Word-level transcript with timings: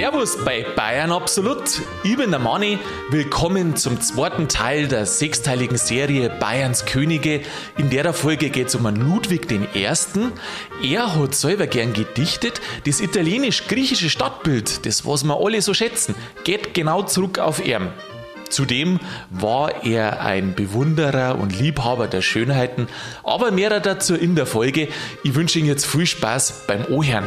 Servus 0.00 0.42
bei 0.46 0.64
Bayern 0.76 1.12
Absolut. 1.12 1.82
Ich 2.04 2.16
bin 2.16 2.30
der 2.30 2.40
Manni. 2.40 2.78
Willkommen 3.10 3.76
zum 3.76 4.00
zweiten 4.00 4.48
Teil 4.48 4.88
der 4.88 5.04
sechsteiligen 5.04 5.76
Serie 5.76 6.30
Bayerns 6.30 6.86
Könige. 6.86 7.42
In 7.76 7.90
der 7.90 8.14
Folge 8.14 8.48
geht 8.48 8.68
es 8.68 8.74
um 8.74 8.86
einen 8.86 9.06
Ludwig 9.06 9.52
I. 9.52 9.84
Er 9.84 11.14
hat 11.14 11.34
selber 11.34 11.66
gern 11.66 11.92
gedichtet. 11.92 12.62
Das 12.86 13.02
italienisch-griechische 13.02 14.08
Stadtbild, 14.08 14.86
das 14.86 15.04
was 15.04 15.22
wir 15.22 15.36
alle 15.38 15.60
so 15.60 15.74
schätzen, 15.74 16.14
geht 16.44 16.72
genau 16.72 17.02
zurück 17.02 17.38
auf 17.38 17.62
ihn. 17.62 17.88
Zudem 18.48 19.00
war 19.28 19.84
er 19.84 20.22
ein 20.22 20.54
Bewunderer 20.54 21.38
und 21.38 21.58
Liebhaber 21.58 22.08
der 22.08 22.22
Schönheiten, 22.22 22.88
aber 23.22 23.50
mehr 23.50 23.78
dazu 23.80 24.14
in 24.14 24.34
der 24.34 24.46
Folge. 24.46 24.88
Ich 25.24 25.34
wünsche 25.34 25.58
Ihnen 25.58 25.68
jetzt 25.68 25.86
viel 25.86 26.06
Spaß 26.06 26.64
beim 26.66 26.86
Ohren. 26.86 27.24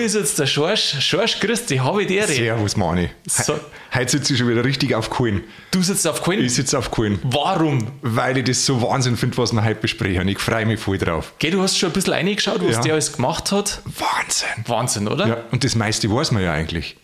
Mir 0.00 0.06
ist 0.06 0.14
jetzt 0.14 0.38
der 0.38 0.46
Schorsch. 0.46 0.96
Schorsch, 1.00 1.38
grüß 1.40 1.66
dich, 1.66 1.80
habe 1.80 2.02
ich 2.02 2.08
dir. 2.08 2.26
Servus, 2.26 2.76
Mani. 2.76 3.10
So. 3.26 3.58
Heute 3.94 4.10
sitze 4.12 4.32
ich 4.32 4.38
schon 4.38 4.48
wieder 4.48 4.64
richtig 4.64 4.94
auf 4.94 5.10
Kohlen. 5.10 5.42
Du 5.72 5.82
sitzt 5.82 6.06
auf 6.06 6.22
Kohlen? 6.22 6.42
Ich 6.44 6.54
sitze 6.54 6.78
auf 6.78 6.90
Kohlen. 6.90 7.18
Warum? 7.22 7.86
Weil 8.00 8.38
ich 8.38 8.44
das 8.44 8.64
so 8.64 8.80
Wahnsinn 8.80 9.16
finde, 9.16 9.36
was 9.36 9.52
wir 9.52 9.62
heute 9.62 9.80
besprechen. 9.80 10.26
Ich 10.28 10.38
freue 10.38 10.64
mich 10.64 10.80
voll 10.80 10.96
drauf. 10.96 11.34
Geh, 11.38 11.50
du 11.50 11.60
hast 11.60 11.76
schon 11.78 11.90
ein 11.90 11.92
bisschen 11.92 12.14
reingeschaut, 12.14 12.60
was 12.66 12.76
Ja. 12.76 12.82
der 12.82 12.92
alles 12.94 13.12
gemacht 13.12 13.52
hat. 13.52 13.82
Wahnsinn. 13.84 14.48
Wahnsinn, 14.66 15.08
oder? 15.08 15.26
Ja, 15.26 15.36
und 15.50 15.64
das 15.64 15.74
meiste 15.74 16.10
weiß 16.10 16.30
man 16.30 16.42
ja 16.42 16.52
eigentlich. 16.52 16.96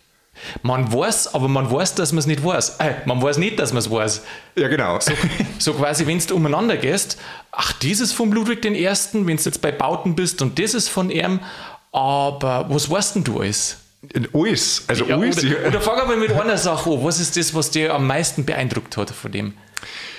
Man 0.62 0.92
weiß, 0.92 1.34
aber 1.34 1.48
man 1.48 1.70
weiß, 1.70 1.94
dass 1.94 2.12
man 2.12 2.18
es 2.18 2.26
nicht 2.26 2.44
weiß. 2.44 2.76
Äh, 2.78 2.94
man 3.06 3.20
weiß 3.22 3.38
nicht, 3.38 3.58
dass 3.58 3.72
man 3.72 3.78
es 3.78 3.90
weiß. 3.90 4.22
Ja, 4.56 4.68
genau. 4.68 4.98
So 5.58 5.72
quasi, 5.74 6.06
wenn 6.06 6.18
du 6.18 6.34
umeinander 6.34 6.76
gehst, 6.76 7.18
ach, 7.52 7.72
dieses 7.72 8.12
vom 8.12 8.32
Ludwig 8.32 8.64
I., 8.64 8.86
wenn 9.12 9.36
du 9.36 9.42
jetzt 9.42 9.60
bei 9.62 9.72
Bauten 9.72 10.14
bist 10.14 10.42
und 10.42 10.58
das 10.58 10.74
ist 10.74 10.88
von 10.90 11.10
ihm, 11.10 11.40
aber 11.96 12.66
was 12.68 12.88
weißt 12.90 13.16
denn 13.16 13.24
du 13.24 13.40
alles? 13.40 13.78
alles. 14.32 14.84
Also 14.86 15.04
Ja, 15.06 15.16
alles. 15.16 15.42
oder, 15.44 15.66
oder 15.68 15.80
fang 15.80 16.06
mal 16.06 16.16
mit 16.16 16.30
einer 16.32 16.56
Sache 16.58 16.90
an. 16.90 17.02
Was 17.04 17.18
ist 17.18 17.36
das, 17.36 17.54
was 17.54 17.70
dir 17.70 17.94
am 17.94 18.06
meisten 18.06 18.44
beeindruckt 18.44 18.96
hat 18.96 19.10
von 19.10 19.32
dem? 19.32 19.54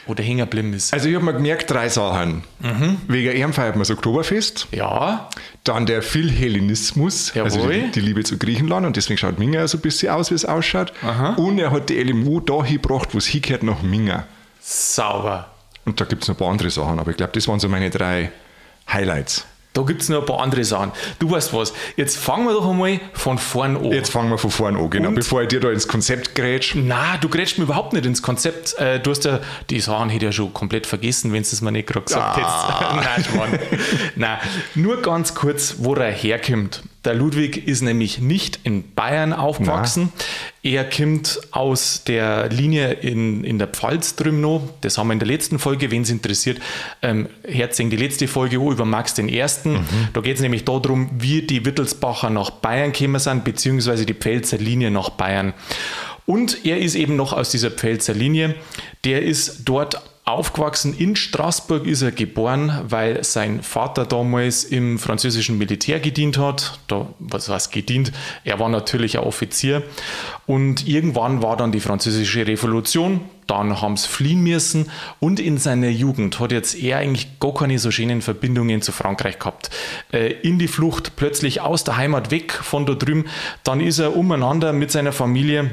Oder 0.07 0.23
hängen 0.23 0.39
geblieben 0.39 0.73
ist? 0.73 0.93
also 0.93 1.09
ich 1.09 1.15
habe 1.15 1.25
mir 1.25 1.33
gemerkt, 1.33 1.69
drei 1.69 1.89
Sachen. 1.89 2.43
Mhm. 2.59 2.97
Wegen 3.07 3.35
ihm 3.37 3.51
feiert 3.53 3.75
man 3.75 3.81
das 3.81 3.91
Oktoberfest. 3.91 4.67
Ja, 4.71 5.29
Dann 5.65 5.85
der 5.85 6.01
Philhellenismus, 6.01 7.33
also 7.35 7.59
Jawohl. 7.59 7.73
die, 7.83 7.91
die 7.91 7.99
Liebe 7.99 8.23
zu 8.23 8.37
Griechenland. 8.37 8.85
Und 8.85 8.95
deswegen 8.95 9.17
schaut 9.17 9.37
Minga 9.37 9.67
so 9.67 9.77
ein 9.77 9.81
bisschen 9.81 10.11
aus, 10.13 10.31
wie 10.31 10.35
es 10.35 10.45
ausschaut. 10.45 10.93
Und 11.35 11.59
er 11.59 11.71
hat 11.71 11.89
die 11.89 12.01
LMU 12.01 12.39
da 12.39 12.63
hingebracht, 12.63 13.09
wo 13.13 13.17
es 13.17 13.25
hingehört, 13.27 13.63
nach 13.63 13.81
Minga. 13.81 14.25
sauber. 14.61 15.51
Und 15.85 15.99
da 16.01 16.05
gibt 16.05 16.23
es 16.23 16.27
noch 16.29 16.35
ein 16.35 16.39
paar 16.39 16.49
andere 16.49 16.69
Sachen, 16.69 16.99
aber 16.99 17.11
ich 17.11 17.17
glaube, 17.17 17.31
das 17.33 17.47
waren 17.47 17.59
so 17.59 17.69
meine 17.69 17.89
drei 17.89 18.31
Highlights. 18.91 19.45
Da 19.77 19.83
gibt 19.83 20.01
es 20.01 20.09
noch 20.09 20.21
ein 20.21 20.25
paar 20.25 20.39
andere 20.41 20.63
Sachen. 20.63 20.91
Du 21.19 21.29
weißt 21.29 21.53
was, 21.53 21.71
jetzt 21.97 22.17
fangen 22.17 22.45
wir 22.47 22.53
doch 22.53 22.67
einmal 22.67 22.99
von 23.13 23.37
vorn 23.37 23.77
an. 23.77 23.91
Jetzt 23.91 24.09
fangen 24.11 24.29
wir 24.31 24.39
von 24.39 24.49
vorne 24.49 24.79
an, 24.79 24.89
genau, 24.89 25.09
Und? 25.09 25.15
bevor 25.15 25.43
ich 25.43 25.49
dir 25.49 25.59
da 25.59 25.69
ins 25.69 25.87
Konzept 25.87 26.33
grätsch. 26.33 26.73
Na, 26.75 27.17
du 27.17 27.29
grätschst 27.29 27.59
mir 27.59 27.65
überhaupt 27.65 27.93
nicht 27.93 28.05
ins 28.07 28.23
Konzept. 28.23 28.73
Äh, 28.79 28.99
Du 28.99 29.11
hast 29.11 29.23
ja 29.25 29.39
die 29.69 29.79
Sachen 29.79 30.09
hätte 30.09 30.25
ich 30.25 30.29
ja 30.29 30.31
schon 30.31 30.51
komplett 30.53 30.87
vergessen, 30.87 31.31
wenn 31.31 31.43
du 31.43 31.47
es 31.49 31.61
mir 31.61 31.71
nicht 31.71 31.87
gerade 31.87 32.05
gesagt 32.05 32.39
Ah. 32.39 33.03
hättest. 33.03 33.29
Nein. 33.35 33.59
Nein, 34.15 34.37
nur 34.73 35.01
ganz 35.03 35.35
kurz, 35.35 35.75
wo 35.77 35.93
er 35.93 36.11
herkommt. 36.11 36.81
Der 37.07 37.15
Ludwig 37.15 37.65
ist 37.69 37.83
nämlich 37.83 38.19
nicht 38.19 38.59
in 38.63 38.93
Bayern 38.93 39.31
aufgewachsen. 39.31 40.11
Er 40.61 40.83
kommt 40.83 41.39
aus 41.51 42.03
der 42.03 42.49
Linie 42.49 42.91
in, 42.91 43.45
in 43.45 43.59
der 43.59 43.67
Pfalz 43.67 44.17
drüben 44.17 44.41
noch. 44.41 44.61
Das 44.81 44.97
haben 44.97 45.07
wir 45.07 45.13
in 45.13 45.19
der 45.19 45.27
letzten 45.29 45.57
Folge, 45.57 45.89
wenn 45.89 46.01
es 46.01 46.09
interessiert, 46.09 46.59
ähm, 47.01 47.29
herzing 47.47 47.89
die 47.89 47.95
letzte 47.95 48.27
Folge 48.27 48.57
über 48.57 48.83
Max 48.83 49.17
I. 49.17 49.41
Da 50.11 50.19
geht 50.19 50.35
es 50.35 50.41
nämlich 50.41 50.65
darum, 50.65 51.09
wie 51.17 51.43
die 51.43 51.63
Wittelsbacher 51.63 52.29
nach 52.29 52.49
Bayern 52.49 52.91
gekommen 52.91 53.19
sind, 53.19 53.45
beziehungsweise 53.45 54.05
die 54.05 54.13
Pfälzer 54.13 54.57
Linie 54.57 54.91
nach 54.91 55.11
Bayern. 55.11 55.53
Und 56.25 56.65
er 56.65 56.77
ist 56.79 56.95
eben 56.95 57.15
noch 57.15 57.31
aus 57.31 57.51
dieser 57.51 57.71
Pfälzer 57.71 58.13
Linie. 58.13 58.55
Der 59.05 59.21
ist 59.21 59.61
dort 59.63 60.01
aufgewachsen. 60.27 60.93
In 60.97 61.15
Straßburg 61.15 61.85
ist 61.85 62.01
er 62.01 62.11
geboren, 62.11 62.81
weil 62.87 63.23
sein 63.23 63.63
Vater 63.63 64.05
damals 64.05 64.65
im 64.65 64.99
französischen 64.99 65.57
Militär 65.57 65.99
gedient 65.99 66.37
hat. 66.37 66.79
Da, 66.87 67.07
was 67.19 67.47
heißt 67.47 67.71
gedient? 67.71 68.11
Er 68.43 68.59
war 68.59 68.67
natürlich 68.69 69.17
ein 69.17 69.23
Offizier. 69.23 69.83
Und 70.45 70.87
irgendwann 70.87 71.41
war 71.41 71.55
dann 71.55 71.71
die 71.71 71.79
französische 71.79 72.45
Revolution. 72.45 73.21
Dann 73.47 73.81
haben 73.81 73.95
sie 73.95 74.09
fliehen 74.09 74.41
müssen. 74.41 74.91
Und 75.21 75.39
in 75.39 75.57
seiner 75.57 75.89
Jugend 75.89 76.39
hat 76.41 76.51
jetzt 76.51 76.75
er 76.75 76.97
eigentlich 76.97 77.39
gar 77.39 77.53
keine 77.53 77.79
so 77.79 77.89
schönen 77.89 78.21
Verbindungen 78.21 78.81
zu 78.81 78.91
Frankreich 78.91 79.39
gehabt. 79.39 79.69
Äh, 80.11 80.33
in 80.41 80.59
die 80.59 80.67
Flucht 80.67 81.15
plötzlich 81.15 81.61
aus 81.61 81.85
der 81.85 81.95
Heimat 81.95 82.31
weg 82.31 82.51
von 82.51 82.85
da 82.85 82.95
drüben. 82.95 83.25
Dann 83.63 83.79
ist 83.79 83.99
er 83.99 84.15
umeinander 84.17 84.73
mit 84.73 84.91
seiner 84.91 85.13
Familie 85.13 85.71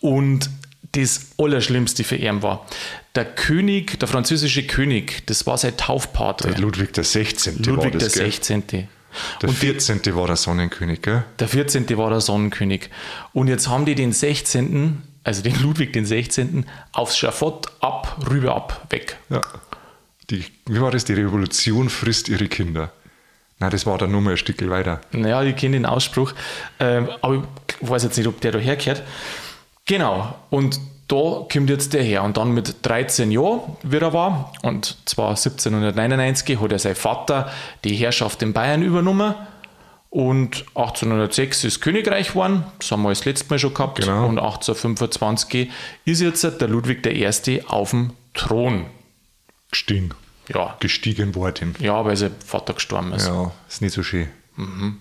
und 0.00 0.50
das 0.92 1.32
Allerschlimmste 1.38 2.04
für 2.04 2.16
ihn 2.16 2.42
war, 2.42 2.66
der 3.14 3.24
König, 3.24 3.98
der 4.00 4.08
französische 4.08 4.66
König, 4.66 5.26
das 5.26 5.46
war 5.46 5.56
sein 5.56 5.76
Taufpate. 5.76 6.48
Der 6.48 6.58
Ludwig 6.58 6.92
der 6.92 7.04
16. 7.04 7.64
war 7.66 7.74
Ludwig 7.74 7.92
der 7.92 8.00
das, 8.00 8.14
gell? 8.14 8.24
16. 8.24 8.66
Der 8.68 9.48
Und 9.48 9.62
die, 9.62 9.66
14. 9.66 10.00
war 10.16 10.26
der 10.26 10.36
Sonnenkönig, 10.36 11.02
gell? 11.02 11.24
der 11.38 11.48
14. 11.48 11.96
war 11.96 12.10
der 12.10 12.20
Sonnenkönig. 12.20 12.90
Und 13.32 13.46
jetzt 13.46 13.68
haben 13.68 13.84
die 13.84 13.94
den 13.94 14.12
16., 14.12 15.02
also 15.22 15.42
den 15.42 15.60
Ludwig 15.62 15.92
den 15.92 16.04
16., 16.04 16.66
aufs 16.92 17.16
Schafott 17.16 17.66
ab, 17.80 18.18
rüber 18.28 18.56
ab, 18.56 18.86
weg. 18.90 19.16
Ja. 19.30 19.40
Die, 20.30 20.44
wie 20.66 20.80
war 20.80 20.90
das? 20.90 21.04
Die 21.04 21.12
Revolution 21.12 21.90
frisst 21.90 22.28
ihre 22.28 22.48
Kinder. 22.48 22.92
Nein, 23.60 23.70
das 23.70 23.86
war 23.86 23.98
dann 23.98 24.10
nur 24.10 24.20
mal 24.20 24.32
ein 24.32 24.36
Stückel 24.36 24.70
weiter. 24.70 25.00
Naja, 25.12 25.42
ich 25.42 25.54
kenne 25.54 25.76
den 25.76 25.86
Ausspruch, 25.86 26.32
ähm, 26.80 27.08
aber 27.20 27.46
ich 27.80 27.88
weiß 27.88 28.02
jetzt 28.02 28.16
nicht, 28.16 28.26
ob 28.26 28.40
der 28.40 28.52
da 28.52 28.58
herkehrt. 28.58 29.02
Genau, 29.86 30.34
und 30.50 30.80
da 31.08 31.46
kommt 31.52 31.70
jetzt 31.70 31.92
der 31.92 32.02
her. 32.02 32.22
Und 32.22 32.36
dann 32.36 32.52
mit 32.52 32.76
13 32.82 33.30
Jahren, 33.30 33.76
wie 33.82 33.96
er 33.98 34.12
war, 34.12 34.52
und 34.62 34.96
zwar 35.04 35.30
1799, 35.30 36.60
hat 36.60 36.72
er 36.72 36.78
sein 36.78 36.94
Vater 36.94 37.50
die 37.84 37.94
Herrschaft 37.94 38.42
in 38.42 38.52
Bayern 38.52 38.82
übernommen. 38.82 39.34
Und 40.10 40.64
1806 40.76 41.64
ist 41.64 41.80
Königreich 41.80 42.28
geworden, 42.28 42.62
das 42.78 42.92
haben 42.92 43.02
wir 43.02 43.08
das 43.08 43.24
letzte 43.24 43.50
Mal 43.50 43.58
schon 43.58 43.74
gehabt. 43.74 43.98
Genau. 43.98 44.26
Und 44.26 44.38
1825 44.38 45.70
ist 46.04 46.20
jetzt 46.20 46.44
der 46.44 46.68
Ludwig 46.68 47.04
I. 47.04 47.62
auf 47.66 47.90
dem 47.90 48.12
Thron. 48.32 48.86
Gestiegen. 49.70 50.12
Ja, 50.48 50.76
Gestiegen 50.78 51.34
worden. 51.34 51.74
ja 51.80 52.04
weil 52.04 52.16
sein 52.16 52.30
Vater 52.44 52.74
gestorben 52.74 53.12
ist. 53.12 53.26
Ja, 53.26 53.50
ist 53.68 53.82
nicht 53.82 53.92
so 53.92 54.02
schön. 54.04 54.28
Mhm. 54.56 54.98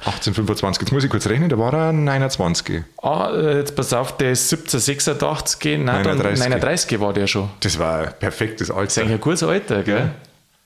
1825, 0.00 0.82
jetzt 0.82 0.92
muss 0.92 1.02
ich 1.04 1.10
kurz 1.10 1.26
rechnen, 1.26 1.48
da 1.48 1.58
war 1.58 1.72
er 1.74 1.92
29. 1.92 2.82
Ah, 3.02 3.30
jetzt 3.34 3.74
pass 3.74 3.92
auf, 3.92 4.16
der 4.16 4.32
ist 4.32 4.52
1786, 4.52 5.78
nein, 5.78 6.02
39. 6.04 6.38
dann 6.40 6.50
39 6.50 7.00
war 7.00 7.12
der 7.12 7.26
schon. 7.26 7.50
Das 7.60 7.78
war 7.78 8.06
ein 8.06 8.12
perfektes 8.18 8.68
Das 8.68 8.76
ist 8.76 8.76
eigentlich 8.76 8.98
Alter. 8.98 9.12
ein 9.14 9.20
gutes 9.20 9.42
Alter, 9.42 9.82
gell? 9.82 10.10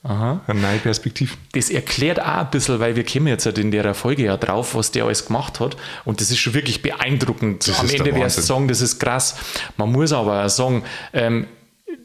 Eine 0.04 0.40
neue 0.60 0.78
Perspektive. 0.78 1.34
Das 1.52 1.70
erklärt 1.70 2.20
auch 2.20 2.24
ein 2.26 2.50
bisschen, 2.50 2.80
weil 2.80 2.96
wir 2.96 3.04
kommen 3.06 3.28
jetzt 3.28 3.46
halt 3.46 3.56
in 3.58 3.70
der 3.70 3.94
Folge 3.94 4.24
ja 4.24 4.36
drauf, 4.36 4.74
was 4.74 4.90
der 4.90 5.04
alles 5.04 5.26
gemacht 5.26 5.60
hat. 5.60 5.76
Und 6.04 6.20
das 6.20 6.30
ist 6.32 6.38
schon 6.38 6.54
wirklich 6.54 6.82
beeindruckend. 6.82 7.68
Das 7.68 7.78
Am 7.78 7.88
Ende 7.88 8.06
wär's 8.06 8.36
Wahnsinn. 8.36 8.42
sagen, 8.42 8.68
das 8.68 8.80
ist 8.80 8.98
krass. 8.98 9.36
Man 9.76 9.92
muss 9.92 10.12
aber 10.12 10.44
auch 10.44 10.48
sagen, 10.48 10.82
ähm, 11.12 11.46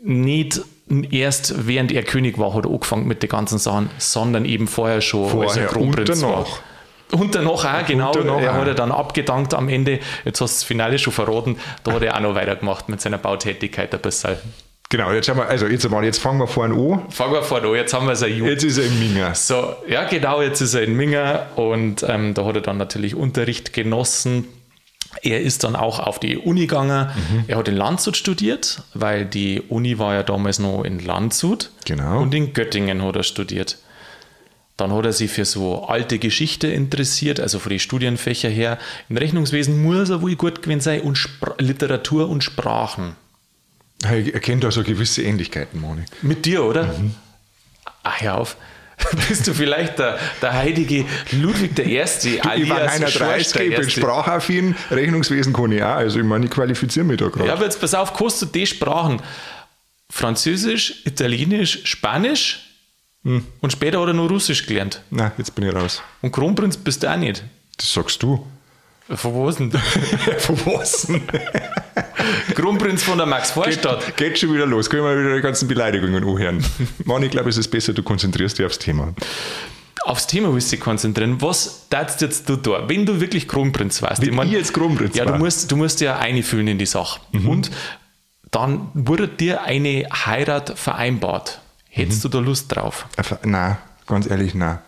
nicht 0.04 0.62
erst 1.10 1.68
während 1.68 1.92
er 1.92 2.04
König 2.04 2.38
war, 2.38 2.54
hat 2.54 2.66
er 2.66 2.72
angefangen 2.72 3.08
mit 3.08 3.24
den 3.24 3.30
ganzen 3.30 3.58
Sachen, 3.58 3.90
sondern 3.98 4.46
eben 4.46 4.68
vorher 4.68 5.02
schon 5.02 5.28
Vorher 5.30 5.76
und 5.76 6.22
war. 6.22 6.46
Und 7.12 7.36
danach 7.36 7.66
auch, 7.66 7.86
genau. 7.86 8.12
danach 8.12 8.42
er 8.42 8.54
hat 8.54 8.68
er 8.68 8.74
dann 8.74 8.92
abgedankt 8.92 9.54
am 9.54 9.70
Ende. 9.70 10.00
Jetzt 10.26 10.42
hast 10.42 10.56
du 10.56 10.60
das 10.60 10.64
Finale 10.64 11.00
schon 11.00 11.14
verraten. 11.14 11.58
Da 11.84 11.94
hat 11.94 12.04
er 12.04 12.16
auch 12.16 12.20
noch 12.20 12.36
weitergemacht 12.36 12.90
mit 12.90 13.00
seiner 13.02 13.18
Bautätigkeit 13.18 13.94
ein 13.94 14.02
bisschen. 14.02 14.38
Genau, 14.90 15.12
jetzt, 15.12 15.26
schauen 15.26 15.38
wir, 15.38 15.48
also 15.48 15.68
jetzt, 15.68 15.90
mal, 15.90 16.04
jetzt 16.06 16.20
fangen 16.20 16.40
wir 16.40 16.48
vorne 16.48 16.74
an. 16.74 17.12
Fangen 17.12 17.34
wir 17.34 17.44
vorne 17.44 17.68
an. 17.68 17.76
Jetzt 17.76 17.94
haben 17.94 18.08
wir 18.08 18.16
sein 18.16 18.32
Jugend. 18.32 18.54
Jetzt 18.54 18.64
ist 18.64 18.78
er 18.78 18.86
im 18.86 19.00
Minger. 19.00 19.36
So, 19.36 19.76
ja, 19.88 20.06
genau, 20.06 20.42
jetzt 20.42 20.62
ist 20.62 20.74
er 20.76 20.84
in 20.84 20.96
Minga 20.96 21.48
und 21.58 22.04
ähm, 22.08 22.34
da 22.34 22.46
hat 22.46 22.56
er 22.56 22.62
dann 22.62 22.78
natürlich 22.78 23.14
Unterricht 23.14 23.74
genossen. 23.74 24.48
Er 25.22 25.42
ist 25.42 25.64
dann 25.64 25.76
auch 25.76 26.00
auf 26.00 26.20
die 26.20 26.38
Uni 26.38 26.62
gegangen. 26.62 27.10
Mhm. 27.10 27.44
Er 27.48 27.58
hat 27.58 27.68
in 27.68 27.76
Landshut 27.76 28.16
studiert, 28.16 28.84
weil 28.94 29.26
die 29.26 29.62
Uni 29.62 30.00
war 30.00 30.14
ja 30.14 30.24
damals 30.24 30.60
noch 30.60 30.84
in 30.84 31.00
Landshut. 31.00 31.72
Genau. 31.86 32.22
Und 32.22 32.34
in 32.34 32.54
Göttingen 32.54 33.04
hat 33.04 33.16
er 33.16 33.24
studiert. 33.24 33.78
Dann 34.78 34.94
hat 34.94 35.06
er 35.06 35.14
sich 35.14 35.32
für 35.32 35.44
so 35.44 35.86
alte 35.86 36.20
Geschichte 36.20 36.68
interessiert, 36.68 37.40
also 37.40 37.58
von 37.58 37.72
den 37.72 37.80
Studienfächer 37.80 38.50
her. 38.50 38.78
Im 39.10 39.18
Rechnungswesen 39.18 39.82
muss 39.82 40.10
er 40.12 40.22
wohl 40.22 40.36
gut 40.36 40.62
gewesen 40.62 40.82
sein 40.82 41.02
und 41.02 41.18
Spra 41.18 41.56
Literatur 41.58 42.30
und 42.30 42.44
Sprachen. 42.44 43.16
Ich 44.04 44.34
erkenne 44.34 44.62
da 44.62 44.72
so 44.72 44.84
gewisse 44.84 45.24
Ähnlichkeiten, 45.24 45.82
Moni. 45.82 46.04
Mit 46.22 46.46
dir, 46.46 46.64
oder? 46.64 46.84
Mhm. 46.84 47.16
Ach, 48.04 48.22
hör 48.22 48.38
auf. 48.38 48.58
Bist 49.28 49.48
du 49.48 49.54
vielleicht 49.54 50.00
der, 50.00 50.20
der 50.42 50.54
heilige 50.54 51.06
Ludwig 51.32 51.78
I. 51.80 52.00
alias 52.00 52.26
ich 52.26 52.70
war 52.70 52.80
39, 52.86 53.10
Schorsch 53.14 53.52
der 53.54 53.62
ich 53.64 53.70
bin 53.70 53.84
Erste? 53.84 54.00
sprachaffin, 54.00 54.76
Rechnungswesen 54.92 55.54
kann 55.54 55.72
ich 55.72 55.84
auch. 55.84 55.96
Also 55.96 56.20
ich 56.20 56.26
meine, 56.26 56.46
ich 56.46 56.52
qualifiziere 56.52 57.06
mich 57.06 57.18
da 57.18 57.28
gerade. 57.28 57.48
Ja, 57.48 57.54
aber 57.54 57.64
jetzt 57.64 57.80
pass 57.80 57.94
auf, 57.94 58.14
du 58.14 58.46
die 58.46 58.66
Sprachen? 58.66 59.22
Französisch, 60.10 61.06
Italienisch, 61.06 61.82
Spanisch? 61.84 62.67
Und 63.62 63.72
später 63.72 64.00
hat 64.00 64.08
er 64.08 64.14
nur 64.14 64.30
Russisch 64.30 64.66
gelernt. 64.66 65.02
Na, 65.10 65.32
jetzt 65.38 65.54
bin 65.54 65.68
ich 65.68 65.76
raus. 65.76 66.02
Und 66.22 66.32
Kronprinz 66.32 66.78
bist 66.78 67.04
du 67.04 67.12
auch 67.12 67.18
nicht. 67.18 67.44
Das 67.78 67.94
sagst 67.94 68.24
du. 68.24 68.46
Von 69.10 69.46
was 69.46 69.58
denn? 69.58 69.72
Von 70.40 70.58
was 70.66 71.04
denn? 71.04 71.22
Kronprinz 72.56 73.04
von 73.04 73.18
der 73.18 73.28
Max-Vorstadt. 73.28 74.06
Geht, 74.06 74.18
geht 74.18 74.40
schon 74.40 74.54
wieder 74.54 74.66
los. 74.66 74.90
Können 74.90 75.04
wir 75.04 75.18
wieder 75.18 75.36
die 75.36 75.42
ganzen 75.42 75.68
Beleidigungen 75.68 76.24
anhören. 76.24 76.64
Mann, 77.06 77.24
ich 77.24 77.32
glaube, 77.32 77.50
es 77.50 77.58
ist 77.58 77.70
besser, 77.70 77.94
du 77.94 78.04
konzentrierst 78.04 78.58
dich 78.58 78.66
aufs 78.66 78.80
Thema. 78.80 79.14
Aufs 80.04 80.28
Thema 80.28 80.54
willst 80.54 80.72
du 80.72 80.76
dich 80.76 80.84
konzentrieren. 80.84 81.42
Was 81.42 81.88
darfst 81.90 82.22
jetzt 82.22 82.50
du 82.50 82.56
da, 82.56 82.88
wenn 82.90 83.06
du 83.06 83.20
wirklich 83.22 83.48
Kronprinz 83.48 84.02
warst? 84.02 84.26
Wenn 84.26 84.38
ich 84.48 84.52
jetzt 84.52 84.74
Kronprinz 84.74 85.16
ja, 85.16 85.26
war. 85.26 85.34
du 85.34 85.40
musst, 85.40 85.72
du 85.72 85.78
musst 85.78 86.02
ja 86.02 86.18
einfühlen 86.18 86.68
in 86.68 86.78
die 86.78 86.86
Sache. 86.86 87.20
Und 87.32 87.72
dann 88.52 88.90
wurde 88.94 89.28
dir 89.28 89.64
eine 89.64 90.08
Heirat 90.26 90.78
vereinbart. 90.78 91.62
Hättest 91.98 92.24
du 92.24 92.30
da 92.30 92.40
Lust 92.40 92.74
drauf? 92.74 93.08
Na, 93.44 93.78
ganz 94.06 94.30
ehrlich, 94.30 94.54
na. 94.56 94.82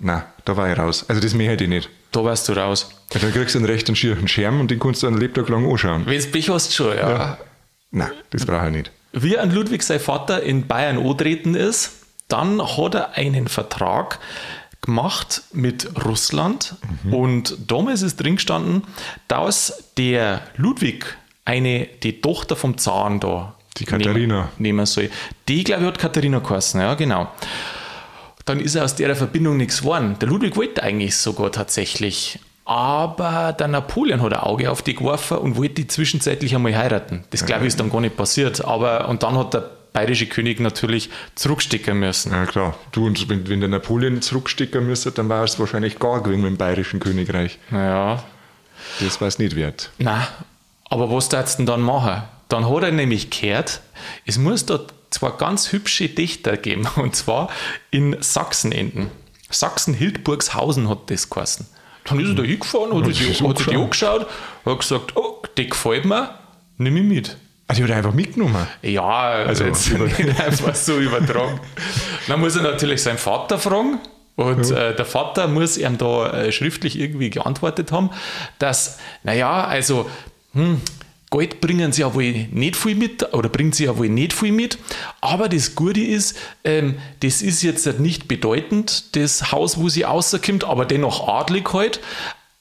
Na, 0.00 0.26
da 0.44 0.56
war 0.56 0.70
ich 0.70 0.78
raus. 0.78 1.04
Also 1.08 1.20
das 1.20 1.34
mehr 1.34 1.50
hätte 1.50 1.64
ich 1.64 1.70
nicht. 1.70 1.88
Da 2.12 2.22
warst 2.24 2.48
du 2.48 2.52
raus. 2.52 2.90
Ja, 3.12 3.20
dann 3.20 3.32
kriegst 3.32 3.54
du 3.54 3.58
einen 3.58 3.66
rechten 3.66 3.96
schieren 3.96 4.28
Schirm 4.28 4.60
und 4.60 4.70
den 4.70 4.78
kannst 4.78 5.02
du 5.02 5.06
einen 5.06 5.18
Lebtag 5.18 5.48
lang 5.48 5.68
anschauen. 5.70 6.04
Wenn 6.06 6.20
du 6.20 6.26
Pech 6.28 6.50
hast, 6.50 6.74
schon, 6.74 6.96
ja. 6.96 7.10
Ja. 7.10 7.38
Na, 7.90 8.10
das 8.30 8.44
brauche 8.44 8.66
ich 8.66 8.72
nicht. 8.72 8.90
Wie 9.12 9.38
an 9.38 9.50
Ludwig 9.50 9.82
sein 9.82 10.00
Vater 10.00 10.42
in 10.42 10.66
Bayern 10.66 10.98
antreten 10.98 11.54
ist, 11.54 11.92
dann 12.28 12.60
hat 12.60 12.94
er 12.94 13.14
einen 13.14 13.48
Vertrag 13.48 14.18
gemacht 14.82 15.42
mit 15.52 16.04
Russland 16.04 16.76
und 17.10 17.56
damals 17.70 18.02
ist 18.02 18.16
drin 18.16 18.36
gestanden, 18.36 18.82
dass 19.26 19.90
der 19.96 20.42
Ludwig 20.56 21.16
eine, 21.44 21.86
die 22.02 22.20
Tochter 22.20 22.56
vom 22.56 22.76
Zaren 22.78 23.20
da 23.20 23.54
Die 23.78 23.84
Katharina. 23.84 24.34
nehmen, 24.36 24.48
nehmen 24.58 24.86
soll. 24.86 25.10
Die, 25.48 25.64
glaube 25.64 25.82
ich, 25.82 25.88
hat 25.88 25.98
Katharina 25.98 26.38
geheißen, 26.38 26.80
ja, 26.80 26.94
genau. 26.94 27.28
Dann 28.44 28.60
ist 28.60 28.76
aus 28.76 28.94
der 28.94 29.14
Verbindung 29.16 29.56
nichts 29.56 29.80
geworden. 29.80 30.16
Der 30.20 30.28
Ludwig 30.28 30.56
wollte 30.56 30.82
eigentlich 30.82 31.16
sogar 31.16 31.50
tatsächlich. 31.52 32.38
Aber 32.64 33.52
der 33.58 33.68
Napoleon 33.68 34.22
hat 34.22 34.32
ein 34.32 34.40
Auge 34.40 34.70
auf 34.70 34.82
die 34.82 34.94
geworfen 34.94 35.38
und 35.38 35.56
wollte 35.56 35.74
die 35.74 35.86
zwischenzeitlich 35.86 36.54
einmal 36.54 36.76
heiraten. 36.76 37.24
Das 37.30 37.44
glaube 37.46 37.62
ich 37.62 37.68
ist 37.68 37.80
dann 37.80 37.90
gar 37.90 38.00
nicht 38.00 38.16
passiert. 38.16 38.64
Aber 38.64 39.08
und 39.08 39.22
dann 39.22 39.36
hat 39.38 39.54
der 39.54 39.70
bayerische 39.92 40.26
König 40.26 40.60
natürlich 40.60 41.10
zurückstecken 41.36 41.98
müssen. 41.98 42.32
Ja, 42.32 42.44
klar. 42.46 42.74
Du, 42.92 43.06
und 43.06 43.28
wenn, 43.28 43.48
wenn 43.48 43.60
der 43.60 43.68
Napoleon 43.68 44.20
zurückstecken 44.20 44.86
müsste, 44.86 45.10
dann 45.12 45.28
war 45.28 45.44
es 45.44 45.58
wahrscheinlich 45.58 45.98
gar 45.98 46.22
gewesen 46.22 46.42
mit 46.42 46.50
dem 46.50 46.56
Bayerischen 46.56 46.98
Königreich. 47.00 47.58
Naja, 47.70 48.22
Das 49.00 49.20
war 49.20 49.28
es 49.28 49.38
nicht 49.38 49.54
wert. 49.56 49.90
na, 49.98 50.26
aber 50.88 51.10
was 51.10 51.28
da 51.28 51.40
jetzt 51.40 51.58
denn 51.58 51.66
dann 51.66 51.80
machen? 51.80 52.22
Dann 52.48 52.68
hat 52.68 52.82
er 52.82 52.92
nämlich 52.92 53.30
gehört, 53.30 53.80
es 54.24 54.38
muss 54.38 54.66
dort 54.66 54.94
zwei 55.10 55.30
ganz 55.30 55.72
hübsche 55.72 56.08
Dichter 56.08 56.56
geben, 56.56 56.88
und 56.96 57.16
zwar 57.16 57.48
in 57.90 58.16
Sachsenenden. 58.20 59.10
Sachsen-Hildburgshausen 59.50 60.88
hat 60.88 61.10
das 61.10 61.30
geheißen. 61.30 61.66
Dann 62.04 62.20
ist 62.20 62.28
er 62.28 62.34
da 62.34 62.42
hingefahren, 62.42 62.96
hat 62.96 63.06
sich 63.06 63.18
die, 63.18 63.44
hat 63.44 63.58
sich 63.58 63.66
die 63.66 63.76
angeschaut. 63.76 64.26
hat 64.64 64.78
gesagt, 64.78 65.16
oh, 65.16 65.42
die 65.56 65.68
gefällt 65.68 66.04
mir, 66.04 66.38
nimm 66.78 66.96
ich 66.96 67.02
mit. 67.02 67.36
Ah, 67.68 67.74
die 67.74 67.82
hat 67.82 67.90
er 67.90 67.96
einfach 67.96 68.12
mitgenommen. 68.12 68.66
Ja, 68.82 69.04
also 69.04 69.64
jetzt 69.64 69.90
nicht 70.18 70.40
einfach 70.40 70.74
so 70.74 70.98
übertragen. 70.98 71.60
Dann 72.28 72.40
muss 72.40 72.54
er 72.54 72.62
natürlich 72.62 73.02
seinen 73.02 73.18
Vater 73.18 73.58
fragen. 73.58 73.98
Und 74.36 74.70
äh, 74.70 74.94
der 74.94 75.04
Vater 75.06 75.48
muss 75.48 75.78
ihm 75.78 75.96
da 75.96 76.30
äh, 76.30 76.52
schriftlich 76.52 76.98
irgendwie 76.98 77.30
geantwortet 77.30 77.90
haben, 77.90 78.10
dass, 78.58 78.98
naja, 79.22 79.64
also, 79.64 80.08
hm, 80.52 80.80
Geld 81.36 81.60
bringen 81.60 81.92
sie 81.92 82.02
ja 82.02 82.14
wohl 82.14 82.46
nicht 82.50 82.76
viel 82.76 82.94
mit, 82.94 83.34
oder 83.34 83.48
bringt 83.48 83.74
sie 83.74 83.84
ja 83.84 83.96
wohl 83.98 84.08
nicht 84.08 84.32
viel 84.32 84.52
mit, 84.52 84.78
aber 85.20 85.48
das 85.48 85.74
Gute 85.74 86.00
ist, 86.00 86.36
ähm, 86.64 86.96
das 87.20 87.42
ist 87.42 87.62
jetzt 87.62 87.86
nicht 88.00 88.28
bedeutend, 88.28 89.16
das 89.16 89.52
Haus, 89.52 89.78
wo 89.78 89.88
sie 89.88 90.02
rauskommt, 90.02 90.64
aber 90.64 90.84
dennoch 90.84 91.28
adlig 91.28 91.72
halt. 91.72 92.00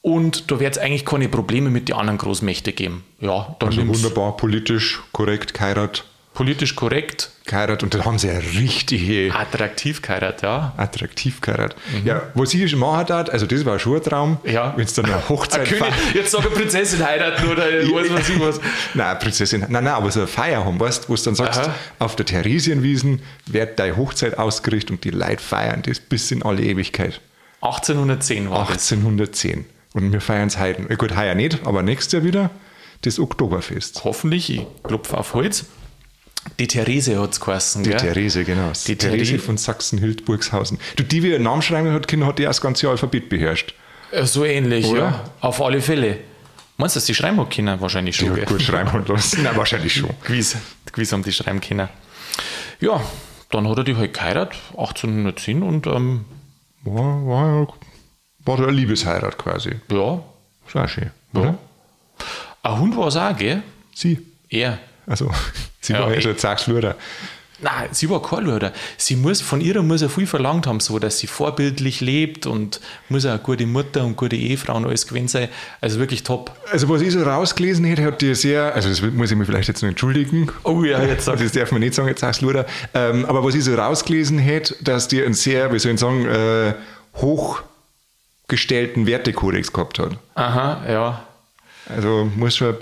Und 0.02 0.52
da 0.52 0.60
wird 0.60 0.74
es 0.74 0.78
eigentlich 0.78 1.04
keine 1.04 1.30
Probleme 1.30 1.72
mit 1.72 1.90
den 1.90 1.96
anderen 1.96 2.20
Großmächten 2.20 2.76
geben. 2.76 3.04
Ja, 3.22 3.56
dann 3.58 3.70
Also 3.70 3.88
wunderbar, 3.88 4.38
politisch 4.38 5.02
korrekt 5.12 5.56
geheiratet. 5.56 6.06
Politisch 6.36 6.76
korrekt, 6.76 7.32
Geheiratet 7.48 7.84
und 7.84 7.94
da 7.94 8.04
haben 8.06 8.18
sie 8.18 8.28
eine 8.28 8.42
richtige 8.42 9.32
attraktiv 9.32 10.02
geheiratet, 10.02 10.42
ja. 10.42 10.74
attraktiv 10.78 11.42
geheiratet. 11.42 11.78
Ja, 12.04 12.24
was 12.34 12.56
ich 12.56 12.72
schon 12.72 12.80
machen 12.80 13.08
hat, 13.14 13.30
also 13.30 13.46
das 13.46 13.64
war 13.66 13.78
schon 13.78 13.98
ein 13.98 14.04
Traum. 14.04 14.40
Mhm. 14.44 14.52
Ja. 14.52 14.74
Wenn 14.76 14.86
es 14.86 14.96
dann 14.96 15.06
eine 15.06 15.30
Hochzeit 15.30 15.72
Ein 15.72 15.94
jetzt 16.16 16.32
sag 16.32 16.42
eine 16.42 16.50
Prinzessin 16.50 17.06
heiraten 17.06 17.48
oder 17.48 17.66
was 17.66 18.10
weiß 18.12 18.30
ich 18.30 18.40
was. 18.40 18.60
Nein, 18.96 19.20
Prinzessin, 19.20 19.60
nein, 19.70 19.84
nein, 19.84 19.94
aber 19.94 20.10
so 20.10 20.22
eine 20.22 20.28
Feier 20.28 20.66
haben, 20.66 20.80
weißt 20.80 21.04
du, 21.04 21.10
wo 21.10 21.16
du 21.16 21.22
dann 21.22 21.36
sagst, 21.36 21.60
Aha. 21.60 21.76
auf 22.00 22.16
der 22.16 22.26
Theresienwiesen 22.26 23.22
wird 23.46 23.78
deine 23.78 23.96
Hochzeit 23.96 24.40
ausgerichtet 24.40 24.90
und 24.90 25.04
die 25.04 25.12
Leute 25.12 25.44
feiern 25.44 25.84
das 25.86 26.00
bis 26.00 26.32
in 26.32 26.42
alle 26.42 26.64
Ewigkeit. 26.64 27.22
1810 27.62 28.50
war 28.50 28.62
das. 28.62 28.92
1810. 28.92 29.66
Und 29.94 30.12
wir 30.12 30.20
feiern 30.20 30.48
es 30.48 30.60
heute. 30.60 30.82
Gut, 30.98 31.16
heuer 31.16 31.36
nicht, 31.36 31.60
aber 31.64 31.84
nächstes 31.84 32.12
Jahr 32.14 32.24
wieder 32.24 32.50
das 33.02 33.20
Oktoberfest. 33.20 34.04
Hoffentlich, 34.04 34.50
ich 34.50 34.66
klopfe 34.84 35.16
auf 35.18 35.36
Holz. 35.36 35.66
Die 36.60 36.68
Therese 36.68 37.20
hat 37.20 37.34
es 37.34 37.40
geheißen, 37.40 37.84
Die 37.84 37.90
gell? 37.90 38.00
Therese, 38.00 38.44
genau. 38.44 38.72
Die 38.88 38.96
Therese 38.96 39.26
Therese. 39.26 39.40
von 39.40 39.58
Sachsen-Hildburgshausen. 39.58 40.80
Du, 40.96 41.04
die, 41.04 41.24
wie 41.24 41.32
ihr 41.32 41.40
Namen 41.40 41.62
schreiben 41.62 41.92
hat, 41.92 42.08
können, 42.08 42.26
hat 42.26 42.40
die 42.40 42.46
auch 42.46 42.50
das 42.52 42.62
ganze 42.62 42.90
Alphabet 42.90 43.30
beherrscht. 43.30 43.74
Äh, 44.12 44.26
So 44.26 44.46
ähnlich, 44.46 44.86
Oder? 44.86 45.00
ja. 45.02 45.24
Auf 45.42 45.62
alle 45.62 45.82
Fälle. 45.82 46.20
Meinst 46.78 46.96
du, 46.96 47.00
dass 47.00 47.06
die 47.06 47.16
schreiben 47.16 47.40
hat 47.40 47.52
können? 47.52 47.80
Wahrscheinlich 47.82 48.18
Die 48.18 48.22
schon. 48.26 48.30
hat 48.32 48.36
gell? 48.38 48.46
gut 48.46 48.62
schreiben 48.62 48.92
hat 48.94 49.08
lassen. 49.10 49.44
Nein, 49.44 49.56
wahrscheinlich 49.58 49.94
schon. 49.94 50.10
Gewiss, 50.24 50.56
gewiss 50.92 51.12
haben 51.12 51.24
die 51.24 51.32
schreiben 51.32 51.62
können. 51.62 51.90
Ja, 52.80 53.02
dann 53.50 53.68
hat 53.70 53.78
er 53.78 53.84
die 53.84 53.96
halt 53.96 54.14
geheiratet, 54.14 54.58
1810 54.72 55.64
und 55.64 55.88
ähm, 55.88 56.26
War, 56.84 57.26
war, 57.26 57.68
war 58.46 58.58
eine 58.60 58.72
Liebesheirat 58.72 59.38
quasi. 59.38 59.72
ja, 59.92 60.22
Das 60.66 60.76
war 60.76 60.88
schön. 60.88 61.12
ja. 61.34 61.58
Ein 62.64 62.80
Hund 62.80 62.98
war 62.98 63.08
es 63.08 63.16
auch, 63.16 63.36
gell? 63.38 63.62
Sie. 63.94 64.20
Er. 64.50 64.80
Also, 65.08 65.32
sie 65.82 65.94
Ja, 65.94 66.02
war 66.02 66.14
ja 66.14 66.22
schon 66.22 66.32
ein 66.32 66.38
Zagsluder. 66.38 66.96
Nein, 67.62 67.88
sie 67.92 68.10
war 68.10 68.22
kein 68.22 68.44
Luder. 68.46 68.74
Sie 68.98 69.16
muss, 69.16 69.40
von 69.40 69.62
ihr 69.62 69.82
muss 69.82 70.02
er 70.02 70.10
viel 70.10 70.28
verlangt 70.28 70.68
haben, 70.68 70.82
so 70.82 71.00
dass 71.00 71.20
sie 71.20 71.28
vorbildlich 71.28 72.02
lebt 72.02 72.46
und 72.48 72.82
muss 73.08 73.26
auch 73.26 73.30
eine 73.30 73.40
gute 73.40 73.66
Mutter 73.66 74.04
und 74.04 74.18
gute 74.18 74.36
Ehefrau 74.36 74.76
und 74.76 74.86
alles 74.86 75.08
gewesen 75.08 75.30
sein. 75.30 75.48
Also 75.80 76.00
wirklich 76.00 76.24
top. 76.24 76.52
Also, 76.72 76.90
was 76.90 77.02
ich 77.02 77.14
so 77.14 77.24
rausgelesen 77.24 77.86
hätte, 77.86 78.04
hat 78.04 78.22
die 78.22 78.36
sehr, 78.36 78.76
also 78.76 78.90
das 78.90 79.02
muss 79.02 79.32
ich 79.32 79.38
mir 79.38 79.46
vielleicht 79.46 79.70
jetzt 79.70 79.82
noch 79.82 79.90
entschuldigen. 79.90 80.52
Oh 80.64 80.84
ja, 80.84 81.02
jetzt 81.02 81.28
Das 81.46 81.52
darf 81.54 81.72
man 81.72 81.80
nicht 81.80 81.94
sagen, 81.94 82.10
jetzt 82.10 82.20
sagst 82.20 82.42
Luder. 82.42 82.66
Ähm, 82.94 83.26
aber 83.26 83.44
was 83.44 83.56
ich 83.56 83.64
so 83.64 83.74
rausgelesen 83.74 84.38
hätte, 84.38 84.76
dass 84.82 85.08
die 85.08 85.24
einen 85.24 85.34
sehr, 85.34 85.72
wie 85.72 85.80
soll 85.80 85.94
ich 85.94 86.00
sagen, 86.00 86.26
äh, 86.26 86.74
hochgestellten 87.16 89.08
Wertekodex 89.08 89.72
gehabt 89.72 89.98
hat. 90.00 90.18
Aha, 90.36 90.84
ja. 90.90 91.24
Also 91.88 92.30
muss 92.36 92.58
schon 92.58 92.76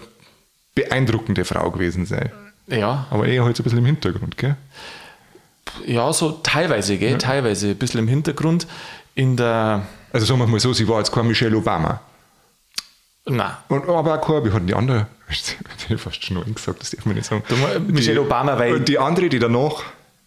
beeindruckende 0.76 1.46
Frau 1.46 1.70
gewesen 1.72 2.06
sein. 2.06 2.32
Ja, 2.68 3.08
Aber 3.10 3.28
eher 3.28 3.44
halt 3.44 3.56
so 3.58 3.62
ein 3.62 3.66
bisschen 3.66 3.80
im 3.80 3.86
Hintergrund, 3.86 4.38
gell? 4.38 4.56
ja, 5.86 6.12
so 6.14 6.32
teilweise, 6.44 6.98
gell? 6.98 7.18
Teilweise. 7.18 7.70
Ein 7.70 7.78
bisschen 7.78 8.00
im 8.00 8.08
Hintergrund. 8.08 8.68
In 9.16 9.36
der. 9.38 9.86
Also 10.12 10.26
sagen 10.26 10.40
wir 10.40 10.48
mal 10.48 10.60
so, 10.60 10.74
sie 10.74 10.88
war 10.88 11.00
jetzt 11.00 11.12
kein 11.12 11.28
Michelle 11.28 11.56
Obama. 11.58 12.00
Na, 13.26 13.64
Und, 13.70 13.88
aber 13.88 14.20
auch 14.20 14.26
keine, 14.28 14.46
wie 14.46 14.52
hatten 14.52 14.68
die 14.68 14.74
andere? 14.74 15.08
Ich 15.30 15.58
hätte 15.90 15.98
fast 15.98 16.24
schon 16.24 16.38
noch 16.38 16.46
gesagt, 16.46 16.82
das 16.82 16.92
darf 16.92 17.06
man 17.06 17.16
nicht 17.16 17.26
sagen. 17.28 17.42
Du, 17.48 17.56
Michelle 17.92 18.20
die, 18.20 18.26
Obama, 18.26 18.58
weil- 18.60 18.74
Und 18.76 18.88
die 18.88 19.00
andere, 19.00 19.28
die 19.30 19.40
danach. 19.40 19.84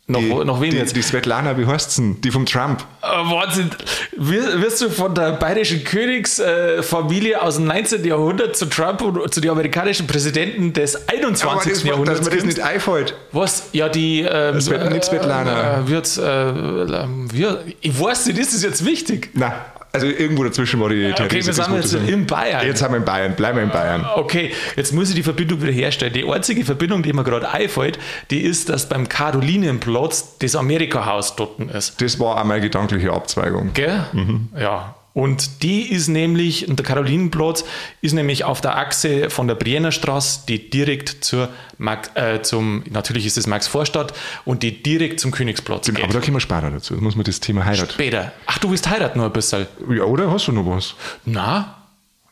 Noch- 0.09 0.19
die, 0.21 0.29
noch 0.45 0.61
wen 0.61 0.71
die, 0.73 0.77
jetzt? 0.79 0.97
Die 0.97 1.03
Svetlana, 1.03 1.57
wie 1.59 1.67
heißt 1.67 1.93
sie 1.93 2.03
denn? 2.03 2.21
Die 2.21 2.31
vom 2.31 2.45
Trump. 2.47 2.85
Äh, 3.31 3.35
Wahnsinn. 3.35 3.71
Wir- 4.17 4.61
Wirst 4.63 4.81
du 4.81 4.91
von 4.91 5.15
der 5.15 5.33
bayerischen 5.33 5.85
Königsfamilie 5.85 7.41
aus 7.41 7.57
dem 7.57 7.67
19. 7.67 8.05
Jahrhundert 8.05 8.57
zu 8.57 8.67
Trump 8.67 9.03
und 9.03 9.33
zu 9.33 9.41
den 9.41 9.51
amerikanischen 9.51 10.07
Präsidenten 10.07 10.73
des 10.73 11.09
21. 11.09 11.45
Aber 11.47 11.71
das, 11.71 11.83
Jahrhunderts 11.85 12.21
dass 12.21 12.31
mir 12.31 12.37
das 12.37 12.45
nicht 12.45 12.61
einfällt. 12.61 13.15
Was? 13.33 13.69
Ja, 13.73 13.89
die. 13.89 14.21
Ähm, 14.21 14.59
Svet- 14.61 14.91
nicht 14.91 15.05
Svetlana. 15.05 15.81
Äh, 15.81 15.89
wird, 15.89 16.17
äh, 16.19 16.23
ähm, 16.51 17.29
wir, 17.33 17.63
ich 17.81 18.01
weiß 18.01 18.27
nicht, 18.27 18.39
ist 18.39 18.55
das 18.55 18.63
jetzt 18.63 18.85
wichtig? 18.85 19.31
Nein, 19.35 19.53
also 19.97 20.07
irgendwo 20.07 20.45
dazwischen 20.45 20.81
war 20.81 20.89
die 20.89 21.13
Okay, 21.13 21.45
wir 21.45 21.53
sind 21.53 21.75
jetzt 21.75 21.95
in 21.95 22.27
Bayern. 22.27 22.67
Jetzt 22.67 22.81
sind 22.81 22.91
wir 22.91 22.99
in 22.99 23.05
Bayern, 23.05 23.35
bleiben 23.35 23.57
wir 23.59 23.65
in 23.65 23.71
Bayern. 23.71 24.07
Okay, 24.17 24.53
jetzt 24.77 24.93
muss 24.93 25.09
ich 25.09 25.15
die 25.15 25.23
Verbindung 25.23 25.63
wieder 25.63 25.73
herstellen. 25.73 26.13
Die 26.13 26.29
einzige 26.29 26.65
Verbindung, 26.65 27.03
die 27.03 27.13
mir 27.13 27.25
gerade 27.25 27.49
einfällt, 27.49 27.99
die 28.31 28.41
ist, 28.41 28.69
dass 28.69 28.89
beim 28.89 29.09
Karolinenplatz 29.09 30.39
das 30.39 30.57
Amerika-Haus 30.57 31.37
dort 31.37 31.61
ist. 31.61 32.01
Das 32.01 32.21
war 32.21 32.43
meine 32.45 32.61
gedankliche 32.61 33.13
Abzweigung. 33.13 33.73
Gell? 33.73 34.05
Mhm. 34.13 34.49
Ja. 34.59 34.96
Und 35.17 35.63
die 35.63 35.91
ist 35.91 36.09
nämlich, 36.09 36.69
und 36.69 36.79
der 36.79 36.85
Karolinenplatz 36.85 37.65
ist 38.03 38.13
nämlich 38.13 38.45
auf 38.45 38.61
der 38.61 38.77
Achse 38.77 39.31
von 39.31 39.49
der 39.49 39.55
Brienner 39.55 39.91
Straße, 39.91 40.41
die 40.47 40.69
direkt 40.69 41.25
zur 41.25 41.49
Max, 41.79 42.11
äh, 42.17 42.43
zum, 42.43 42.85
natürlich 42.91 43.25
ist 43.25 43.39
es 43.39 43.47
Max 43.47 43.67
Vorstadt, 43.67 44.13
und 44.45 44.63
die 44.63 44.83
direkt 44.83 45.19
zum 45.19 45.31
Königsplatz 45.31 45.87
geht. 45.87 46.03
Aber 46.05 46.13
da 46.13 46.21
kommen 46.21 46.35
wir 46.35 46.41
später 46.41 46.71
dazu. 46.71 46.97
Da 46.97 47.01
muss 47.01 47.17
man 47.17 47.25
das 47.25 47.41
Thema 47.41 47.65
Heirat. 47.65 47.93
Später. 47.93 48.33
Ach, 48.45 48.59
du 48.59 48.69
willst 48.71 48.91
heiraten 48.91 49.19
noch 49.19 49.25
ein 49.25 49.33
bisschen? 49.33 49.67
Ja, 49.89 50.03
oder? 50.05 50.31
Hast 50.31 50.49
du 50.49 50.53
noch 50.53 50.67
was? 50.67 50.95
Na, 51.25 51.76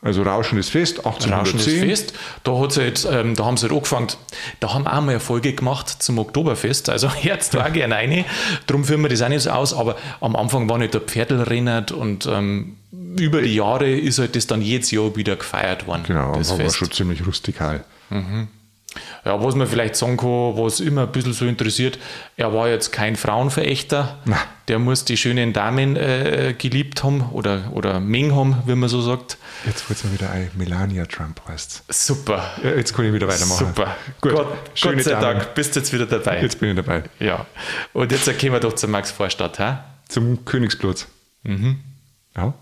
Also 0.05 0.21
Rauschendes 0.21 0.69
Fest, 0.69 0.99
1810. 0.99 1.33
Rauschendes 1.33 1.99
Fest. 2.05 2.13
Da, 2.43 2.59
hat's 2.59 2.77
halt, 2.77 3.07
ähm, 3.11 3.35
da 3.35 3.45
haben 3.45 3.57
sie 3.57 3.63
halt 3.63 3.73
angefangen, 3.73 4.09
da 4.59 4.71
haben 4.75 4.85
auch 4.85 5.01
mal 5.01 5.09
eine 5.09 5.19
Folge 5.19 5.53
gemacht 5.53 5.89
zum 5.89 6.19
Oktoberfest. 6.19 6.89
Also 6.89 7.09
Herz 7.09 7.49
da 7.49 7.69
gerne 7.69 7.95
rein. 7.95 8.23
Darum 8.67 8.85
führen 8.85 9.01
wir 9.01 9.09
das 9.09 9.23
auch 9.23 9.29
nicht 9.29 9.41
so 9.41 9.49
aus. 9.49 9.73
Aber 9.73 9.95
am 10.21 10.35
Anfang 10.35 10.69
war 10.69 10.77
nicht 10.77 10.93
der 10.93 11.01
Pferdelrennert 11.01 11.91
und 11.91 12.27
ähm, 12.27 12.77
über 13.17 13.41
die 13.41 13.55
Jahre 13.55 13.89
ist 13.89 14.19
halt 14.19 14.35
das 14.35 14.45
dann 14.45 14.61
jedes 14.61 14.91
Jahr 14.91 15.15
wieder 15.15 15.37
gefeiert 15.37 15.87
worden. 15.87 16.03
Genau, 16.05 16.35
das 16.35 16.55
war 16.55 16.69
schon 16.69 16.91
ziemlich 16.91 17.25
rustikal. 17.25 17.83
Ja, 19.23 19.43
was 19.43 19.55
man 19.55 19.67
vielleicht 19.67 19.95
sagen 19.95 20.17
kann, 20.17 20.57
was 20.57 20.79
immer 20.79 21.03
ein 21.03 21.11
bisschen 21.11 21.33
so 21.33 21.45
interessiert, 21.45 21.97
er 22.37 22.53
war 22.53 22.69
jetzt 22.69 22.91
kein 22.91 23.15
Frauenverächter. 23.15 24.19
Na. 24.25 24.37
Der 24.67 24.79
muss 24.79 25.05
die 25.05 25.15
schönen 25.17 25.53
Damen 25.53 25.95
äh, 25.95 26.55
geliebt 26.57 27.03
haben 27.03 27.21
oder, 27.31 27.71
oder 27.73 27.99
Ming 27.99 28.33
haben, 28.35 28.63
wie 28.65 28.73
man 28.75 28.89
so 28.89 29.01
sagt. 29.01 29.37
Jetzt 29.65 29.83
fällt 29.83 30.03
mir 30.05 30.13
wieder 30.13 30.31
ein, 30.31 30.49
Melania 30.55 31.05
Trump 31.05 31.39
heißt 31.47 31.83
Super. 31.89 32.51
ja, 32.63 32.71
Jetzt 32.71 32.95
kann 32.95 33.05
ich 33.05 33.13
wieder 33.13 33.27
weitermachen. 33.27 33.67
Super. 33.67 33.95
Gut. 34.21 34.31
Gott, 34.33 34.47
Schöne 34.73 34.95
Gott 34.95 35.03
sei 35.05 35.11
Damen. 35.11 35.39
Dank, 35.39 35.53
bist 35.55 35.75
du 35.75 35.79
jetzt 35.79 35.93
wieder 35.93 36.05
dabei. 36.07 36.41
Jetzt 36.41 36.59
bin 36.59 36.69
ich 36.69 36.75
dabei. 36.75 37.03
Ja. 37.19 37.45
Und 37.93 38.11
jetzt 38.11 38.25
kommen 38.39 38.53
wir 38.53 38.59
doch 38.59 38.73
zu 38.73 38.87
Max 38.87 39.11
Vorstadt. 39.11 39.59
Ha? 39.59 39.85
Zum 40.07 40.45
Königsplatz. 40.45 41.07
Mhm. 41.43 41.79
Ja. 42.35 42.53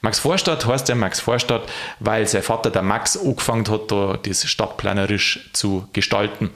Max 0.00 0.20
Vorstadt 0.20 0.66
heißt 0.66 0.88
ja 0.88 0.94
Max 0.94 1.20
Vorstadt, 1.20 1.62
weil 1.98 2.26
sein 2.26 2.42
Vater, 2.42 2.70
der 2.70 2.82
Max, 2.82 3.16
angefangen 3.16 3.68
hat, 3.68 3.90
da 3.90 4.16
das 4.22 4.46
stadtplanerisch 4.46 5.50
zu 5.52 5.88
gestalten. 5.92 6.50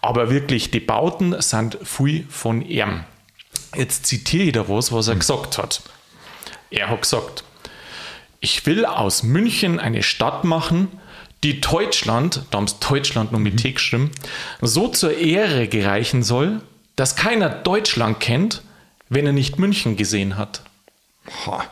Aber 0.00 0.30
wirklich, 0.30 0.70
die 0.70 0.80
Bauten 0.80 1.40
sind 1.40 1.78
viel 1.82 2.26
von 2.30 2.62
ihm. 2.62 3.04
Jetzt 3.74 4.06
zitiere 4.06 4.44
ich 4.44 4.52
da 4.52 4.68
was, 4.68 4.92
was 4.92 5.08
er 5.08 5.16
gesagt 5.16 5.58
hat. 5.58 5.82
Er 6.70 6.88
hat 6.88 7.02
gesagt, 7.02 7.44
ich 8.40 8.64
will 8.66 8.86
aus 8.86 9.22
München 9.22 9.78
eine 9.78 10.02
Stadt 10.02 10.44
machen, 10.44 10.88
die 11.42 11.60
Deutschland, 11.60 12.42
da 12.50 12.58
haben 12.58 12.68
sie 12.68 12.76
Deutschland 12.88 13.32
noch 13.32 13.38
mit 13.38 13.58
T 13.58 13.72
geschrieben, 13.72 14.10
so 14.60 14.88
zur 14.88 15.16
Ehre 15.16 15.66
gereichen 15.68 16.22
soll, 16.22 16.60
dass 16.96 17.16
keiner 17.16 17.48
Deutschland 17.48 18.20
kennt, 18.20 18.62
wenn 19.08 19.26
er 19.26 19.32
nicht 19.32 19.58
München 19.58 19.96
gesehen 19.96 20.38
hat. 20.38 20.62
Ha. 21.46 21.64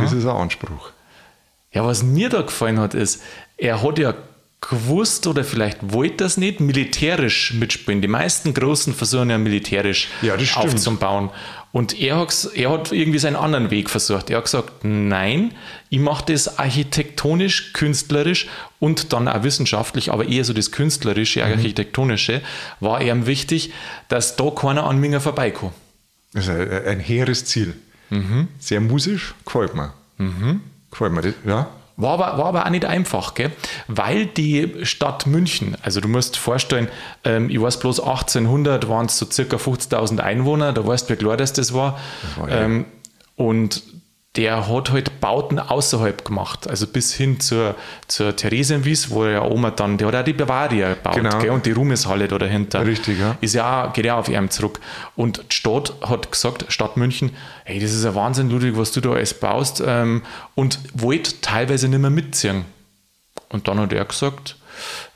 Das 0.00 0.12
ist 0.12 0.24
ein 0.24 0.36
Anspruch. 0.36 0.90
Ja, 1.72 1.84
was 1.84 2.02
mir 2.02 2.28
da 2.28 2.42
gefallen 2.42 2.78
hat, 2.78 2.94
ist, 2.94 3.22
er 3.56 3.82
hat 3.82 3.98
ja 3.98 4.14
gewusst 4.60 5.26
oder 5.26 5.44
vielleicht 5.44 5.78
wollte 5.92 6.18
das 6.24 6.36
nicht, 6.36 6.60
militärisch 6.60 7.52
mitspielen. 7.54 8.00
Die 8.00 8.08
meisten 8.08 8.54
Großen 8.54 8.94
versuchen 8.94 9.28
ja 9.30 9.36
militärisch 9.38 10.08
Ja, 10.22 10.36
aufzubauen. 10.54 11.30
Und 11.72 12.00
er 12.00 12.18
hat, 12.18 12.48
er 12.54 12.70
hat 12.70 12.92
irgendwie 12.92 13.18
seinen 13.18 13.34
anderen 13.36 13.70
Weg 13.70 13.90
versucht. 13.90 14.30
Er 14.30 14.36
hat 14.38 14.44
gesagt, 14.44 14.84
nein, 14.84 15.52
ich 15.90 15.98
mache 15.98 16.32
das 16.32 16.58
architektonisch, 16.58 17.72
künstlerisch 17.72 18.46
und 18.78 19.12
dann 19.12 19.26
auch 19.28 19.42
wissenschaftlich, 19.42 20.12
aber 20.12 20.26
eher 20.28 20.44
so 20.44 20.52
das 20.52 20.70
künstlerische, 20.70 21.44
Mhm. 21.44 21.52
architektonische, 21.52 22.40
war 22.80 23.02
ihm 23.02 23.26
wichtig, 23.26 23.72
dass 24.08 24.36
da 24.36 24.50
keiner 24.50 24.84
an 24.84 24.98
mir 24.98 25.20
vorbeikommt. 25.20 25.72
Das 26.32 26.44
ist 26.44 26.50
ein, 26.50 26.70
ein 26.86 27.00
hehres 27.00 27.44
Ziel. 27.44 27.74
Sehr 28.58 28.80
musisch, 28.80 29.34
gefällt 29.44 29.74
mir. 29.74 29.92
Gefällt 30.90 31.12
mir. 31.12 31.22
Das, 31.22 31.34
ja. 31.44 31.66
War 31.96 32.14
aber, 32.14 32.38
war 32.38 32.46
aber 32.46 32.66
auch 32.66 32.70
nicht 32.70 32.84
einfach, 32.84 33.34
gell? 33.34 33.52
weil 33.86 34.26
die 34.26 34.84
Stadt 34.84 35.26
München, 35.28 35.76
also 35.82 36.00
du 36.00 36.08
musst 36.08 36.36
vorstellen, 36.36 36.88
ähm, 37.22 37.48
ich 37.50 37.60
weiß 37.60 37.78
bloß 37.78 38.00
1800 38.00 38.88
waren 38.88 39.06
es 39.06 39.16
so 39.16 39.26
circa 39.30 39.56
50.000 39.58 40.18
Einwohner, 40.18 40.72
da 40.72 40.84
weißt 40.84 41.08
du, 41.08 41.14
wie 41.14 41.18
klar 41.18 41.36
das, 41.36 41.52
das 41.52 41.72
war. 41.72 41.98
war 42.36 42.48
ja- 42.50 42.62
ähm, 42.62 42.84
und 43.36 43.82
der 44.36 44.68
hat 44.68 44.90
halt 44.90 45.20
Bauten 45.20 45.60
außerhalb 45.60 46.24
gemacht, 46.24 46.68
also 46.68 46.88
bis 46.88 47.14
hin 47.14 47.38
zur, 47.38 47.76
zur 48.08 48.34
Theresienwies, 48.34 49.10
wo 49.10 49.24
ja 49.26 49.42
Oma 49.44 49.70
dann, 49.70 49.96
der 49.96 50.08
hat 50.08 50.14
auch 50.16 50.24
die 50.24 50.32
Bavaria 50.32 50.94
gebaut 50.94 51.14
Genau. 51.14 51.38
gell? 51.38 51.50
und 51.50 51.66
die 51.66 51.70
Ruhmeshalle 51.70 52.26
da 52.26 52.36
dahinter. 52.38 52.84
Richtig, 52.84 53.20
ja. 53.20 53.36
Ist 53.40 53.54
ja 53.54 53.84
auch, 53.84 53.92
geht 53.92 54.06
ja 54.06 54.14
auch 54.14 54.18
auf 54.20 54.28
ihm 54.28 54.50
zurück. 54.50 54.80
Und 55.14 55.38
die 55.52 55.54
Stadt 55.54 55.92
hat 56.02 56.32
gesagt, 56.32 56.64
Stadt 56.68 56.96
München, 56.96 57.30
hey, 57.64 57.78
das 57.78 57.92
ist 57.92 58.04
ein 58.04 58.16
Wahnsinn, 58.16 58.50
Ludwig, 58.50 58.76
was 58.76 58.90
du 58.90 59.00
da 59.00 59.12
alles 59.12 59.34
baust 59.34 59.80
ähm, 59.86 60.22
und 60.56 60.80
wollte 60.94 61.40
teilweise 61.40 61.86
nicht 61.86 62.00
mehr 62.00 62.10
mitziehen. 62.10 62.64
Und 63.50 63.68
dann 63.68 63.78
hat 63.78 63.92
er 63.92 64.04
gesagt, 64.04 64.56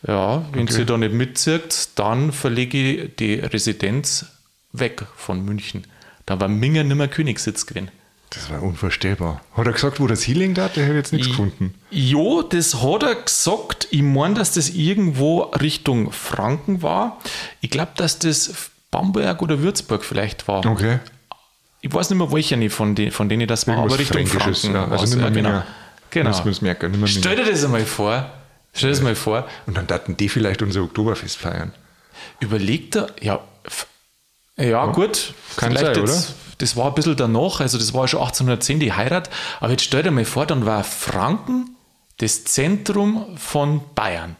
ja, 0.06 0.44
wenn 0.52 0.62
Okay. 0.62 0.72
sie 0.72 0.84
da 0.86 0.96
nicht 0.96 1.12
mitzieht, 1.12 1.88
dann 1.96 2.30
verlege 2.30 2.78
ich 2.78 3.16
die 3.16 3.34
Residenz 3.34 4.26
weg 4.72 5.02
von 5.16 5.44
München. 5.44 5.84
Da 6.24 6.38
war 6.38 6.46
Minger 6.46 6.84
nicht 6.84 6.96
mehr 6.96 7.08
Königssitz 7.08 7.66
gewesen. 7.66 7.90
Das 8.30 8.50
war 8.50 8.62
unvorstellbar. 8.62 9.40
Hat 9.56 9.66
er 9.66 9.72
gesagt, 9.72 10.00
wo 10.00 10.06
das 10.06 10.26
Healing 10.26 10.52
da? 10.54 10.68
Der 10.68 10.86
hat 10.86 10.94
jetzt 10.94 11.12
nichts 11.12 11.28
gefunden. 11.28 11.74
Jo, 11.90 12.42
das 12.42 12.82
hat 12.82 13.02
er 13.02 13.14
gesagt. 13.14 13.88
Ich 13.90 14.02
meine, 14.02 14.34
dass 14.34 14.52
das 14.52 14.68
irgendwo 14.70 15.42
Richtung 15.42 16.12
Franken 16.12 16.82
war. 16.82 17.18
Ich 17.60 17.70
glaube, 17.70 17.92
dass 17.96 18.18
das 18.18 18.70
Bamberg 18.90 19.40
oder 19.40 19.60
Würzburg 19.60 20.04
vielleicht 20.04 20.46
war. 20.46 20.64
Okay. 20.66 20.98
Ich 21.80 21.92
weiß 21.92 22.10
nicht 22.10 22.18
mehr, 22.18 22.30
welcher 22.32 22.56
nicht 22.56 22.74
von, 22.74 22.94
den, 22.94 23.12
von 23.12 23.28
denen 23.28 23.46
das 23.46 23.66
war, 23.66 23.78
aber 23.78 23.98
Richtung 23.98 24.26
Franken. 24.26 24.74
ja. 24.74 24.88
Also 24.88 25.04
nicht 25.06 25.16
mehr 25.16 25.30
genau. 25.30 25.48
Minger. 25.50 25.66
genau. 26.10 26.30
Muss 26.30 26.40
man 26.40 26.48
es 26.50 26.60
merken, 26.60 26.90
nicht 26.90 27.00
mehr. 27.00 27.08
Stell 27.08 27.36
dir 27.36 27.50
das 27.50 27.64
einmal 27.64 27.84
vor. 27.84 28.30
Stell 28.74 28.90
dir 28.90 28.94
das 28.96 29.02
mal 29.02 29.14
vor. 29.14 29.48
Und 29.66 29.76
dann 29.76 29.86
daten 29.86 30.16
die 30.16 30.28
vielleicht 30.28 30.60
unser 30.60 30.82
Oktoberfest 30.82 31.36
feiern. 31.36 31.72
Überlegt 32.40 32.96
er, 32.96 33.08
ja, 33.20 33.40
ja, 34.58 34.86
gut, 34.86 35.34
Kann 35.56 35.70
vielleicht 35.76 35.94
sein, 35.96 36.04
jetzt, 36.06 36.34
das 36.58 36.76
war 36.76 36.86
ein 36.88 36.94
bisschen 36.94 37.16
danach, 37.16 37.60
also 37.60 37.78
das 37.78 37.94
war 37.94 38.08
schon 38.08 38.20
1810 38.20 38.80
die 38.80 38.92
Heirat, 38.92 39.30
aber 39.60 39.70
jetzt 39.72 39.84
stell 39.84 40.02
dir 40.02 40.10
mal 40.10 40.24
vor, 40.24 40.46
dann 40.46 40.66
war 40.66 40.82
Franken 40.84 41.76
das 42.18 42.44
Zentrum 42.44 43.36
von 43.36 43.80
Bayern. 43.94 44.36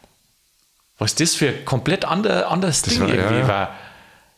Was 0.99 1.15
das 1.15 1.37
für 1.37 1.49
ein 1.49 1.65
komplett 1.65 2.05
ander, 2.05 2.51
anderes 2.51 2.83
Ding 2.83 3.01
war- 3.01 3.09
irgendwie 3.09 3.39
ja. 3.39 3.49
war. 3.49 3.75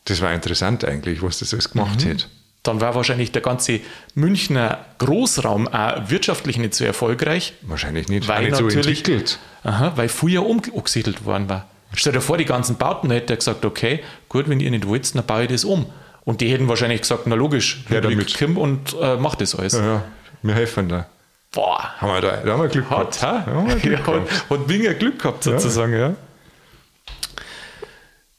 Das 0.04 0.20
war 0.20 0.32
interessant 0.34 0.84
eigentlich, 0.84 1.22
was 1.22 1.38
das 1.38 1.54
alles 1.54 1.68
Mhm. 1.72 1.78
gemacht 1.78 2.04
hätte. 2.04 2.26
Dann 2.62 2.82
war 2.82 2.94
wahrscheinlich 2.94 3.32
der 3.32 3.40
ganze 3.40 3.80
Münchner 4.14 4.84
Großraum 4.98 5.66
auch 5.68 6.10
wirtschaftlich 6.10 6.58
nicht 6.58 6.74
so 6.74 6.84
erfolgreich, 6.84 7.54
Wahrscheinlich 7.62 8.08
nicht, 8.08 8.28
weil 8.28 8.44
nicht 8.44 8.56
so 8.56 8.64
natürlich, 8.64 8.98
entwickelt. 8.98 9.38
Aha, 9.64 9.92
weil 9.96 10.10
früher 10.10 10.44
umgesiedelt 10.44 11.24
worden 11.24 11.48
war. 11.48 11.66
Stell 11.94 12.12
dir 12.12 12.20
vor, 12.20 12.38
die 12.38 12.44
ganzen 12.44 12.76
Bauten 12.76 13.10
hätte 13.10 13.32
er 13.32 13.36
gesagt, 13.36 13.64
okay, 13.64 14.00
gut, 14.28 14.48
wenn 14.48 14.60
ihr 14.60 14.70
nicht 14.70 14.86
wollt, 14.86 15.14
dann 15.14 15.24
baue 15.26 15.42
ich 15.42 15.48
das 15.48 15.64
um. 15.64 15.86
Und 16.24 16.40
die 16.40 16.48
hätten 16.52 16.68
wahrscheinlich 16.68 17.00
gesagt, 17.00 17.26
na 17.26 17.34
logisch, 17.34 17.84
Ja, 17.88 18.00
damit. 18.00 18.28
Kim 18.28 18.56
und 18.58 18.94
äh, 19.00 19.16
mach 19.16 19.34
das 19.34 19.54
alles. 19.54 19.72
Ja, 19.72 19.84
ja, 19.84 20.02
wir 20.42 20.54
helfen 20.54 20.88
da. 20.88 21.06
Boah, 21.52 21.82
Haben 21.98 22.12
wir 22.12 22.20
da, 22.20 22.36
da 22.36 22.52
haben 22.52 22.62
wir 22.62 22.68
Glück 22.68 22.88
hat, 22.90 23.18
gehabt. 23.18 23.22
ha? 23.22 23.42
Da 23.44 23.52
haben 23.52 23.66
wir 23.68 23.76
Glück 23.76 23.98
ja, 24.06 24.12
gehabt. 24.12 24.30
hat, 24.30 24.50
hat 24.50 24.68
Winger 24.68 24.94
Glück 24.94 25.18
gehabt, 25.18 25.42
sozusagen, 25.42 25.92
ja. 25.94 26.14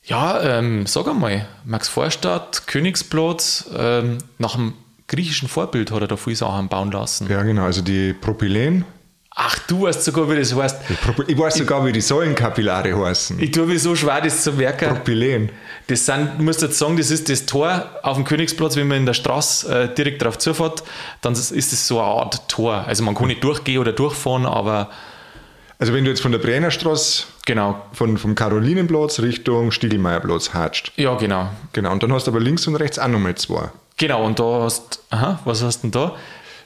Ja, 0.04 0.42
ähm, 0.42 0.86
sag 0.88 1.08
einmal, 1.08 1.46
Max 1.64 1.88
Vorstadt, 1.88 2.68
Königsplatz, 2.68 3.70
ähm, 3.76 4.18
nach 4.38 4.56
dem 4.56 4.74
griechischen 5.08 5.48
Vorbild 5.48 5.92
hat 5.92 6.02
er 6.02 6.08
da 6.08 6.16
viele 6.18 6.36
Sachen 6.38 6.70
bauen 6.70 6.92
lassen. 6.92 7.30
Ja, 7.30 7.44
genau. 7.44 7.64
Also 7.66 7.82
die 7.82 8.14
Propylen. 8.14 8.86
Ach, 9.34 9.58
du 9.68 9.84
weißt 9.84 10.04
sogar, 10.04 10.30
wie 10.30 10.36
das 10.36 10.54
heißt. 10.54 10.78
Ich 11.28 11.38
weiß 11.38 11.56
sogar, 11.56 11.86
wie 11.86 11.94
die 11.94 12.02
Säulenkapillare 12.02 12.94
heißen. 12.98 13.40
Ich 13.40 13.52
tue 13.52 13.66
mir 13.66 13.80
so 13.80 13.96
schwer, 13.96 14.20
das 14.20 14.44
zu 14.44 14.52
merken. 14.52 14.90
Propylen. 14.90 15.50
Das 15.88 16.06
sind, 16.06 16.32
du 16.38 16.44
musst 16.44 16.62
jetzt 16.62 16.78
sagen, 16.78 16.98
das 16.98 17.12
ist 17.12 17.30
das 17.30 17.46
Tor 17.46 17.90
auf 18.04 18.18
dem 18.18 18.26
Königsplatz, 18.26 18.76
wenn 18.76 18.88
man 18.90 18.98
in 18.98 19.06
der 19.06 19.14
Straße 19.14 19.84
äh, 19.84 19.96
direkt 19.96 20.22
drauf 20.22 20.38
zufährt, 20.38 20.84
dann 21.22 21.34
ist 21.34 21.52
es 21.52 21.88
so 21.88 22.00
eine 22.02 22.08
Art 22.08 22.50
Tor. 22.50 22.84
Also 22.86 23.04
man 23.04 23.16
kann 23.16 23.28
nicht 23.28 23.44
durchgehen 23.44 23.80
oder 23.80 23.94
durchfahren, 23.94 24.46
aber 24.46 24.90
Also 25.80 25.94
wenn 25.94 26.04
du 26.04 26.12
jetzt 26.12 26.22
von 26.22 26.32
der 26.34 26.40
Brennerstraße, 26.40 27.24
genau. 27.46 27.82
von, 27.94 28.18
vom 28.18 28.36
Karolinenplatz 28.36 29.20
Richtung 29.22 29.72
Stiegelmeierplatz 29.72 30.54
hatscht. 30.54 30.92
Ja, 30.98 31.16
genau. 31.16 31.50
Genau. 31.74 31.92
Und 31.94 32.04
dann 32.04 32.12
hast 32.14 32.28
du 32.28 32.32
aber 32.32 32.40
links 32.42 32.68
und 32.68 32.76
rechts 32.76 33.00
auch 33.00 33.08
nochmal 33.08 33.36
zwei. 33.36 33.72
Genau, 33.98 34.26
und 34.26 34.40
da 34.40 34.62
hast 34.64 35.00
aha, 35.10 35.40
was 35.46 35.64
hast 35.64 35.84
du 35.84 35.90
denn 35.90 35.92
da? 35.92 36.16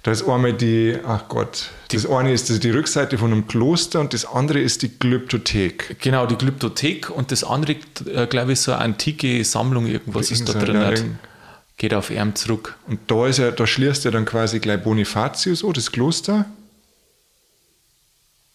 Da 0.05 0.11
ist 0.11 0.29
einmal 0.29 0.53
die, 0.53 0.99
ach 1.03 1.27
Gott, 1.29 1.71
das 1.87 2.05
eine 2.05 2.31
ist 2.31 2.63
die 2.63 2.69
Rückseite 2.69 3.17
von 3.17 3.31
einem 3.31 3.47
Kloster 3.47 3.99
und 3.99 4.13
das 4.13 4.23
andere 4.23 4.59
ist 4.59 4.83
die 4.83 4.99
Glyptothek. 4.99 5.95
Genau, 5.99 6.27
die 6.27 6.35
Glyptothek 6.35 7.09
und 7.09 7.31
das 7.31 7.43
andere, 7.43 7.77
äh, 8.13 8.27
glaube 8.27 8.51
ich, 8.51 8.61
so 8.61 8.71
eine 8.71 8.81
antike 8.81 9.43
Sammlung, 9.43 9.87
irgendwas 9.87 10.29
ist 10.29 10.47
da 10.47 10.53
drin. 10.59 10.75
ja, 10.75 10.93
Geht 11.77 11.95
auf 11.95 12.11
Erm 12.11 12.35
zurück. 12.35 12.77
Und 12.85 12.99
da 13.07 13.25
ist 13.25 13.39
ja, 13.39 13.49
da 13.49 13.65
schließt 13.65 14.05
ja 14.05 14.11
dann 14.11 14.25
quasi 14.25 14.59
gleich 14.59 14.83
Bonifatius 14.83 15.63
an, 15.63 15.73
das 15.73 15.91
Kloster. 15.91 16.45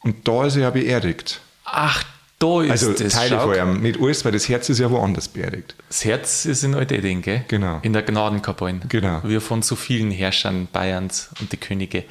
Und 0.04 0.28
da 0.28 0.46
ist 0.46 0.54
er 0.54 0.62
ja 0.62 0.70
beerdigt. 0.70 1.40
Ach, 1.64 2.04
da 2.40 2.62
ist 2.62 2.70
Also 2.70 2.92
das. 2.92 3.12
Teile 3.12 3.38
von 3.38 3.54
ihm, 3.54 3.82
nicht 3.82 4.00
alles, 4.00 4.24
weil 4.24 4.32
das 4.32 4.48
Herz 4.48 4.68
ist 4.68 4.78
ja 4.80 4.90
woanders 4.90 5.28
beerdigt. 5.28 5.76
Das 5.88 6.04
Herz 6.04 6.46
ist 6.46 6.64
in 6.64 6.74
Alteding, 6.74 7.22
gell? 7.22 7.44
Genau. 7.46 7.78
In 7.82 7.92
der 7.92 8.02
Gnadenkapelle. 8.02 8.80
Genau. 8.88 9.20
Wie 9.22 9.38
von 9.40 9.62
so 9.62 9.76
vielen 9.76 10.10
Herrschern 10.10 10.66
Bayerns 10.72 11.28
und 11.40 11.52
die 11.52 11.58
Könige. 11.58 12.04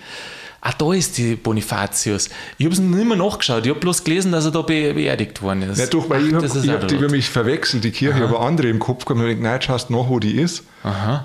Ah, 0.62 0.74
da 0.78 0.94
ist 0.94 1.18
die 1.18 1.36
Bonifatius. 1.36 2.30
Ich 2.58 2.66
habe 2.66 2.74
es 2.74 2.80
nicht 2.82 3.08
mehr 3.08 3.18
nachgeschaut. 3.18 3.66
Ich 3.66 3.70
habe 3.70 3.80
bloß 3.80 4.04
gelesen, 4.04 4.32
dass 4.32 4.46
er 4.46 4.52
da 4.52 4.62
be 4.62 4.94
beerdigt 4.94 5.42
worden 5.42 5.64
ist. 5.64 5.80
Ja, 5.80 5.88
doch, 5.88 6.10
weil 6.10 6.22
Ach, 6.22 6.28
ich 6.28 6.34
habe 6.34 6.74
hab 6.74 6.88
die 6.88 6.96
über 6.96 7.10
mich 7.10 7.30
verwechselt, 7.30 7.84
die 7.84 7.92
Kirche, 7.92 8.24
aber 8.24 8.42
andere 8.42 8.68
im 8.68 8.80
Kopf 8.80 9.06
gehabt 9.06 9.22
und 9.22 9.26
gedacht, 9.26 9.42
nein, 9.42 9.62
schaust 9.62 9.90
du 9.90 9.94
nach, 9.94 10.10
wo 10.10 10.20
die 10.20 10.36
ist. 10.40 10.64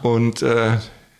Und 0.02 0.40
äh, 0.42 0.78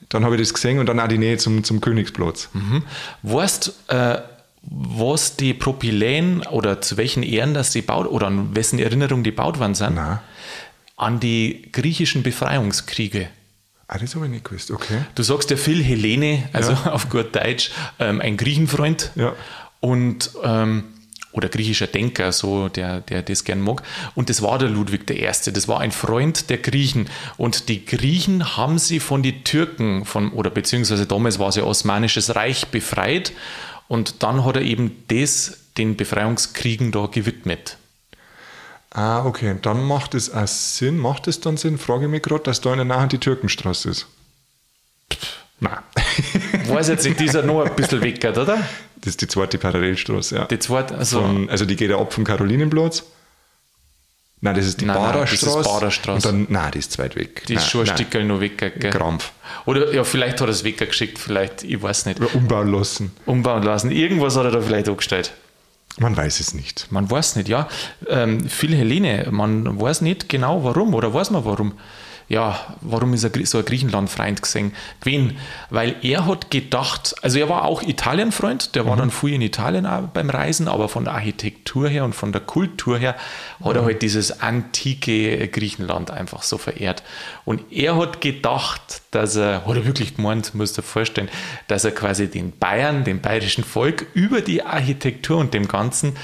dann 0.09 0.25
habe 0.25 0.37
ich 0.37 0.41
das 0.43 0.55
gesehen 0.55 0.79
und 0.79 0.87
dann 0.87 1.01
auch 1.01 1.09
die 1.09 1.19
Nähe 1.19 1.37
zum, 1.39 1.65
zum 1.65 1.81
Königsplatz. 1.81 2.49
Mhm. 2.53 2.83
Weißt 3.25 3.75
äh, 3.89 4.19
was 4.67 5.37
die 5.37 5.55
Propyläen 5.55 6.43
oder 6.47 6.81
zu 6.81 6.97
welchen 6.97 7.23
Ehren 7.23 7.55
das 7.55 7.71
die 7.71 7.83
baut 7.83 8.07
oder 8.07 8.27
an 8.27 8.55
wessen 8.57 8.79
Erinnerung 8.79 9.23
die 9.23 9.31
baut 9.31 9.59
worden 9.59 9.75
sind? 9.75 9.97
Nein. 9.97 10.21
An 10.97 11.21
die 11.21 11.69
griechischen 11.73 12.23
Befreiungskriege. 12.23 13.29
Ah, 13.89 13.99
das 13.99 14.15
habe 14.15 14.27
ich 14.27 14.33
nicht 14.33 14.45
gewusst, 14.45 14.71
okay. 14.71 15.05
Du 15.15 15.23
sagst 15.23 15.51
ja 15.51 15.57
Phil 15.57 15.83
Helene, 15.83 16.49
also 16.53 16.73
ja. 16.73 16.87
auf 16.93 17.11
gut 17.11 17.35
Deutsch, 17.35 17.71
ähm, 17.99 18.21
ein 18.21 18.37
Griechenfreund. 18.37 19.11
Ja. 19.15 19.35
Und 19.81 20.31
ähm, 20.43 20.85
oder 21.35 21.49
griechischer 21.49 21.89
Denker, 21.89 22.31
so 22.33 22.69
der, 22.69 23.01
der 23.01 23.23
das 23.23 23.43
gern 23.43 23.61
mag. 23.61 23.83
Und 24.15 24.31
das 24.31 24.41
war 24.41 24.57
der 24.59 24.69
Ludwig 24.69 25.11
I. 25.11 25.25
Das 25.27 25.69
war 25.69 25.81
ein 25.81 25.91
Freund 25.91 26.49
der 26.49 26.59
Griechen. 26.59 27.11
Und 27.37 27.69
die 27.69 27.85
Griechen 27.85 28.57
haben 28.57 28.79
sie 28.79 29.01
von 29.01 29.23
den 29.23 29.43
Türken, 29.43 30.05
von, 30.05 30.33
oder 30.33 30.51
beziehungsweise 30.51 31.07
damals 31.07 31.41
war 31.41 31.53
ja 31.53 31.65
Osmanisches 31.65 32.37
Reich, 32.37 32.69
befreit. 32.69 33.33
Und 33.89 34.23
dann 34.23 34.45
hat 34.45 34.57
er 34.57 34.63
eben 34.63 35.05
das 35.09 35.59
den 35.77 35.97
Befreiungskriegen 35.97 36.93
da 36.93 37.07
gewidmet. 37.07 37.79
Ah, 38.91 39.25
okay. 39.25 39.57
Dann 39.61 39.85
macht 39.85 40.15
es 40.15 40.33
auch 40.33 40.47
Sinn. 40.47 40.99
Macht 40.99 41.27
es 41.27 41.41
dann 41.41 41.57
Sinn, 41.57 41.79
frage 41.79 42.05
ich 42.05 42.11
mich 42.11 42.23
gerade, 42.23 42.45
dass 42.45 42.61
da 42.61 42.73
in 42.73 42.87
der 42.87 42.97
Nähe 42.97 43.09
die 43.09 43.19
Türkenstraße 43.19 43.91
ist? 43.91 44.07
Nein. 45.61 45.79
Weiß 46.69 46.89
jetzt 46.89 47.05
nicht, 47.05 47.19
die 47.19 47.25
ist 47.25 47.35
ja 47.35 47.43
noch 47.43 47.65
ein 47.65 47.75
bisschen 47.75 48.01
weg, 48.03 48.25
oder? 48.25 48.59
Das 48.97 49.11
ist 49.11 49.21
die 49.21 49.29
zweite 49.29 49.59
Parallelstraße, 49.59 50.37
ja. 50.37 50.45
Die 50.47 50.59
zweite, 50.59 50.97
also. 50.97 51.21
Von, 51.21 51.51
also 51.51 51.65
die 51.65 51.77
geht 51.77 51.91
ja 51.91 51.99
ab 51.99 52.13
vom 52.13 52.25
Karolinenplatz. 52.25 53.05
Nein, 54.45 54.57
das 54.57 54.67
ist 54.67 54.81
die 54.83 54.85
Baderstraße. 54.85 56.13
Und 56.13 56.25
dann, 56.27 56.47
nein, 56.51 56.71
die 56.73 56.79
ist 56.79 56.93
zu 56.93 56.99
weit 56.99 57.17
weg. 57.17 57.45
Die 57.49 57.55
nein, 57.55 57.63
ist 57.63 57.71
schon 57.71 57.89
ein 57.89 57.97
Stück 57.97 58.23
noch 58.25 58.41
weg. 58.41 58.59
Gell? 58.59 58.91
Krampf. 58.91 59.33
Oder 59.65 59.91
ja, 59.95 60.05
vielleicht 60.05 60.39
hat 60.39 60.49
er 60.49 60.51
es 60.51 60.65
weggeschickt, 60.65 61.19
vielleicht, 61.19 61.63
ich 61.63 61.83
weiß 61.83 62.05
nicht. 62.05 62.21
Oder 62.21 62.35
umbauen 62.35 62.71
lassen. 62.71 63.13
Umbauen 63.25 63.63
lassen. 63.63 63.91
Irgendwas 63.91 64.37
hat 64.37 64.45
er 64.45 64.51
da 64.51 64.61
vielleicht 64.61 64.87
angestellt. 64.87 65.33
Man 65.97 66.15
weiß 66.15 66.41
es 66.41 66.53
nicht. 66.53 66.89
Man 66.91 67.11
weiß 67.11 67.37
nicht, 67.37 67.49
ja. 67.49 67.69
Ähm, 68.07 68.47
viel 68.47 68.75
Helene, 68.77 69.29
man 69.31 69.81
weiß 69.81 70.03
nicht 70.03 70.29
genau 70.29 70.63
warum 70.63 70.93
oder 70.93 71.15
weiß 71.15 71.31
man 71.31 71.47
warum 71.47 71.73
ja, 72.29 72.59
warum 72.81 73.13
ist 73.13 73.25
er 73.25 73.31
so 73.47 73.59
ein 73.59 73.65
Griechenland-Freund 73.65 74.43
gesehen? 74.43 74.73
gewesen? 75.01 75.37
Weil 75.71 75.97
er 76.03 76.27
hat 76.27 76.51
gedacht, 76.51 77.15
also 77.23 77.39
er 77.39 77.49
war 77.49 77.65
auch 77.65 77.83
Italien-Freund, 77.83 78.75
der 78.75 78.87
war 78.87 78.95
mhm. 78.95 79.01
dann 79.01 79.11
früh 79.11 79.35
in 79.35 79.43
Italien 79.43 79.87
auch 79.87 80.03
beim 80.03 80.31
Reisen, 80.31 80.69
aber 80.69 80.89
von 80.89 81.05
der 81.05 81.15
Architektur 81.15 81.89
her 81.89 82.05
und 82.05 82.15
von 82.15 82.33
der 82.33 82.41
Kultur 82.41 82.99
her 82.99 83.17
hat 83.63 83.73
mhm. 83.73 83.79
er 83.79 83.85
halt 83.85 84.03
dieses 84.03 84.41
antike 84.41 85.49
Griechenland 85.49 86.11
einfach 86.11 86.43
so 86.43 86.59
verehrt. 86.59 87.03
Und 87.45 87.73
er 87.73 87.97
hat 87.97 88.21
gedacht, 88.21 89.03
dass 89.11 89.37
er, 89.37 89.67
hat 89.67 89.77
er 89.77 89.85
wirklich 89.85 90.17
gemeint, 90.17 90.55
musst 90.55 90.77
du 90.79 90.83
dir 90.83 90.87
vorstellen, 90.87 91.29
dass 91.69 91.85
er 91.85 91.93
quasi 91.93 92.29
den 92.29 92.57
Bayern, 92.57 93.05
dem 93.05 93.21
bayerischen 93.21 93.65
Volk 93.65 94.07
über 94.15 94.41
die 94.41 94.63
Architektur 94.63 95.39
und 95.39 95.55
dem 95.55 95.69
Ganzen 95.69 96.17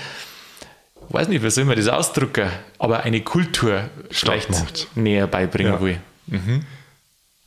weiß 1.13 1.29
nicht, 1.29 1.43
wie 1.43 1.51
soll 1.51 1.65
man 1.65 1.77
das 1.77 1.89
ausdrücken, 1.89 2.49
aber 2.79 3.03
eine 3.03 3.21
Kultur 3.21 3.91
vielleicht 4.11 4.89
näher 4.97 5.27
beibringen 5.27 5.73
ja. 5.75 5.81
will. 5.81 5.99
Mhm. 6.27 6.63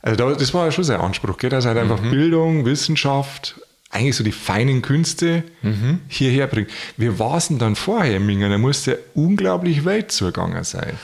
Also 0.02 0.34
das 0.34 0.52
war 0.52 0.66
ja 0.66 0.72
schon 0.72 0.84
sein 0.84 1.00
Anspruch, 1.00 1.38
gell? 1.38 1.50
dass 1.50 1.64
er 1.64 1.70
halt 1.70 1.80
einfach 1.80 2.02
mhm. 2.02 2.10
Bildung, 2.10 2.64
Wissenschaft, 2.66 3.54
eigentlich 3.90 4.16
so 4.16 4.24
die 4.24 4.32
feinen 4.32 4.82
Künste 4.82 5.44
mhm. 5.62 6.00
hierher 6.08 6.46
bringt. 6.46 6.68
Wie 6.96 7.18
war 7.18 7.38
es 7.38 7.48
denn 7.48 7.58
dann 7.58 7.76
vorher 7.76 8.16
in 8.16 8.26
Mingen? 8.26 8.50
Da 8.50 8.58
musste 8.58 8.90
ja 8.90 8.96
unglaublich 9.14 9.84
weit 9.84 10.12
zugegangen 10.12 10.62
sein. 10.64 10.98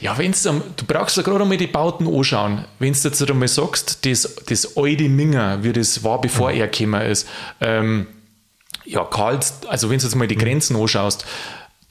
Ja, 0.00 0.18
wenn's, 0.18 0.42
du 0.42 0.60
brauchst 0.88 1.16
ja 1.16 1.22
gerade 1.22 1.42
einmal 1.42 1.58
die 1.58 1.68
Bauten 1.68 2.08
anschauen. 2.12 2.64
Wenn 2.80 2.94
du 2.94 2.98
jetzt 2.98 3.30
einmal 3.30 3.46
sagst, 3.46 4.04
das, 4.04 4.34
das 4.48 4.76
alte 4.76 5.08
Minger, 5.08 5.62
wie 5.62 5.72
das 5.72 6.02
war, 6.02 6.20
bevor 6.20 6.50
mhm. 6.50 6.58
er 6.58 6.68
gekommen 6.68 7.02
ist, 7.02 7.28
ähm, 7.60 8.08
ja, 8.84 9.04
Karls, 9.04 9.60
also 9.68 9.90
wenn 9.90 9.98
du 9.98 10.04
jetzt 10.04 10.16
mal 10.16 10.26
die 10.26 10.34
mhm. 10.34 10.40
Grenzen 10.40 10.74
anschaust, 10.74 11.24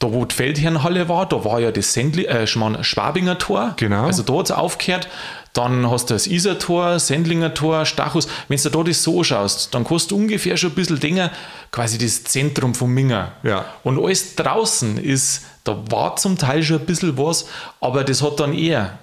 da 0.01 0.11
wo 0.11 0.25
die 0.25 0.33
Feldherrnhalle 0.33 1.07
war, 1.07 1.27
da 1.27 1.45
war 1.45 1.59
ja 1.59 1.71
das 1.71 1.93
Sendli, 1.93 2.25
äh, 2.25 2.47
Schwabinger 2.47 3.37
Tor. 3.37 3.75
Genau. 3.77 4.05
Also 4.05 4.23
da 4.23 4.33
hat 4.33 4.45
es 4.45 4.51
aufgehört. 4.51 5.07
Dann 5.53 5.91
hast 5.91 6.09
du 6.09 6.15
das 6.15 6.27
Isertor, 6.27 6.97
Sendlinger 6.97 7.53
Tor, 7.53 7.85
Stachus. 7.85 8.27
Wenn 8.47 8.57
du 8.57 8.69
da 8.69 8.83
das 8.83 9.03
so 9.03 9.23
schaust, 9.23 9.75
dann 9.75 9.83
kannst 9.83 10.09
du 10.09 10.15
ungefähr 10.17 10.57
schon 10.57 10.71
ein 10.71 10.75
bisschen 10.75 10.99
denken, 10.99 11.29
quasi 11.71 11.97
das 11.97 12.23
Zentrum 12.23 12.73
von 12.73 12.89
Minger. 12.89 13.33
Ja. 13.43 13.65
Und 13.83 14.03
alles 14.03 14.35
draußen 14.35 14.97
ist, 14.97 15.45
da 15.63 15.77
war 15.91 16.15
zum 16.15 16.37
Teil 16.37 16.63
schon 16.63 16.79
ein 16.79 16.85
bisschen 16.85 17.17
was, 17.17 17.47
aber 17.79 18.03
das 18.03 18.23
hat 18.23 18.39
dann 18.39 18.53
eher, 18.53 18.97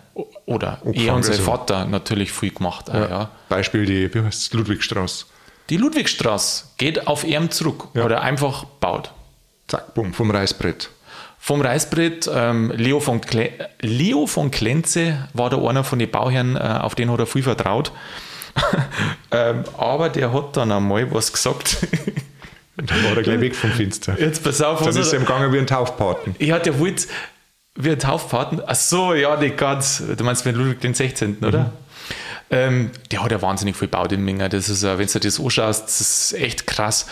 oder 0.46 0.80
er 0.90 1.14
und 1.14 1.24
sein. 1.24 1.38
Vater 1.38 1.84
natürlich 1.84 2.32
viel 2.32 2.50
gemacht. 2.50 2.86
Ja. 2.88 3.08
ja. 3.08 3.30
Beispiel 3.48 3.84
die, 3.84 4.12
wie 4.12 4.22
heißt 4.22 4.52
Ludwigstraße. 4.54 5.26
Die 5.70 5.76
Ludwigstraße 5.76 6.64
geht 6.78 7.06
auf 7.06 7.24
ihm 7.24 7.50
zurück 7.50 7.88
ja. 7.94 8.04
oder 8.04 8.22
einfach 8.22 8.64
baut. 8.64 9.12
Zack, 9.68 9.94
bumm, 9.94 10.14
vom 10.14 10.30
Reißbrett. 10.30 10.90
Vom 11.38 11.60
Reißbrett, 11.60 12.28
ähm, 12.34 12.72
Leo, 12.74 13.00
von 13.00 13.20
Leo 13.80 14.26
von 14.26 14.50
Klenze 14.50 15.28
war 15.34 15.50
da 15.50 15.58
einer 15.58 15.84
von 15.84 15.98
den 15.98 16.10
Bauherren, 16.10 16.56
äh, 16.56 16.58
auf 16.58 16.94
den 16.94 17.10
hat 17.10 17.20
er 17.20 17.26
viel 17.26 17.42
vertraut. 17.42 17.92
ähm, 19.30 19.64
aber 19.76 20.08
der 20.08 20.32
hat 20.32 20.56
dann 20.56 20.72
einmal 20.72 21.12
was 21.12 21.32
gesagt. 21.32 21.86
dann 22.76 23.04
war 23.04 23.16
er 23.16 23.22
gleich 23.22 23.40
weg 23.40 23.54
vom 23.54 23.70
Fenster. 23.70 24.18
Jetzt 24.18 24.42
pass 24.42 24.60
auf. 24.60 24.82
Dann 24.82 24.96
ist 24.96 25.12
er 25.12 25.20
im 25.20 25.26
Gange 25.26 25.52
wie 25.52 25.58
ein 25.58 25.66
Taufpaten. 25.66 26.34
Ja, 26.38 26.58
der 26.58 26.78
wollte 26.80 27.06
wie 27.76 27.90
ein 27.90 27.98
Taufpaten. 27.98 28.60
Ach 28.66 28.74
so, 28.74 29.14
ja, 29.14 29.36
nicht 29.36 29.56
ganz. 29.56 30.02
Du 30.16 30.24
meinst 30.24 30.44
mit 30.44 30.56
Ludwig 30.56 30.80
den 30.80 30.94
16., 30.94 31.38
oder? 31.38 31.58
Mhm. 31.58 31.70
Ähm, 32.50 32.90
der 33.12 33.22
hat 33.22 33.30
ja 33.30 33.40
wahnsinnig 33.42 33.76
viel 33.76 33.88
gebaut 33.88 34.10
in 34.12 34.24
Minga. 34.24 34.48
Das 34.48 34.68
ist, 34.68 34.82
wenn 34.82 35.06
du 35.06 35.18
das 35.20 35.40
anschaust, 35.40 35.84
das 35.84 36.00
ist 36.00 36.32
echt 36.32 36.66
krass. 36.66 37.06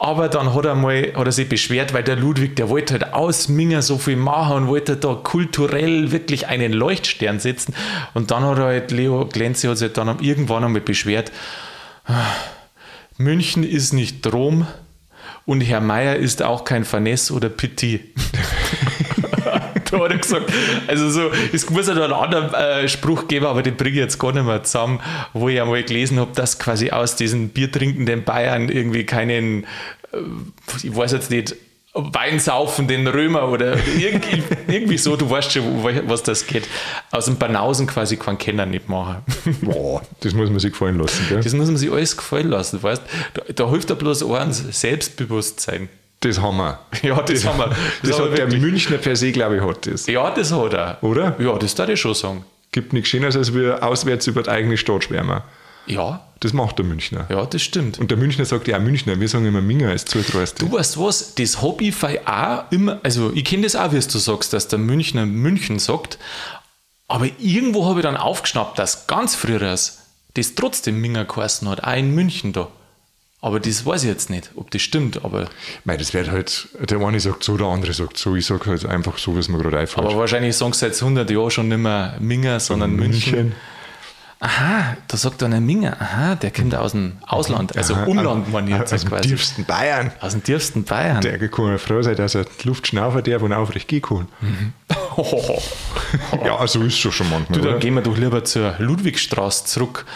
Aber 0.00 0.28
dann 0.28 0.54
hat 0.54 0.64
er, 0.64 0.76
mal, 0.76 1.12
hat 1.14 1.26
er 1.26 1.32
sich 1.32 1.48
beschwert, 1.48 1.92
weil 1.92 2.04
der 2.04 2.14
Ludwig, 2.14 2.54
der 2.54 2.68
wollte 2.68 2.94
halt 2.94 3.14
aus 3.14 3.48
Minger 3.48 3.82
so 3.82 3.98
viel 3.98 4.16
machen 4.16 4.56
und 4.56 4.66
wollte 4.68 4.96
da 4.96 5.14
kulturell 5.14 6.12
wirklich 6.12 6.46
einen 6.46 6.72
Leuchtstern 6.72 7.40
setzen. 7.40 7.74
Und 8.14 8.30
dann 8.30 8.44
hat 8.44 8.58
er 8.58 8.64
halt, 8.64 8.90
Leo 8.92 9.26
Glenzi 9.26 9.66
hat 9.66 9.78
sich 9.78 9.92
dann 9.92 10.20
irgendwann 10.20 10.62
einmal 10.62 10.80
beschwert, 10.80 11.32
München 13.16 13.64
ist 13.64 13.92
nicht 13.92 14.32
Rom 14.32 14.66
und 15.44 15.60
Herr 15.62 15.80
Meier 15.80 16.16
ist 16.16 16.42
auch 16.42 16.64
kein 16.64 16.84
Finesse 16.84 17.34
oder 17.34 17.48
Petit. 17.48 18.02
da 19.90 19.98
hat 19.98 20.10
er 20.10 20.18
gesagt, 20.18 20.52
also 20.86 21.10
so, 21.10 21.30
es 21.52 21.68
muss 21.70 21.88
ja 21.88 21.94
da 21.94 22.04
einen 22.04 22.12
anderen 22.12 22.54
äh, 22.54 22.88
Spruch 22.88 23.28
geben, 23.28 23.46
aber 23.46 23.62
den 23.62 23.76
bringe 23.76 23.90
ich 23.90 24.00
jetzt 24.00 24.18
gar 24.18 24.32
nicht 24.32 24.44
mehr 24.44 24.62
zusammen, 24.62 25.00
wo 25.32 25.48
ich 25.48 25.60
einmal 25.60 25.82
gelesen 25.82 26.18
habe, 26.18 26.32
dass 26.34 26.58
quasi 26.58 26.90
aus 26.90 27.16
diesen 27.16 27.50
biertrinkenden 27.50 28.24
Bayern 28.24 28.68
irgendwie 28.68 29.04
keinen, 29.04 29.64
äh, 30.12 30.18
ich 30.82 30.94
weiß 30.94 31.12
jetzt 31.12 31.30
nicht, 31.30 31.54
Weinsaufenden 31.94 33.08
Römer 33.08 33.48
oder 33.48 33.76
irgendwie, 33.98 34.42
irgendwie, 34.68 34.98
so, 34.98 35.16
du 35.16 35.28
weißt 35.28 35.52
schon, 35.52 35.82
was 36.06 36.22
das 36.22 36.46
geht. 36.46 36.68
Aus 37.10 37.24
dem 37.24 37.38
Banausen 37.38 37.86
quasi 37.86 38.16
keinen 38.16 38.38
Kenner 38.38 38.66
nicht 38.66 38.88
machen. 38.88 39.22
Boah, 39.62 40.02
das 40.20 40.34
muss 40.34 40.50
man 40.50 40.60
sich 40.60 40.72
gefallen 40.72 40.98
lassen, 40.98 41.26
gell? 41.28 41.40
Das 41.40 41.52
muss 41.54 41.66
man 41.66 41.76
sich 41.76 41.90
alles 41.90 42.16
gefallen 42.16 42.50
lassen, 42.50 42.82
weißt 42.82 43.02
da, 43.34 43.42
da 43.52 43.70
hilft 43.70 43.90
ja 43.90 43.96
bloß 43.96 44.30
eins, 44.30 44.64
Selbstbewusstsein. 44.80 45.88
Das 46.20 46.40
haben 46.40 46.56
wir. 46.56 46.78
Ja, 47.02 47.16
das, 47.22 47.42
das 47.42 47.46
haben 47.46 47.58
wir. 47.58 47.68
Das, 48.02 48.10
das 48.10 48.20
hat 48.20 48.38
der 48.38 48.46
Münchner 48.48 48.98
per 48.98 49.14
se, 49.16 49.32
glaube 49.32 49.56
ich, 49.56 49.62
hat 49.62 49.86
das. 49.86 50.06
Ja, 50.06 50.30
das 50.30 50.52
hat 50.52 50.72
er. 50.72 50.98
Oder? 51.02 51.36
Ja, 51.38 51.56
das 51.58 51.74
darf 51.74 51.88
ich 51.88 52.00
schon 52.00 52.14
sagen. 52.14 52.44
Gibt 52.72 52.92
nichts 52.92 53.08
Schöneres, 53.08 53.36
als 53.36 53.54
wir 53.54 53.82
auswärts 53.82 54.26
über 54.26 54.42
die 54.42 54.50
eigene 54.50 54.76
Stadt 54.76 55.04
schwärmen. 55.04 55.42
Ja. 55.86 56.24
Das 56.40 56.52
macht 56.52 56.78
der 56.78 56.84
Münchner. 56.84 57.26
Ja, 57.30 57.46
das 57.46 57.62
stimmt. 57.62 57.98
Und 57.98 58.10
der 58.10 58.18
Münchner 58.18 58.44
sagt 58.44 58.68
ja 58.68 58.76
auch 58.76 58.80
Münchner, 58.80 59.18
wir 59.18 59.28
sagen 59.28 59.46
immer 59.46 59.62
Minger 59.62 59.88
als 59.88 60.04
Zutraust. 60.04 60.60
Du 60.60 60.70
weißt 60.70 60.98
was, 61.00 61.34
das 61.34 61.62
Hobby 61.62 61.88
ich 61.88 62.28
auch 62.28 62.64
immer, 62.70 63.00
also 63.02 63.32
ich 63.34 63.44
kenne 63.44 63.62
das 63.62 63.74
auch, 63.74 63.90
wie 63.92 63.98
du 63.98 64.18
sagst, 64.18 64.52
dass 64.52 64.68
der 64.68 64.78
Münchner 64.78 65.26
München 65.26 65.78
sagt, 65.78 66.18
aber 67.08 67.26
irgendwo 67.38 67.86
habe 67.86 68.00
ich 68.00 68.04
dann 68.04 68.16
aufgeschnappt, 68.16 68.78
dass 68.78 69.06
ganz 69.06 69.34
früher 69.34 69.58
das 69.58 69.98
trotzdem 70.54 71.00
Minger 71.00 71.24
geheißen 71.24 71.68
hat, 71.68 71.82
auch 71.82 71.96
in 71.96 72.14
München 72.14 72.52
da. 72.52 72.68
Aber 73.40 73.60
das 73.60 73.86
weiß 73.86 74.02
ich 74.02 74.08
jetzt 74.08 74.30
nicht, 74.30 74.50
ob 74.56 74.70
das 74.72 74.82
stimmt. 74.82 75.24
Aber 75.24 75.48
Mei, 75.84 75.96
das 75.96 76.12
wird 76.12 76.30
halt, 76.30 76.68
der 76.80 77.00
eine 77.00 77.20
sagt 77.20 77.44
so, 77.44 77.56
der 77.56 77.68
andere 77.68 77.92
sagt 77.92 78.18
so. 78.18 78.34
Ich 78.34 78.46
sage 78.46 78.66
halt 78.66 78.84
einfach 78.84 79.16
so, 79.18 79.36
wie 79.36 79.40
es 79.40 79.48
mir 79.48 79.58
gerade 79.58 79.78
einfällt. 79.78 80.06
Aber 80.06 80.18
wahrscheinlich 80.18 80.56
sagen 80.56 80.72
sie 80.72 80.80
seit 80.80 81.00
100 81.00 81.30
Jahren 81.30 81.50
schon 81.50 81.68
nicht 81.68 81.78
mehr 81.78 82.16
Minger, 82.18 82.58
sondern 82.58 82.96
München. 82.96 83.34
München. 83.34 83.54
Aha, 84.40 84.96
da 85.08 85.16
sagt 85.16 85.42
einer 85.42 85.60
Minger. 85.60 86.00
Aha, 86.00 86.36
der 86.36 86.52
kommt 86.52 86.72
aus 86.74 86.92
dem 86.92 87.18
Ausland, 87.26 87.76
also 87.76 87.94
Aha, 87.94 88.04
Umland, 88.04 88.52
man 88.52 88.68
jetzt 88.68 88.92
Aus 88.92 89.04
dem 89.04 89.20
tiefsten 89.20 89.64
Bayern. 89.64 90.12
Aus 90.20 90.32
dem 90.32 90.44
tiefsten 90.44 90.84
Bayern. 90.84 91.20
Der 91.22 91.48
kann 91.48 91.76
froh 91.78 92.02
sein, 92.02 92.14
dass 92.14 92.36
er 92.36 92.44
die 92.44 92.68
Luft 92.68 92.86
schnaufen 92.86 93.24
darf 93.24 93.42
und 93.42 93.52
aufrecht 93.52 93.88
gehen 93.88 94.02
kann. 94.02 94.28
Mhm. 94.40 94.72
ja, 96.44 96.64
so 96.68 96.82
ist 96.82 97.04
es 97.04 97.14
schon 97.14 97.28
manchmal. 97.28 97.58
Du, 97.58 97.64
dann 97.64 97.74
oder? 97.74 97.78
gehen 97.80 97.94
wir 97.94 98.02
doch 98.02 98.16
lieber 98.16 98.44
zur 98.44 98.76
Ludwigstraße 98.78 99.64
zurück. 99.64 100.06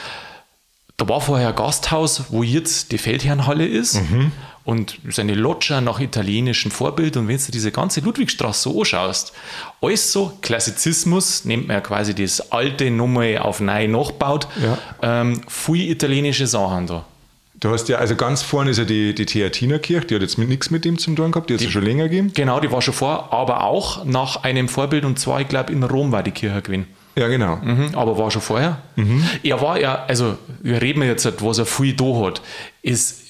Da 1.03 1.09
war 1.09 1.21
vorher 1.21 1.49
ein 1.49 1.57
Gasthaus, 1.57 2.27
wo 2.29 2.45
jetzt 2.45 2.93
die 2.93 2.99
Feldherrnhalle 2.99 3.67
ist. 3.67 3.95
Mhm. 3.95 4.31
Und 4.65 4.99
seine 5.09 5.35
Loggia 5.35 5.81
nach 5.81 5.99
italienischem 5.99 6.71
Vorbild. 6.71 7.17
Und 7.17 7.27
wenn 7.27 7.39
du 7.39 7.51
diese 7.51 7.73
ganze 7.73 7.99
Ludwigstraße 8.03 8.71
so 8.71 8.79
anschaust, 8.79 9.33
alles 9.81 10.13
so 10.13 10.39
Klassizismus, 10.43 11.45
nimmt 11.45 11.67
man 11.67 11.79
ja 11.79 11.81
quasi 11.81 12.15
das 12.15 12.53
alte 12.53 12.89
nochmal 12.93 13.39
auf 13.39 13.59
neu 13.59 13.89
nachbaut. 13.89 14.47
Ja. 14.63 14.79
Ähm, 15.03 15.41
viel 15.49 15.91
italienische 15.91 16.47
Sachen 16.47 16.87
da. 16.87 17.05
Du 17.59 17.71
hast 17.71 17.89
ja, 17.89 17.99
also 17.99 18.15
ganz 18.15 18.43
vorne 18.43 18.71
ist 18.71 18.79
ja 18.79 18.85
die, 18.85 19.13
die 19.13 19.27
Theatinerkirche, 19.27 20.07
die 20.07 20.15
hat 20.15 20.23
jetzt 20.23 20.39
mit, 20.39 20.49
nichts 20.49 20.71
mit 20.71 20.85
dem 20.85 20.99
zu 20.99 21.13
tun 21.17 21.33
gehabt, 21.33 21.51
die 21.51 21.55
hat 21.55 21.61
es 21.63 21.67
ja 21.67 21.73
schon 21.73 21.85
länger 21.85 22.05
gegeben. 22.05 22.31
Genau, 22.33 22.61
die 22.61 22.71
war 22.71 22.81
schon 22.81 22.95
vor, 22.95 23.33
aber 23.33 23.65
auch 23.65 24.05
nach 24.05 24.45
einem 24.45 24.69
Vorbild 24.69 25.05
und 25.05 25.19
zwar, 25.19 25.41
ich 25.41 25.49
glaube, 25.49 25.73
in 25.73 25.83
Rom 25.83 26.13
war 26.13 26.23
die 26.23 26.31
Kirche 26.31 26.63
gewesen. 26.63 26.87
Ja, 27.15 27.29
genau. 27.29 27.57
Mhm, 27.57 27.95
aber 27.95 28.17
war 28.19 28.31
schon 28.31 28.43
vorher. 28.43 28.79
Er 29.43 29.61
war 29.61 29.79
ja, 29.79 30.05
also 30.07 30.39
wir 30.61 30.81
reden 30.81 31.03
jetzt, 31.03 31.29
was 31.43 31.59
er 31.59 31.67
viel 31.67 31.95
da 31.95 32.05
hat, 32.25 32.41
ist, 32.81 33.21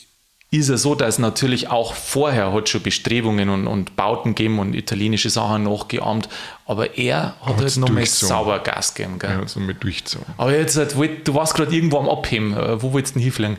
ist 0.53 0.69
er 0.69 0.79
so, 0.79 0.95
dass 0.95 1.19
natürlich 1.19 1.69
auch 1.69 1.95
vorher 1.95 2.53
hat 2.53 2.69
schon 2.69 2.83
Bestrebungen 2.83 3.49
und, 3.49 3.67
und 3.67 3.97
Bauten 3.97 4.35
gegeben 4.35 4.59
und 4.59 4.75
italienische 4.75 5.31
Sachen 5.31 5.65
nachgeahmt, 5.65 6.29
aber 6.67 6.99
er 6.99 7.35
hat 7.41 7.57
Hat's 7.57 7.63
halt 7.63 7.77
nochmal 7.79 8.07
sauber 8.07 8.59
Gas 8.61 8.95
gegeben. 8.95 9.19
Gell? 9.19 9.31
Ja, 9.31 9.49
so 9.49 9.61
mit 9.61 9.83
durchgezogen. 9.83 10.27
Aber 10.37 10.57
jetzt, 10.57 10.77
halt, 10.77 10.95
du 10.95 11.35
warst 11.35 11.55
gerade 11.55 11.75
irgendwo 11.75 11.99
am 11.99 12.09
Abheben. 12.09 12.57
Äh, 12.57 12.83
Wo 12.83 12.93
willst 12.95 13.15
du 13.15 13.19
denn 13.19 13.23
hinfliegen? 13.25 13.57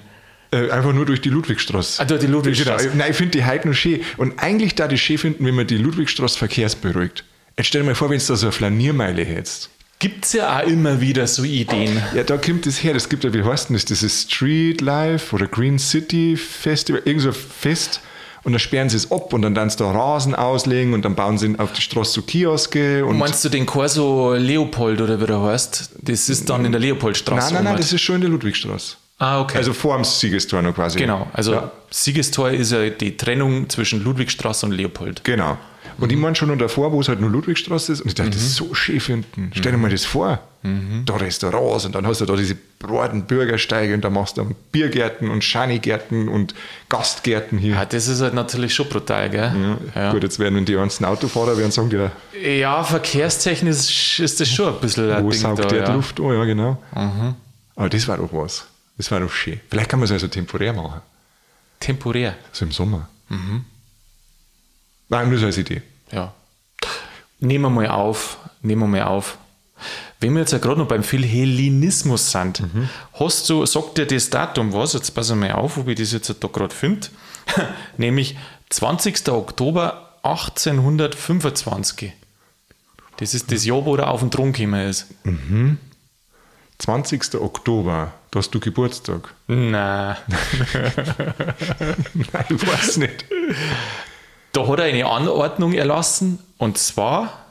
Äh, 0.51 0.69
einfach 0.69 0.93
nur 0.93 1.05
durch 1.07 1.19
die 1.19 1.29
Ludwigstraße. 1.29 2.01
Ah, 2.01 2.05
durch 2.05 2.21
die 2.21 2.27
Ludwigstraße. 2.27 2.91
Nein, 2.93 3.09
ich 3.09 3.17
finde 3.17 3.31
die 3.31 3.45
heute 3.45 3.67
noch 3.67 3.75
schön. 3.75 4.01
Und 4.17 4.37
eigentlich 4.37 4.75
da 4.75 4.87
die 4.87 4.99
schön 4.99 5.17
finden, 5.17 5.45
wenn 5.45 5.55
man 5.55 5.65
die 5.65 5.77
Ludwigstraße 5.77 6.37
verkehrsberuhigt. 6.37 7.25
Jetzt 7.57 7.67
stell 7.67 7.81
dir 7.81 7.87
mal 7.87 7.95
vor, 7.95 8.11
wenn 8.11 8.19
du 8.19 8.25
da 8.25 8.35
so 8.35 8.45
eine 8.45 8.51
Flaniermeile 8.51 9.23
hättest. 9.23 9.69
Gibt 10.03 10.25
es 10.25 10.33
ja 10.33 10.59
auch 10.59 10.67
immer 10.67 10.99
wieder 10.99 11.25
so 11.27 11.45
Ideen. 11.45 12.03
Ja, 12.13 12.23
da 12.23 12.35
kommt 12.35 12.67
es 12.67 12.83
her. 12.83 12.93
Das 12.93 13.07
gibt 13.07 13.23
ja, 13.23 13.33
wie 13.33 13.41
heißt 13.41 13.69
denn 13.69 13.75
das? 13.77 13.85
Das 13.85 14.03
ist 14.03 14.29
Street 14.29 14.81
Life 14.81 15.33
oder 15.33 15.47
Green 15.47 15.79
City 15.79 16.35
Festival, 16.35 17.01
irgend 17.05 17.21
so 17.21 17.29
ein 17.29 17.33
Fest. 17.33 18.01
Und 18.43 18.51
dann 18.51 18.59
sperren 18.59 18.89
sie 18.89 18.97
es 18.97 19.09
ab 19.09 19.31
und 19.31 19.43
dann 19.43 19.55
dann 19.55 19.71
da 19.77 19.91
Rasen 19.91 20.35
auslegen 20.35 20.93
und 20.93 21.05
dann 21.05 21.15
bauen 21.15 21.37
sie 21.37 21.57
auf 21.57 21.71
die 21.71 21.81
Straße 21.81 22.11
so 22.15 22.21
Kioske. 22.21 23.05
Und 23.05 23.17
Meinst 23.17 23.45
du 23.45 23.47
den 23.47 23.65
Corso 23.65 24.33
Leopold 24.33 24.99
oder 24.99 25.21
wie 25.21 25.25
der 25.25 25.41
heißt? 25.41 25.91
Das 26.01 26.27
ist 26.27 26.49
dann 26.49 26.65
in 26.65 26.73
der 26.73 26.81
Leopoldstraße. 26.81 27.53
nein, 27.53 27.63
nein, 27.63 27.71
nein, 27.71 27.77
das 27.77 27.93
ist 27.93 28.01
schon 28.01 28.15
in 28.15 28.21
der 28.23 28.29
Ludwigstraße. 28.31 28.97
Ah, 29.19 29.41
okay. 29.41 29.57
Also 29.57 29.73
vor 29.73 29.95
dem 29.95 30.03
Siegestor 30.03 30.61
noch 30.61 30.75
quasi. 30.75 30.97
genau, 30.97 31.27
also 31.33 31.53
Ja, 31.53 31.71
Siegestor 31.89 32.51
ist 32.51 32.71
ja 32.71 32.89
die 32.89 33.17
Trennung 33.17 33.69
zwischen 33.69 34.03
Ludwigstraße 34.03 34.65
und 34.65 34.71
Leopold. 34.71 35.23
genau. 35.23 35.57
Und 35.99 36.11
ich 36.11 36.17
meine 36.17 36.35
schon 36.35 36.49
noch 36.49 36.57
davor, 36.57 36.91
wo 36.91 37.01
es 37.01 37.07
halt 37.07 37.21
nur 37.21 37.29
Ludwigstraße 37.29 37.93
ist. 37.93 38.01
Und 38.01 38.07
ich 38.07 38.15
dachte, 38.15 38.31
das 38.31 38.41
ist 38.41 38.55
so 38.55 38.73
schön 38.73 38.99
finden. 38.99 39.51
Stell 39.53 39.73
dir 39.73 39.77
mal 39.77 39.91
das 39.91 40.05
vor. 40.05 40.39
Da 41.05 41.17
Restaurants 41.17 41.85
und 41.85 41.93
dann 41.93 42.07
hast 42.07 42.21
du 42.21 42.25
da 42.25 42.37
diese 42.37 42.55
breiten 42.79 43.23
Bürgersteige 43.23 43.93
und 43.93 44.01
da 44.01 44.09
machst 44.09 44.37
du 44.37 44.43
dann 44.43 44.55
Biergärten 44.71 45.29
und 45.29 45.43
Schanigärten 45.43 46.29
und 46.29 46.55
Gastgärten 46.87 47.57
hier. 47.57 47.73
Ja, 47.73 47.83
das 47.83 48.07
ist 48.07 48.21
halt 48.21 48.33
natürlich 48.33 48.73
schon 48.73 48.87
brutal, 48.87 49.29
gell? 49.29 49.51
Ja, 49.93 50.13
Gut, 50.13 50.23
jetzt 50.23 50.39
werden 50.39 50.63
die 50.63 50.73
ganzen 50.73 51.03
Autofahrer 51.03 51.57
werden 51.57 51.71
sagen, 51.71 51.91
ja, 51.91 52.11
ja 52.41 52.81
verkehrstechnisch 52.81 54.21
ist 54.21 54.39
das 54.39 54.49
schon 54.49 54.73
ein 54.73 54.79
bisschen 54.79 55.21
wo 55.21 55.31
saugt 55.31 55.59
da, 55.59 55.67
der 55.67 55.79
ja. 55.79 55.85
die 55.85 55.91
Luft? 55.91 56.17
Oh 56.21 56.31
ja, 56.31 56.45
genau. 56.45 56.77
Aber 57.75 57.89
das 57.89 58.07
war 58.07 58.17
doch 58.17 58.29
was. 58.31 58.65
Das 58.97 59.09
war 59.11 59.19
doch 59.19 59.31
schön. 59.31 59.59
Vielleicht 59.69 59.89
kann 59.89 59.99
man 59.99 60.05
es 60.05 60.11
also 60.11 60.27
temporär 60.27 60.73
machen. 60.73 61.01
Temporär, 61.79 62.35
So 62.51 62.65
im 62.65 62.71
Sommer. 62.71 63.09
Nein, 65.09 65.29
nur 65.29 65.39
so 65.39 65.45
als 65.47 65.57
Idee. 65.57 65.81
ja. 66.11 66.33
Nehmen 67.39 67.63
wir 67.65 67.69
mal 67.69 67.87
auf, 67.89 68.37
nehmen 68.61 68.81
wir 68.83 68.87
mal 68.87 69.03
auf. 69.03 69.37
Wenn 70.21 70.31
wir 70.33 70.39
jetzt 70.39 70.53
ja 70.53 70.59
gerade 70.59 70.79
noch 70.79 70.87
beim 70.87 71.03
Philhellenismus 71.03 72.31
sind, 72.31 72.61
Mhm. 72.61 72.87
hast 73.19 73.49
du, 73.49 73.65
sagt 73.65 73.97
dir 73.97 74.05
das 74.05 74.29
Datum 74.29 74.71
was? 74.71 74.93
Jetzt 74.93 75.11
pass 75.13 75.29
mal 75.35 75.51
auf, 75.51 75.77
ob 75.77 75.89
ich 75.89 75.97
das 75.97 76.13
jetzt 76.13 76.29
da 76.41 76.47
gerade 76.47 76.73
finde. 76.73 77.07
Nämlich 77.97 78.37
20. 78.69 79.27
Oktober 79.29 80.17
1825. 80.23 82.13
Das 83.17 83.33
ist 83.33 83.51
das 83.51 83.65
Jahr, 83.65 83.83
wo 83.85 83.95
er 83.97 84.07
auf 84.09 84.21
den 84.21 84.31
Thron 84.31 84.53
gekommen 84.53 84.87
ist. 84.87 85.07
20. 86.79 87.35
Oktober, 87.35 88.13
da 88.31 88.39
hast 88.39 88.51
du 88.51 88.59
Geburtstag. 88.59 89.33
Nein. 89.47 90.17
Nein, 92.13 92.45
ich 92.49 92.67
weiß 92.67 92.97
nicht. 92.97 93.25
Da 94.51 94.67
hat 94.67 94.79
er 94.79 94.85
eine 94.85 95.05
Anordnung 95.05 95.73
erlassen 95.73 96.39
und 96.57 96.77
zwar, 96.77 97.45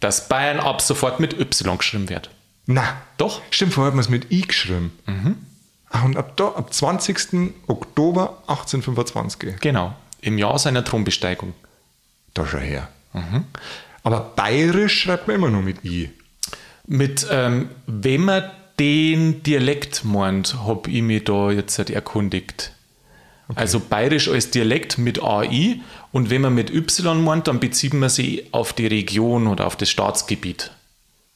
dass 0.00 0.28
Bayern 0.28 0.60
ab 0.60 0.80
sofort 0.80 1.20
mit 1.20 1.38
Y 1.38 1.78
geschrieben 1.78 2.08
wird. 2.08 2.30
Na, 2.66 3.00
Doch? 3.16 3.40
Stimmt, 3.50 3.74
vorher 3.74 3.88
hat 3.88 3.94
man 3.94 4.04
es 4.04 4.08
mit 4.08 4.32
I 4.32 4.42
geschrieben. 4.42 4.92
Ah, 5.90 6.02
und 6.04 6.16
ab 6.16 6.36
da, 6.36 6.48
ab 6.48 6.74
20. 6.74 7.52
Oktober 7.68 8.42
1825. 8.48 9.60
Genau. 9.60 9.94
Im 10.20 10.36
Jahr 10.36 10.58
seiner 10.58 10.84
Thronbesteigung. 10.84 11.54
Da 12.34 12.44
schon 12.46 12.60
her. 12.60 12.88
Aber 14.02 14.20
bayerisch 14.20 15.02
schreibt 15.02 15.26
man 15.28 15.36
immer 15.36 15.50
nur 15.50 15.62
mit 15.62 15.84
I. 15.84 16.10
Mit, 16.86 17.26
ähm, 17.30 17.68
wenn 17.86 18.22
man 18.22 18.44
den 18.78 19.42
Dialekt 19.42 20.04
meint, 20.04 20.54
habe 20.64 20.90
ich 20.90 21.02
mich 21.02 21.24
da 21.24 21.50
jetzt 21.50 21.78
halt 21.78 21.90
erkundigt. 21.90 22.72
Also 23.54 23.78
bayerisch 23.80 24.28
als 24.28 24.50
Dialekt 24.50 24.98
mit 24.98 25.22
AI 25.22 25.80
und 26.10 26.30
wenn 26.30 26.42
man 26.42 26.54
mit 26.54 26.70
Y 26.70 27.22
meint, 27.22 27.46
dann 27.46 27.60
bezieht 27.60 27.94
man 27.94 28.08
sich 28.08 28.52
auf 28.52 28.72
die 28.72 28.88
Region 28.88 29.46
oder 29.46 29.66
auf 29.66 29.76
das 29.76 29.88
Staatsgebiet. 29.88 30.72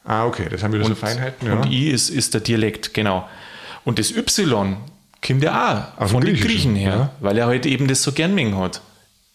Ah, 0.05 0.27
okay, 0.27 0.49
das 0.51 0.63
haben 0.63 0.73
wir 0.73 0.85
so 0.85 0.95
Feinheiten. 0.97 1.47
Ja. 1.47 1.55
Und 1.55 1.71
I 1.71 1.89
ist, 1.91 2.09
ist 2.09 2.35
der 2.35 2.41
Dialekt, 2.41 2.95
genau. 2.95 3.29
Und 3.85 4.01
das 4.01 4.11
Y 4.11 4.77
kommt 5.25 5.45
ja 5.45 5.93
auch 5.97 6.03
Aus 6.03 6.11
von 6.11 6.25
den 6.25 6.35
Griechen 6.35 6.75
her, 6.75 6.93
ja. 6.93 7.11
weil 7.21 7.39
er 7.39 7.47
halt 7.47 7.65
eben 7.65 7.87
das 7.87 8.03
so 8.03 8.11
gern 8.11 8.35
mengen 8.35 8.59
hat. 8.59 8.81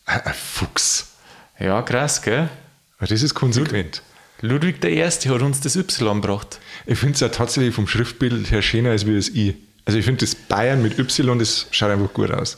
Ah, 0.05 0.19
Ein 0.25 0.33
Fuchs. 0.33 1.13
Ja, 1.59 1.81
krass, 1.81 2.21
gell? 2.21 2.49
Aber 2.97 3.07
das 3.07 3.21
ist 3.21 3.33
konsequent. 3.33 4.01
Ludwig 4.41 4.83
I. 4.83 5.01
hat 5.03 5.41
uns 5.41 5.61
das 5.61 5.75
Y 5.75 6.21
gebracht. 6.21 6.59
Ich 6.85 6.99
finde 6.99 7.13
es 7.13 7.19
ja 7.19 7.29
tatsächlich 7.29 7.73
vom 7.73 7.87
Schriftbild 7.87 8.51
her 8.51 8.61
schöner 8.61 8.91
als 8.91 9.05
wie 9.05 9.15
das 9.15 9.29
I. 9.29 9.55
Also 9.85 9.99
ich 9.99 10.05
finde 10.05 10.25
das 10.25 10.35
Bayern 10.35 10.81
mit 10.81 10.99
Y, 10.99 11.39
das 11.39 11.67
schaut 11.71 11.91
einfach 11.91 12.13
gut 12.13 12.31
aus. 12.31 12.57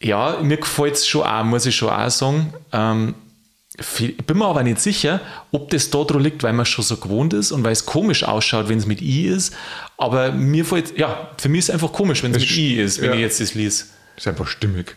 Ja, 0.00 0.38
mir 0.42 0.56
gefällt 0.56 0.94
es 0.94 1.06
schon 1.06 1.22
auch, 1.22 1.44
muss 1.44 1.66
ich 1.66 1.74
schon 1.74 1.90
auch 1.90 2.10
sagen. 2.10 2.52
Ähm, 2.72 3.14
ich 3.98 4.16
bin 4.16 4.38
mir 4.38 4.46
aber 4.46 4.62
nicht 4.62 4.80
sicher, 4.80 5.20
ob 5.52 5.68
das 5.70 5.90
da 5.90 6.02
dran 6.04 6.22
liegt, 6.22 6.42
weil 6.42 6.52
man 6.52 6.64
schon 6.64 6.84
so 6.84 6.96
gewohnt 6.96 7.34
ist 7.34 7.52
und 7.52 7.62
weil 7.62 7.72
es 7.72 7.84
komisch 7.84 8.24
ausschaut, 8.24 8.68
wenn 8.68 8.78
es 8.78 8.86
mit 8.86 9.02
I 9.02 9.26
ist. 9.26 9.54
Aber 9.98 10.32
mir 10.32 10.64
fällt, 10.64 10.96
ja, 10.98 11.30
für 11.36 11.48
mich 11.48 11.60
ist 11.60 11.68
es 11.68 11.74
einfach 11.74 11.92
komisch, 11.92 12.22
wenn 12.22 12.34
es 12.34 12.40
mit 12.40 12.50
I 12.56 12.76
ist, 12.76 13.00
wenn 13.00 13.10
ja. 13.10 13.14
ich 13.16 13.20
jetzt 13.20 13.40
das 13.40 13.54
lese. 13.54 13.84
Das 14.14 14.24
ist 14.24 14.28
einfach 14.28 14.46
stimmig. 14.46 14.96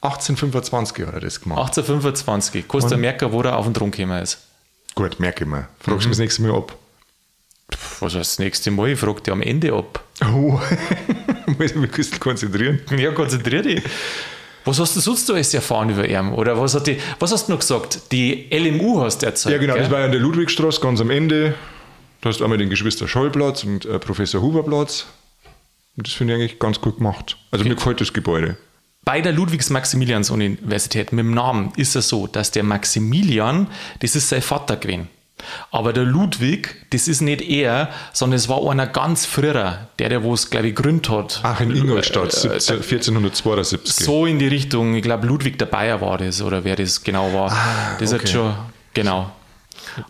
1825 0.00 1.06
hat 1.06 1.14
er 1.14 1.20
das 1.20 1.40
gemacht. 1.40 1.58
1825, 1.60 2.68
kannst 2.68 2.90
du 2.90 2.96
merken, 2.96 3.32
wo 3.32 3.42
er 3.42 3.56
auf 3.56 3.64
den 3.64 3.74
Thron 3.74 3.90
gekommen 3.90 4.22
ist. 4.22 4.38
Gut, 4.94 5.18
merke 5.18 5.44
ich 5.44 5.50
mir. 5.50 5.68
Fragst 5.80 6.04
du 6.04 6.08
mich 6.08 6.16
das 6.16 6.18
nächste 6.18 6.42
Mal 6.42 6.54
ab. 6.54 6.76
Was 8.00 8.14
heißt 8.14 8.16
das 8.16 8.38
nächste 8.38 8.70
Mal? 8.70 8.90
Ich 8.90 8.98
frage 8.98 9.20
dich 9.20 9.32
am 9.32 9.42
Ende 9.42 9.72
ab. 9.72 10.04
Oh, 10.22 10.60
muss 11.46 11.70
ich 11.70 11.74
mich 11.74 11.90
ein 11.90 11.90
bisschen 11.90 12.20
konzentrieren. 12.20 12.80
Ja, 12.96 13.12
konzentrier 13.12 13.62
dich. 13.62 13.82
Was 14.64 14.78
hast 14.78 14.96
du 14.96 15.00
sonst 15.00 15.30
alles 15.30 15.52
erfahren 15.52 15.90
über 15.90 16.08
ihn? 16.08 16.32
Oder 16.32 16.58
was, 16.58 16.74
hat 16.74 16.86
die, 16.86 16.98
was 17.18 17.32
hast 17.32 17.48
du 17.48 17.52
noch 17.52 17.60
gesagt? 17.60 18.12
Die 18.12 18.48
LMU 18.50 19.00
hast 19.00 19.18
du 19.18 19.26
erzählt. 19.26 19.54
Ja, 19.54 19.60
genau, 19.60 19.74
gell? 19.74 19.82
das 19.82 19.90
war 19.90 20.00
ja 20.00 20.06
in 20.06 20.12
der 20.12 20.20
Ludwigstraße 20.20 20.80
ganz 20.80 21.00
am 21.00 21.10
Ende. 21.10 21.54
Da 22.20 22.30
hast 22.30 22.40
du 22.40 22.44
einmal 22.44 22.58
den 22.58 22.70
Geschwister 22.70 23.06
Schollplatz 23.06 23.64
und 23.64 23.84
äh, 23.84 23.98
Professor 23.98 24.40
Huberplatz. 24.40 25.06
Und 25.96 26.06
das 26.06 26.14
finde 26.14 26.34
ich 26.34 26.40
eigentlich 26.40 26.58
ganz 26.58 26.80
gut 26.80 26.96
gemacht. 26.96 27.36
Also 27.50 27.64
mir 27.64 27.74
gefällt 27.74 28.00
das 28.00 28.12
Gebäude. 28.12 28.56
Bei 29.04 29.20
der 29.20 29.32
Ludwigs-Maximilians-Universität 29.32 31.12
mit 31.12 31.24
dem 31.24 31.34
Namen 31.34 31.72
ist 31.76 31.94
es 31.94 32.08
so, 32.08 32.26
dass 32.26 32.50
der 32.50 32.62
Maximilian, 32.62 33.68
das 34.00 34.16
ist 34.16 34.30
sein 34.30 34.40
Vater 34.40 34.76
gewesen. 34.76 35.08
Aber 35.70 35.92
der 35.92 36.04
Ludwig, 36.04 36.86
das 36.90 37.06
ist 37.08 37.20
nicht 37.20 37.42
er, 37.42 37.90
sondern 38.12 38.36
es 38.36 38.48
war 38.48 38.70
einer 38.70 38.86
ganz 38.86 39.26
früher, 39.26 39.88
der, 39.98 40.08
der 40.08 40.22
wo 40.22 40.32
es, 40.32 40.48
glaube 40.48 40.68
ich, 40.68 40.74
gegründet 40.74 41.10
hat. 41.10 41.40
Ach, 41.42 41.60
in 41.60 41.74
Ingolstadt, 41.74 42.32
Äh, 42.32 42.60
17, 42.60 42.76
1472. 42.76 44.06
So 44.06 44.24
in 44.26 44.38
die 44.38 44.46
Richtung, 44.46 44.94
ich 44.94 45.02
glaube, 45.02 45.26
Ludwig 45.26 45.58
der 45.58 45.66
Bayer 45.66 46.00
war 46.00 46.18
das, 46.18 46.40
oder 46.40 46.64
wer 46.64 46.76
das 46.76 47.02
genau 47.02 47.32
war. 47.34 47.54
das 47.98 48.12
hat 48.12 48.20
okay. 48.20 48.32
schon, 48.32 48.54
genau. 48.94 49.30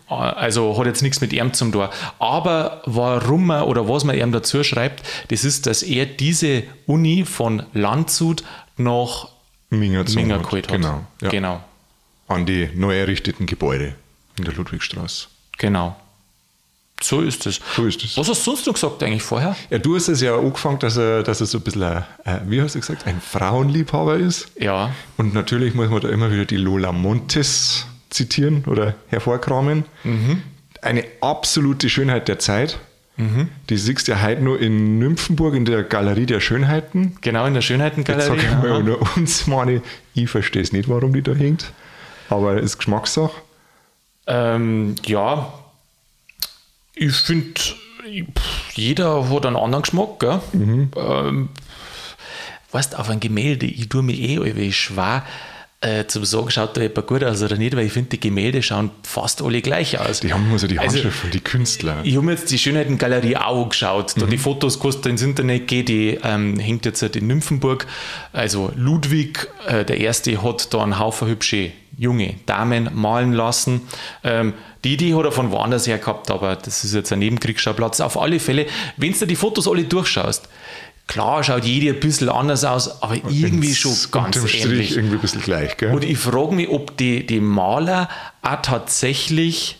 Also 0.07 0.77
hat 0.77 0.85
jetzt 0.85 1.01
nichts 1.01 1.21
mit 1.21 1.33
ihm 1.33 1.53
zum 1.53 1.71
tun. 1.71 1.87
Aber 2.19 2.81
warum 2.85 3.47
man 3.47 3.63
oder 3.63 3.87
was 3.87 4.03
man 4.03 4.17
ihm 4.17 4.31
dazu 4.31 4.63
schreibt, 4.63 5.03
das 5.29 5.43
ist, 5.43 5.65
dass 5.67 5.83
er 5.83 6.05
diese 6.05 6.63
Uni 6.85 7.25
von 7.25 7.63
Landshut 7.73 8.43
nach 8.77 9.29
Minger, 9.69 10.03
Minger 10.15 10.35
hat. 10.35 10.43
geholt 10.43 10.67
hat. 10.67 10.75
Genau, 10.75 11.01
ja. 11.21 11.29
genau. 11.29 11.63
An 12.27 12.45
die 12.45 12.69
neu 12.73 12.97
errichteten 12.97 13.45
Gebäude 13.45 13.95
in 14.37 14.45
der 14.45 14.53
Ludwigstraße. 14.53 15.27
Genau. 15.57 15.95
So 17.01 17.21
ist 17.21 17.45
es. 17.45 17.59
So 17.75 17.85
ist 17.85 18.03
es. 18.03 18.17
Was 18.17 18.29
hast 18.29 18.39
du 18.47 18.51
sonst 18.51 18.65
noch 18.67 18.73
gesagt 18.73 19.03
eigentlich 19.03 19.21
vorher? 19.21 19.55
Ja, 19.69 19.77
du 19.77 19.95
hast 19.95 20.07
es 20.07 20.21
ja 20.21 20.37
angefangen, 20.37 20.79
dass 20.79 20.95
er, 20.97 21.23
dass 21.23 21.41
er 21.41 21.45
so 21.47 21.57
ein 21.57 21.61
bisschen, 21.63 21.83
ein, 22.23 22.49
wie 22.49 22.61
hast 22.61 22.75
du 22.75 22.79
gesagt, 22.79 23.05
ein 23.05 23.19
Frauenliebhaber 23.19 24.15
ist. 24.15 24.49
Ja, 24.57 24.91
Und 25.17 25.33
natürlich 25.33 25.73
muss 25.73 25.89
man 25.89 25.99
da 26.01 26.09
immer 26.09 26.31
wieder 26.31 26.45
die 26.45 26.57
Lola 26.57 26.91
Montes 26.93 27.85
zitieren 28.15 28.63
oder 28.65 28.95
hervorkramen. 29.07 29.85
Eine 30.81 31.03
absolute 31.21 31.89
Schönheit 31.89 32.27
der 32.27 32.39
Zeit. 32.39 32.79
Die 33.69 33.77
siehst 33.77 34.07
du 34.07 34.11
ja 34.11 34.21
heute 34.21 34.41
nur 34.41 34.59
in 34.59 34.99
Nymphenburg 34.99 35.53
in 35.55 35.63
der 35.63 35.83
Galerie 35.83 36.25
der 36.25 36.41
Schönheiten. 36.41 37.15
genau 37.21 37.45
in 37.45 37.53
der 37.53 37.61
Jetzt 37.61 37.67
Schönheitengalerie. 37.67 38.27
sag 38.27 38.43
ich 38.43 38.51
mal 38.51 38.93
uns, 39.15 39.47
meine, 39.47 39.81
ich 40.13 40.29
verstehe 40.29 40.61
es 40.61 40.73
nicht, 40.73 40.89
warum 40.89 41.13
die 41.13 41.21
da 41.21 41.33
hängt. 41.33 41.71
Aber 42.29 42.57
ist 42.59 42.77
Geschmackssache. 42.77 43.31
Ähm, 44.27 44.95
ja, 45.05 45.53
ich 46.93 47.13
finde, 47.13 47.53
jeder 48.73 49.29
hat 49.29 49.45
einen 49.45 49.55
anderen 49.55 49.83
Geschmack, 49.83 50.19
gell? 50.19 50.41
Mhm. 50.53 50.91
Ähm, 50.97 51.49
weißt 52.71 52.97
auf 52.97 53.09
ein 53.09 53.21
Gemälde, 53.21 53.65
ich 53.65 53.87
tue 53.87 54.03
mir 54.03 54.15
eh 54.15 54.35
irgendwie 54.35 54.73
schwer 54.73 55.23
äh, 55.85 56.07
zum 56.07 56.25
Sagen, 56.25 56.49
schaut 56.49 56.75
da 56.75 56.81
jemand 56.81 57.05
gut 57.05 57.23
aus 57.23 57.43
oder 57.43 57.57
nicht, 57.57 57.75
weil 57.75 57.85
ich 57.85 57.93
finde, 57.93 58.09
die 58.09 58.19
Gemälde 58.19 58.63
schauen 58.63 58.89
fast 59.03 59.41
alle 59.43 59.61
gleich 59.61 59.99
aus. 59.99 60.19
Die 60.19 60.33
haben 60.33 60.47
immer 60.47 60.57
so 60.57 60.67
die 60.67 60.79
also, 60.79 60.95
Handschrift 60.95 61.05
also, 61.05 61.21
von 61.21 61.31
den 61.31 61.43
Künstlern. 61.43 61.99
Ich 62.03 62.15
habe 62.15 62.25
mir 62.25 62.31
jetzt 62.31 62.49
die 62.51 62.57
Schönheitengalerie 62.57 63.37
auch 63.37 63.69
geschaut. 63.69 64.13
Da 64.17 64.25
mhm. 64.25 64.31
die 64.31 64.37
Fotos 64.37 64.79
kannst 64.79 65.05
du 65.05 65.09
ins 65.09 65.21
Internet 65.21 65.67
gehen, 65.67 65.85
die 65.85 66.19
ähm, 66.23 66.57
hängt 66.57 66.85
jetzt 66.85 67.03
in 67.03 67.27
Nymphenburg. 67.27 67.85
Also 68.33 68.71
Ludwig, 68.75 69.47
äh, 69.67 69.85
der 69.85 69.99
Erste, 69.99 70.41
hat 70.41 70.73
da 70.73 70.81
einen 70.81 70.97
Haufen 70.97 71.27
hübsche 71.27 71.71
junge 71.97 72.35
Damen 72.45 72.89
malen 72.93 73.33
lassen. 73.33 73.81
Ähm, 74.23 74.53
die 74.83 74.93
Idee 74.93 75.13
hat 75.13 75.25
er 75.25 75.31
von 75.31 75.51
woanders 75.51 75.87
her 75.87 75.97
gehabt, 75.97 76.29
aber 76.29 76.55
das 76.55 76.83
ist 76.83 76.93
jetzt 76.93 77.13
ein 77.13 77.19
Nebenkriegsschauplatz. 77.19 78.01
Auf 78.01 78.19
alle 78.19 78.39
Fälle, 78.39 78.65
wenn 78.97 79.13
du 79.17 79.25
die 79.25 79.35
Fotos 79.35 79.67
alle 79.67 79.83
durchschaust, 79.83 80.49
Klar 81.07 81.43
schaut 81.43 81.65
jede 81.65 81.93
ein 81.93 81.99
bisschen 81.99 82.29
anders 82.29 82.63
aus, 82.63 83.03
aber 83.03 83.13
und 83.13 83.31
irgendwie 83.31 83.75
schon 83.75 83.95
ganz 84.11 84.37
ähnlich. 84.37 84.61
Strich 84.61 84.97
irgendwie 84.97 85.15
ein 85.15 85.21
bisschen 85.21 85.41
gleich, 85.41 85.77
gell? 85.77 85.93
Und 85.93 86.03
ich 86.03 86.17
frage 86.17 86.55
mich, 86.55 86.69
ob 86.69 86.97
die, 86.97 87.25
die 87.25 87.39
Maler 87.39 88.09
auch 88.41 88.61
tatsächlich 88.61 89.77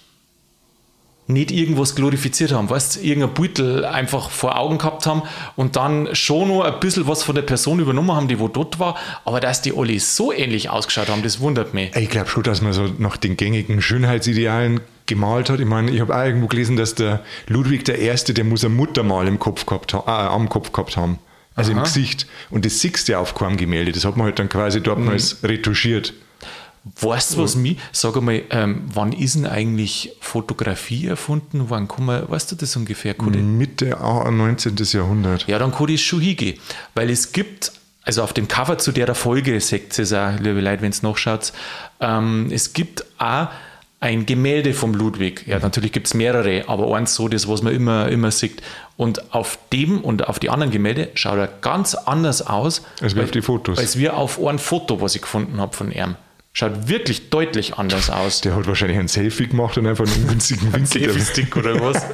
nicht 1.27 1.51
irgendwas 1.51 1.95
glorifiziert 1.95 2.51
haben, 2.51 2.69
weißt 2.69 3.03
irgendein 3.03 3.33
Beutel 3.33 3.83
einfach 3.83 4.29
vor 4.29 4.59
Augen 4.59 4.77
gehabt 4.77 5.07
haben 5.07 5.23
und 5.55 5.75
dann 5.75 6.13
schon 6.13 6.49
noch 6.49 6.63
ein 6.63 6.79
bisschen 6.79 7.07
was 7.07 7.23
von 7.23 7.33
der 7.33 7.41
Person 7.41 7.79
übernommen 7.79 8.11
haben, 8.15 8.27
die 8.27 8.39
wo 8.39 8.47
dort 8.47 8.79
war, 8.79 8.95
aber 9.23 9.39
dass 9.39 9.61
die 9.61 9.75
alle 9.75 9.99
so 9.99 10.31
ähnlich 10.31 10.69
ausgeschaut 10.69 11.09
haben, 11.09 11.23
das 11.23 11.39
wundert 11.39 11.73
mich. 11.73 11.95
Ich 11.95 12.09
glaube 12.09 12.29
schon, 12.29 12.43
dass 12.43 12.61
man 12.61 12.73
so 12.73 12.89
nach 12.99 13.17
den 13.17 13.37
gängigen 13.37 13.81
Schönheitsidealen 13.81 14.81
gemalt 15.07 15.49
hat. 15.49 15.59
Ich 15.59 15.65
meine, 15.65 15.91
ich 15.91 15.99
habe 15.99 16.15
auch 16.15 16.23
irgendwo 16.23 16.47
gelesen, 16.47 16.75
dass 16.75 16.95
der 16.95 17.23
Ludwig 17.47 17.85
der 17.85 17.99
Erste, 17.99 18.33
der 18.33 18.43
muss 18.43 18.63
ein 18.63 18.75
Muttermal 18.75 19.27
im 19.27 19.39
Kopf 19.39 19.65
gehabt 19.65 19.93
haben, 19.93 20.07
äh, 20.07 20.11
am 20.11 20.49
Kopf 20.49 20.71
gehabt 20.71 20.95
haben. 20.97 21.19
Also 21.55 21.71
Aha. 21.71 21.79
im 21.79 21.83
Gesicht. 21.85 22.27
Und 22.49 22.65
das 22.65 22.79
siehst 22.79 23.07
du 23.07 23.13
ja 23.13 23.19
auf 23.19 23.33
keinem 23.33 23.57
Gemälde. 23.57 23.91
Das 23.91 24.05
hat 24.05 24.17
man 24.17 24.25
halt 24.25 24.39
dann 24.39 24.49
quasi 24.49 24.81
dort 24.81 24.99
mhm. 24.99 25.05
mal 25.05 25.17
retuschiert. 25.43 26.13
Weißt 27.01 27.33
du, 27.33 27.37
was 27.39 27.55
mich, 27.55 27.77
sag 27.91 28.15
einmal, 28.15 28.43
ähm, 28.51 28.83
wann 28.93 29.11
ist 29.11 29.35
denn 29.35 29.47
eigentlich 29.47 30.13
Fotografie 30.19 31.07
erfunden? 31.07 31.65
Wann 31.69 31.87
kann 31.87 32.05
man, 32.05 32.29
weißt 32.29 32.51
du 32.51 32.55
das 32.55 32.75
ungefähr? 32.75 33.15
Mitte 33.57 33.97
19. 34.31 34.75
Jahrhundert. 34.77 35.47
Ja, 35.47 35.57
dann 35.57 35.71
kann 35.71 35.89
ich 35.89 36.05
schon 36.05 36.21
hingehen. 36.21 36.59
Weil 36.93 37.09
es 37.09 37.31
gibt, 37.31 37.71
also 38.03 38.21
auf 38.21 38.33
dem 38.33 38.47
Cover 38.47 38.77
zu 38.77 38.91
der 38.91 39.15
Folge, 39.15 39.59
seht 39.61 39.97
ihr 39.97 40.03
es 40.03 40.13
auch, 40.13 40.39
liebe 40.39 40.61
Leute, 40.61 40.83
wenn 40.83 40.91
es 40.91 41.01
nachschaut, 41.01 41.53
ähm, 42.01 42.49
es 42.51 42.73
gibt 42.73 43.03
auch 43.17 43.47
ein 43.99 44.27
Gemälde 44.27 44.75
vom 44.75 44.93
Ludwig. 44.93 45.47
Ja, 45.47 45.57
natürlich 45.57 45.91
gibt 45.91 46.05
es 46.05 46.13
mehrere, 46.13 46.65
aber 46.67 46.95
eins 46.95 47.15
so, 47.15 47.27
das, 47.27 47.47
was 47.47 47.63
man 47.63 47.73
immer, 47.73 48.09
immer 48.09 48.29
sieht. 48.29 48.61
Und 48.95 49.33
auf 49.33 49.57
dem 49.73 50.01
und 50.01 50.27
auf 50.27 50.37
die 50.37 50.51
anderen 50.51 50.71
Gemälde 50.71 51.09
schaut 51.15 51.39
er 51.39 51.47
ganz 51.47 51.95
anders 51.95 52.45
aus. 52.45 52.83
Als 53.01 53.15
wie 53.15 53.21
auf 53.21 53.31
die 53.31 53.41
Fotos. 53.41 53.79
Als 53.79 53.97
wir 53.97 54.15
auf 54.15 54.39
ein 54.45 54.59
Foto, 54.59 55.01
was 55.01 55.15
ich 55.15 55.23
gefunden 55.23 55.59
habe 55.59 55.75
von 55.75 55.91
ihm. 55.91 56.15
Schaut 56.57 56.87
wirklich 56.87 57.29
deutlich 57.29 57.77
anders 57.77 58.09
aus. 58.09 58.39
Der 58.39 58.55
hat 58.55 58.65
wahrscheinlich 58.65 58.97
ein 58.97 59.09
Selfie 59.09 59.47
gemacht 59.47 59.77
und 59.77 59.87
einfach 59.87 60.05
einen 60.05 60.23
ungünstigen 60.23 60.71
Winkel. 60.71 61.01
Selfie-Stick 61.01 61.55
oder 61.57 61.79
was? 61.81 62.01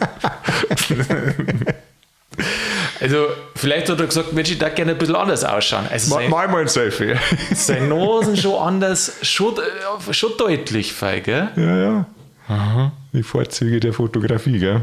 Also, 2.99 3.25
vielleicht 3.55 3.89
hat 3.89 3.99
er 3.99 4.05
gesagt, 4.05 4.31
Mensch, 4.33 4.51
ich 4.51 4.59
da 4.59 4.69
gerne 4.69 4.91
ein 4.91 4.97
bisschen 4.97 5.15
anders 5.15 5.43
ausschauen. 5.43 5.87
Also 5.89 6.13
mal, 6.13 6.29
mal, 6.29 6.47
mal 6.47 6.61
ein 6.61 6.67
Selfie. 6.67 7.15
Seine 7.53 7.87
Nosen 7.89 8.37
schon 8.37 8.61
anders, 8.61 9.13
schon, 9.23 9.55
äh, 9.57 10.13
schon 10.13 10.31
deutlich 10.37 10.93
feig, 10.93 11.23
gell? 11.23 11.49
Ja, 11.55 11.77
ja. 11.77 12.05
Aha. 12.47 12.91
Die 13.11 13.23
Vorzüge 13.23 13.79
der 13.79 13.93
Fotografie, 13.93 14.59
gell? 14.59 14.81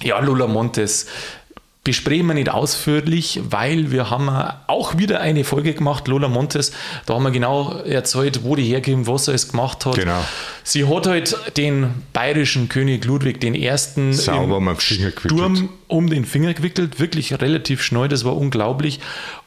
Ja, 0.00 0.18
Lola 0.20 0.46
Montes 0.46 1.06
besprechen 1.84 2.26
wir 2.28 2.34
nicht 2.34 2.48
ausführlich, 2.48 3.40
weil 3.42 3.90
wir 3.90 4.08
haben 4.08 4.28
auch 4.68 4.98
wieder 4.98 5.20
eine 5.20 5.42
Folge 5.42 5.74
gemacht, 5.74 6.06
Lola 6.06 6.28
Montes, 6.28 6.72
da 7.06 7.14
haben 7.14 7.24
wir 7.24 7.32
genau 7.32 7.78
erzählt, 7.78 8.44
wo 8.44 8.54
die 8.54 8.64
herkommt, 8.64 9.08
was 9.08 9.26
er 9.26 9.34
es 9.34 9.48
gemacht 9.48 9.84
hat. 9.84 9.96
Genau. 9.96 10.24
Sie 10.62 10.86
hat 10.86 11.08
halt 11.08 11.36
den 11.56 11.90
bayerischen 12.12 12.68
König 12.68 13.04
Ludwig 13.04 13.40
den 13.40 13.56
ersten 13.56 14.12
Sauber 14.12 14.58
im 14.58 14.78
Sturm 14.78 15.70
um 15.88 16.08
den 16.08 16.24
Finger 16.24 16.54
gewickelt, 16.54 17.00
wirklich 17.00 17.38
relativ 17.40 17.82
schnell, 17.82 18.08
das 18.08 18.24
war 18.24 18.36
unglaublich. 18.36 19.00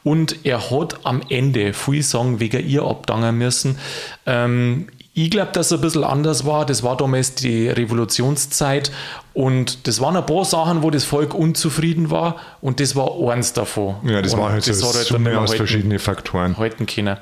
Und 0.04 0.44
er 0.44 0.70
hat 0.70 1.00
am 1.04 1.22
Ende 1.28 1.72
viel 1.72 2.02
sagen 2.02 2.38
wegen 2.38 2.68
ihr 2.68 2.84
abdangen 2.84 3.36
müssen. 3.36 3.78
Ähm, 4.26 4.88
ich 5.18 5.30
glaube, 5.30 5.50
dass 5.52 5.68
es 5.68 5.72
ein 5.72 5.80
bisschen 5.80 6.04
anders 6.04 6.44
war. 6.44 6.66
Das 6.66 6.82
war 6.82 6.94
damals 6.94 7.34
die 7.34 7.70
Revolutionszeit 7.70 8.92
und 9.32 9.86
das 9.86 9.98
waren 10.02 10.14
ein 10.14 10.26
paar 10.26 10.44
Sachen, 10.44 10.82
wo 10.82 10.90
das 10.90 11.04
Volk 11.04 11.32
unzufrieden 11.32 12.10
war 12.10 12.36
und 12.60 12.80
das 12.80 12.94
war 12.96 13.12
eins 13.30 13.54
davon. 13.54 13.96
Ja, 14.04 14.20
das 14.20 14.34
und 14.34 14.40
war 14.40 14.52
halt 14.52 14.68
das 14.68 14.78
so 14.78 14.90
eine 14.90 15.04
Summe 15.04 15.40
aus 15.40 15.54
verschiedenen 15.54 15.98
Faktoren. 15.98 16.58
Halten 16.58 16.84
können. 16.84 17.16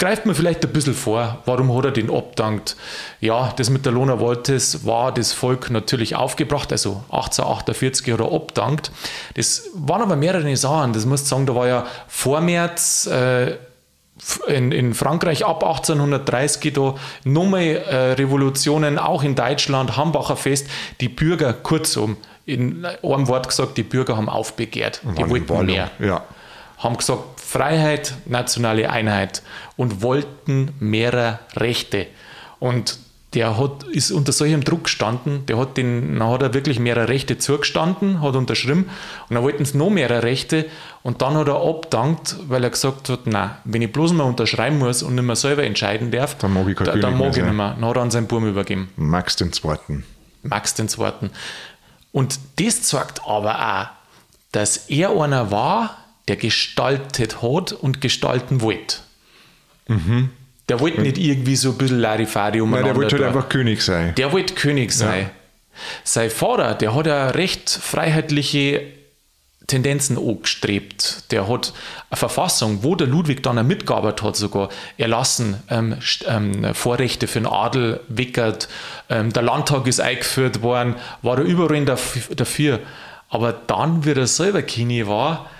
Greift 0.00 0.26
mir 0.26 0.34
vielleicht 0.34 0.64
ein 0.64 0.72
bisschen 0.72 0.94
vor, 0.94 1.38
warum 1.46 1.72
hat 1.76 1.84
er 1.84 1.90
den 1.92 2.10
abdankt? 2.10 2.74
Ja, 3.20 3.52
das 3.56 3.70
mit 3.70 3.86
der 3.86 3.92
Lona 3.92 4.18
Woltes 4.18 4.84
war 4.84 5.14
das 5.14 5.32
Volk 5.32 5.70
natürlich 5.70 6.16
aufgebracht, 6.16 6.72
also 6.72 7.04
1848 7.12 8.12
hat 8.12 8.18
er 8.18 8.32
abdankt. 8.32 8.90
Das 9.34 9.68
waren 9.74 10.02
aber 10.02 10.16
mehrere 10.16 10.56
Sachen. 10.56 10.92
Das 10.92 11.06
muss 11.06 11.22
ich 11.22 11.28
sagen, 11.28 11.46
da 11.46 11.54
war 11.54 11.68
ja 11.68 11.86
vor 12.08 12.40
März 12.40 13.06
äh, 13.06 13.58
in, 14.46 14.72
in 14.72 14.94
Frankreich 14.94 15.44
ab 15.44 15.64
1830 15.64 16.72
da 16.72 16.94
nochmal 17.24 17.62
äh, 17.62 17.96
Revolutionen, 18.12 18.98
auch 18.98 19.22
in 19.22 19.34
Deutschland, 19.34 19.96
Hambacher 19.96 20.36
Fest, 20.36 20.68
die 21.00 21.08
Bürger, 21.08 21.52
kurzum, 21.52 22.16
in 22.46 22.84
einem 22.84 23.28
Wort 23.28 23.48
gesagt, 23.48 23.76
die 23.76 23.82
Bürger 23.82 24.16
haben 24.16 24.28
aufbegehrt, 24.28 25.00
die 25.16 25.28
wollten 25.28 25.66
mehr. 25.66 25.90
Ja. 25.98 26.24
Haben 26.78 26.96
gesagt, 26.96 27.40
Freiheit, 27.40 28.14
nationale 28.24 28.90
Einheit 28.90 29.42
und 29.76 30.02
wollten 30.02 30.74
mehrere 30.80 31.38
Rechte. 31.54 32.06
Und 32.58 32.98
der 33.34 33.58
hat, 33.58 33.84
ist 33.84 34.10
unter 34.10 34.32
solchem 34.32 34.62
Druck 34.62 34.84
gestanden, 34.84 35.46
der 35.46 35.56
hat 35.56 35.76
den, 35.76 36.18
dann 36.18 36.28
hat 36.28 36.42
er 36.42 36.52
wirklich 36.54 36.78
mehrere 36.78 37.08
Rechte 37.08 37.38
zugestanden, 37.38 38.20
hat 38.20 38.36
unterschrieben 38.36 38.90
und 39.28 39.34
dann 39.34 39.42
wollten 39.42 39.64
sie 39.64 39.78
noch 39.78 39.88
mehrere 39.88 40.22
Rechte 40.22 40.66
und 41.02 41.22
dann 41.22 41.34
hat 41.34 41.48
er 41.48 41.56
abdankt, 41.56 42.36
weil 42.48 42.62
er 42.62 42.70
gesagt 42.70 43.08
hat, 43.08 43.26
nein, 43.26 43.52
wenn 43.64 43.80
ich 43.80 43.92
bloß 43.92 44.12
mal 44.12 44.24
unterschreiben 44.24 44.78
muss 44.78 45.02
und 45.02 45.14
nicht 45.14 45.24
mehr 45.24 45.36
selber 45.36 45.64
entscheiden 45.64 46.10
darf, 46.10 46.36
dann 46.38 46.52
mag 46.52 46.68
ich, 46.68 46.76
da, 46.76 46.94
dann 46.94 47.16
mag 47.16 47.36
ich 47.36 47.42
nicht 47.42 47.52
mehr. 47.52 47.74
Dann 47.78 47.88
hat 47.88 47.96
er 47.96 48.02
an 48.02 48.10
seinen 48.10 48.26
Buben 48.26 48.50
übergeben. 48.50 48.90
Max 48.96 49.36
den 49.36 49.52
Zweiten. 49.52 50.04
Max 50.42 50.74
den 50.74 50.88
Zweiten. 50.88 51.30
Und 52.12 52.38
das 52.56 52.82
zeigt 52.82 53.22
aber 53.26 53.58
auch, 53.58 53.86
dass 54.52 54.88
er 54.88 55.10
einer 55.10 55.50
war, 55.50 55.96
der 56.28 56.36
gestaltet 56.36 57.42
hat 57.42 57.72
und 57.72 58.00
gestalten 58.02 58.60
wollte. 58.60 58.98
Mhm. 59.88 60.30
Der 60.72 60.80
wollte 60.80 61.02
nicht 61.02 61.18
irgendwie 61.18 61.54
so 61.54 61.72
ein 61.72 61.76
bisschen 61.76 61.98
Larifari 61.98 62.62
umeinander. 62.62 62.94
Nein, 62.94 62.94
der 62.94 63.02
wollte 63.02 63.16
halt 63.16 63.36
einfach 63.36 63.48
König 63.50 63.82
sein. 63.82 64.14
Der 64.14 64.32
wollte 64.32 64.54
König 64.54 64.90
sein. 64.90 65.24
Ja. 65.24 65.30
Sein 66.02 66.30
Vater, 66.30 66.74
der 66.74 66.94
hat 66.94 67.06
ja 67.06 67.28
recht 67.28 67.68
freiheitliche 67.68 68.80
Tendenzen 69.66 70.16
angestrebt. 70.16 71.30
Der 71.30 71.46
hat 71.46 71.74
eine 72.08 72.16
Verfassung, 72.16 72.82
wo 72.84 72.94
der 72.94 73.06
Ludwig 73.06 73.42
dann 73.42 73.66
mitgearbeitet 73.66 74.22
hat, 74.22 74.36
sogar 74.36 74.70
erlassen, 74.96 75.62
ähm, 75.68 75.98
ähm, 76.26 76.74
Vorrechte 76.74 77.26
für 77.26 77.40
den 77.40 77.46
Adel 77.46 78.00
weckert, 78.08 78.66
ähm, 79.10 79.30
der 79.30 79.42
Landtag 79.42 79.86
ist 79.86 80.00
eingeführt 80.00 80.62
worden, 80.62 80.94
war 81.20 81.36
er 81.36 81.44
überall 81.44 81.84
dafür. 81.84 82.80
Aber 83.28 83.52
dann, 83.52 84.06
wie 84.06 84.12
er 84.12 84.26
selber 84.26 84.62
Kini 84.62 85.06
war, 85.06 85.50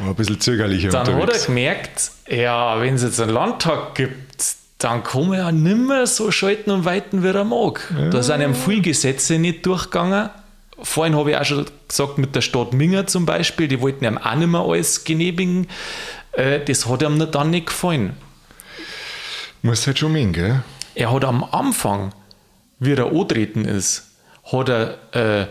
war 0.00 0.08
ein 0.08 0.14
bisschen 0.14 0.40
zögerlicher 0.40 0.90
Dann 0.90 1.06
unterwegs. 1.08 1.34
hat 1.34 1.40
er 1.42 1.46
gemerkt, 1.46 2.10
ja, 2.28 2.80
wenn 2.80 2.94
es 2.94 3.02
jetzt 3.02 3.20
einen 3.20 3.32
Landtag 3.32 3.94
gibt, 3.94 4.44
dann 4.78 5.02
kann 5.02 5.28
man 5.28 5.38
ja 5.38 5.52
nicht 5.52 5.76
mehr 5.76 6.06
so 6.06 6.30
schalten 6.30 6.70
und 6.70 6.84
weiten, 6.84 7.22
wie 7.22 7.28
er 7.28 7.44
mag. 7.44 7.92
Ja. 7.96 8.10
Da 8.10 8.22
sind 8.22 8.40
ihm 8.42 8.54
viele 8.54 8.82
Gesetze 8.82 9.38
nicht 9.38 9.64
durchgegangen. 9.64 10.30
Vorhin 10.82 11.16
habe 11.16 11.30
ich 11.30 11.36
auch 11.36 11.44
schon 11.44 11.66
gesagt, 11.88 12.18
mit 12.18 12.34
der 12.34 12.40
Stadt 12.40 12.72
Minger 12.72 13.06
zum 13.06 13.24
Beispiel, 13.24 13.68
die 13.68 13.80
wollten 13.80 14.04
ihm 14.04 14.18
auch 14.18 14.34
nicht 14.34 14.48
mehr 14.48 14.60
alles 14.60 15.04
genehmigen. 15.04 15.68
Äh, 16.32 16.60
das 16.64 16.88
hat 16.88 17.02
ihm 17.02 17.30
dann 17.30 17.50
nicht 17.50 17.66
gefallen. 17.68 18.14
Muss 19.62 19.86
halt 19.86 19.98
schon 19.98 20.12
meinen, 20.12 20.32
gell? 20.32 20.62
Er 20.94 21.12
hat 21.12 21.24
am 21.24 21.42
Anfang, 21.44 22.12
wie 22.78 22.92
er 22.92 23.06
antreten 23.06 23.64
ist, 23.64 24.10
hat 24.52 24.68
er 24.68 24.98
äh, 25.12 25.46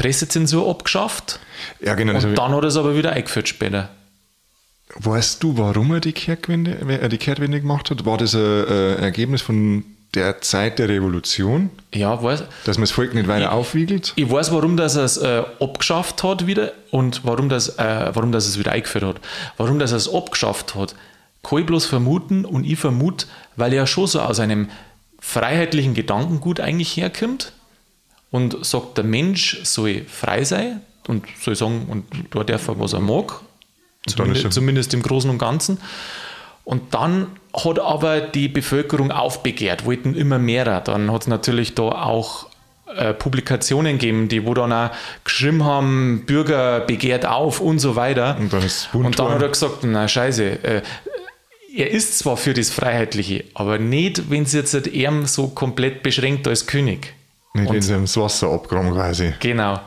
Pressezensur 0.00 0.66
abgeschafft. 0.66 1.40
Ja, 1.80 1.94
genau. 1.94 2.14
Und 2.14 2.38
dann 2.38 2.52
hat 2.52 2.62
er 2.62 2.68
es 2.68 2.76
aber 2.78 2.96
wieder 2.96 3.12
eingeführt 3.12 3.48
später. 3.48 3.90
Weißt 4.94 5.42
du, 5.42 5.58
warum 5.58 5.92
er 5.92 6.00
die 6.00 6.12
Kehrtwende, 6.12 6.72
äh, 6.88 7.08
die 7.10 7.18
Kehrtwende 7.18 7.60
gemacht 7.60 7.90
hat? 7.90 8.06
War 8.06 8.16
das 8.16 8.34
ein 8.34 8.40
äh, 8.40 8.94
Ergebnis 8.94 9.42
von 9.42 9.84
der 10.14 10.40
Zeit 10.40 10.78
der 10.78 10.88
Revolution? 10.88 11.68
Ja, 11.94 12.20
weiß. 12.22 12.44
Dass 12.64 12.78
man 12.78 12.84
das 12.84 12.92
Volk 12.92 13.12
nicht 13.12 13.28
weiter 13.28 13.44
ich, 13.44 13.50
aufwiegelt? 13.50 14.14
Ich 14.16 14.30
weiß, 14.30 14.50
warum 14.52 14.78
das 14.78 14.96
er 14.96 15.04
es 15.04 15.18
äh, 15.18 15.42
abgeschafft 15.60 16.22
hat 16.22 16.46
wieder 16.46 16.72
und 16.90 17.20
warum 17.24 17.50
das, 17.50 17.78
äh, 17.78 18.10
warum 18.14 18.32
das 18.32 18.46
es 18.46 18.58
wieder 18.58 18.72
eingeführt 18.72 19.04
hat. 19.04 19.20
Warum 19.58 19.78
das 19.78 19.92
er 19.92 19.98
es 19.98 20.12
abgeschafft 20.12 20.74
hat, 20.76 20.94
kann 21.42 21.58
ich 21.58 21.66
bloß 21.66 21.84
vermuten 21.84 22.46
und 22.46 22.64
ich 22.64 22.78
vermute, 22.78 23.26
weil 23.56 23.74
er 23.74 23.86
schon 23.86 24.06
so 24.06 24.20
aus 24.20 24.40
einem 24.40 24.70
freiheitlichen 25.20 25.92
Gedankengut 25.92 26.58
eigentlich 26.58 26.96
herkommt 26.96 27.52
und 28.30 28.64
sagt, 28.64 28.96
der 28.98 29.04
Mensch 29.04 29.60
soll 29.64 30.04
frei 30.08 30.44
sein 30.44 30.80
und 31.08 31.24
soll 31.40 31.56
sagen, 31.56 31.86
und 31.88 32.04
da 32.34 32.44
darf 32.44 32.68
er, 32.68 32.78
was 32.78 32.92
er 32.92 33.00
mag. 33.00 33.40
Zumindest, 34.06 34.44
er- 34.44 34.50
zumindest 34.50 34.94
im 34.94 35.02
Großen 35.02 35.28
und 35.30 35.38
Ganzen. 35.38 35.78
Und 36.64 36.94
dann 36.94 37.26
hat 37.52 37.78
aber 37.80 38.20
die 38.20 38.48
Bevölkerung 38.48 39.10
aufbegehrt, 39.10 39.84
wollten 39.86 40.14
immer 40.14 40.38
mehr. 40.38 40.80
Dann 40.80 41.10
hat 41.10 41.22
es 41.22 41.26
natürlich 41.26 41.74
da 41.74 41.82
auch 41.82 42.46
äh, 42.94 43.12
Publikationen 43.12 43.98
gegeben, 43.98 44.28
die 44.28 44.46
wo 44.46 44.54
dann 44.54 44.72
auch 44.72 44.90
geschrieben 45.24 45.64
haben, 45.64 46.24
Bürger 46.26 46.80
begehrt 46.80 47.26
auf 47.26 47.60
und 47.60 47.78
so 47.80 47.96
weiter. 47.96 48.36
Und 48.38 48.52
dann 48.52 48.62
ist 48.62 48.88
Und 48.92 49.18
dann 49.18 49.28
hat 49.30 49.42
er 49.42 49.48
gesagt, 49.48 49.78
na 49.82 50.06
scheiße, 50.06 50.44
äh, 50.64 50.82
er 51.76 51.90
ist 51.90 52.18
zwar 52.18 52.36
für 52.36 52.52
das 52.54 52.70
Freiheitliche, 52.70 53.44
aber 53.54 53.78
nicht, 53.78 54.30
wenn 54.30 54.42
es 54.44 54.52
jetzt 54.52 54.74
halt 54.74 54.88
er 54.92 55.26
so 55.26 55.48
komplett 55.48 56.02
beschränkt 56.02 56.46
als 56.48 56.66
König. 56.66 57.14
Nicht, 57.54 57.68
Und- 57.70 57.82
sie 57.82 57.94
ihm 57.94 58.02
das 58.02 58.16
Wasser 58.16 58.48
abgraben 58.50 58.92
quasi. 58.92 59.34
Genau. 59.40 59.80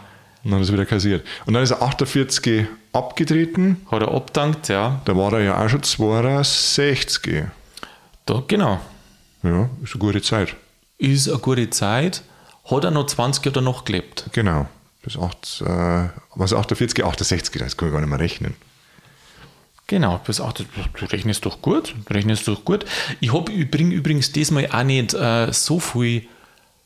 Und 0.43 0.51
dann 0.51 0.61
ist 0.61 0.69
er 0.69 0.73
wieder 0.73 0.85
kassiert. 0.85 1.25
Und 1.45 1.53
dann 1.53 1.63
ist 1.63 1.71
er 1.71 1.81
48 1.81 2.65
abgetreten. 2.91 3.85
Hat 3.89 4.01
er 4.01 4.11
abdankt, 4.13 4.67
ja. 4.67 5.01
Da 5.05 5.15
war 5.15 5.31
er 5.33 5.39
ja 5.41 5.63
auch 5.65 5.69
schon 5.69 5.81
62. 5.83 7.45
Da, 8.25 8.43
genau. 8.47 8.79
Ja, 9.41 9.69
ist 9.83 9.93
eine 9.93 9.99
gute 9.99 10.21
Zeit. 10.21 10.55
Ist 10.97 11.29
eine 11.29 11.37
gute 11.39 11.69
Zeit. 11.69 12.23
Hat 12.69 12.83
er 12.83 12.91
noch 12.91 13.05
20 13.05 13.45
Jahre 13.45 13.53
danach 13.63 13.85
gelebt. 13.85 14.25
Genau. 14.33 14.67
Bis 15.01 15.17
8, 15.17 15.63
äh, 15.65 16.09
was 16.35 16.53
48, 16.53 17.03
68, 17.05 17.61
das 17.61 17.75
kann 17.77 17.89
ich 17.89 17.93
gar 17.93 17.99
nicht 18.01 18.09
mehr 18.09 18.19
rechnen. 18.19 18.55
Genau, 19.87 20.19
bis 20.25 20.39
8. 20.39 20.59
Du 20.99 21.05
rechnest 21.05 21.45
doch 21.45 21.61
gut. 21.61 21.93
Du 22.05 22.13
rechnest 22.13 22.47
doch 22.47 22.63
gut. 22.63 22.85
Ich 23.19 23.33
habe 23.33 23.51
bringe 23.65 23.93
übrigens 23.93 24.31
diesmal 24.31 24.67
auch 24.71 24.83
nicht 24.83 25.13
äh, 25.13 25.51
so 25.51 25.79
viel 25.79 26.25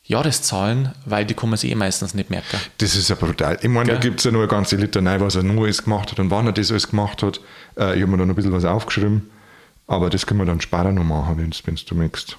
Jahreszahlen, 0.08 0.94
weil 1.06 1.26
die 1.26 1.34
kann 1.34 1.50
man 1.50 1.58
sich 1.58 1.70
eh 1.70 1.76
meistens 1.76 2.14
nicht 2.14 2.30
merken. 2.30 2.58
Das 2.78 2.96
ist 2.96 3.10
ja 3.10 3.16
brutal. 3.16 3.58
Ich 3.62 3.70
meine, 3.70 3.92
da 3.92 4.00
gibt 4.00 4.20
es 4.20 4.26
ja 4.26 4.32
nur 4.32 4.42
eine 4.42 4.50
ganze 4.50 4.78
Litanei, 4.78 5.20
was 5.20 5.36
er 5.36 5.44
nur 5.44 5.66
alles 5.66 5.84
gemacht 5.84 6.12
hat 6.12 6.20
und 6.20 6.32
wann 6.32 6.46
er 6.46 6.54
das 6.54 6.72
alles 6.72 6.90
gemacht 6.90 7.24
hat. 7.24 7.42
Äh, 7.78 7.96
ich 7.96 8.02
habe 8.02 8.12
mir 8.12 8.18
da 8.18 8.26
noch 8.26 8.34
ein 8.34 8.36
bisschen 8.36 8.54
was 8.54 8.66
aufgeschrieben. 8.66 9.30
Aber 9.86 10.10
das 10.10 10.26
können 10.26 10.40
wir 10.40 10.46
dann 10.46 10.62
später 10.62 10.92
noch 10.92 11.04
machen, 11.04 11.38
wenn 11.38 11.50
du 11.50 11.96
möchtest. 11.96 12.38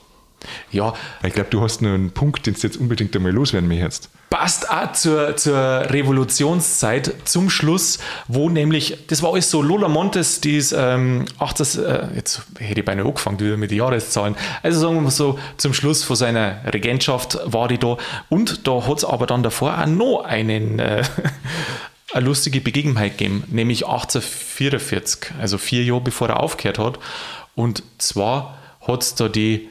Ja, 0.70 0.94
Ich 1.22 1.32
glaube, 1.32 1.50
du 1.50 1.60
hast 1.60 1.82
einen 1.82 2.10
Punkt, 2.10 2.46
den 2.46 2.54
du 2.54 2.60
jetzt 2.60 2.76
unbedingt 2.76 3.14
einmal 3.16 3.32
loswerden 3.32 3.68
möchtest. 3.68 4.10
passt 4.30 4.70
auch 4.70 4.92
zur, 4.92 5.36
zur 5.36 5.56
Revolutionszeit 5.56 7.14
zum 7.24 7.50
Schluss, 7.50 7.98
wo 8.28 8.48
nämlich, 8.48 8.98
das 9.08 9.22
war 9.22 9.32
alles 9.32 9.50
so, 9.50 9.62
Lola 9.62 9.88
Montes, 9.88 10.40
die 10.40 10.56
ist 10.56 10.74
ähm, 10.76 11.24
18, 11.38 11.84
äh, 11.84 12.08
jetzt 12.14 12.42
hätte 12.58 12.80
ich 12.80 12.84
beinahe 12.84 13.06
angefangen 13.06 13.40
wieder 13.40 13.56
mit 13.56 13.70
den 13.70 13.78
Jahreszahlen, 13.78 14.36
also 14.62 14.80
sagen 14.80 14.94
wir 14.96 15.00
mal 15.02 15.10
so, 15.10 15.38
zum 15.56 15.74
Schluss 15.74 16.04
von 16.04 16.16
seiner 16.16 16.60
Regentschaft 16.72 17.38
war 17.44 17.68
die 17.68 17.78
da. 17.78 17.96
Und 18.28 18.66
da 18.66 18.86
hat 18.86 18.98
es 18.98 19.04
aber 19.04 19.26
dann 19.26 19.42
davor 19.42 19.78
auch 19.78 19.86
noch 19.86 20.24
einen, 20.24 20.78
äh, 20.78 21.02
eine 22.12 22.26
lustige 22.26 22.60
Begebenheit 22.60 23.18
gegeben, 23.18 23.44
nämlich 23.48 23.86
1844, 23.86 25.32
also 25.40 25.58
vier 25.58 25.84
Jahre 25.84 26.02
bevor 26.02 26.28
er 26.28 26.40
aufgehört 26.40 26.78
hat. 26.78 26.98
Und 27.54 27.82
zwar 27.98 28.58
hat 28.86 29.02
es 29.02 29.14
da 29.14 29.28
die 29.28 29.68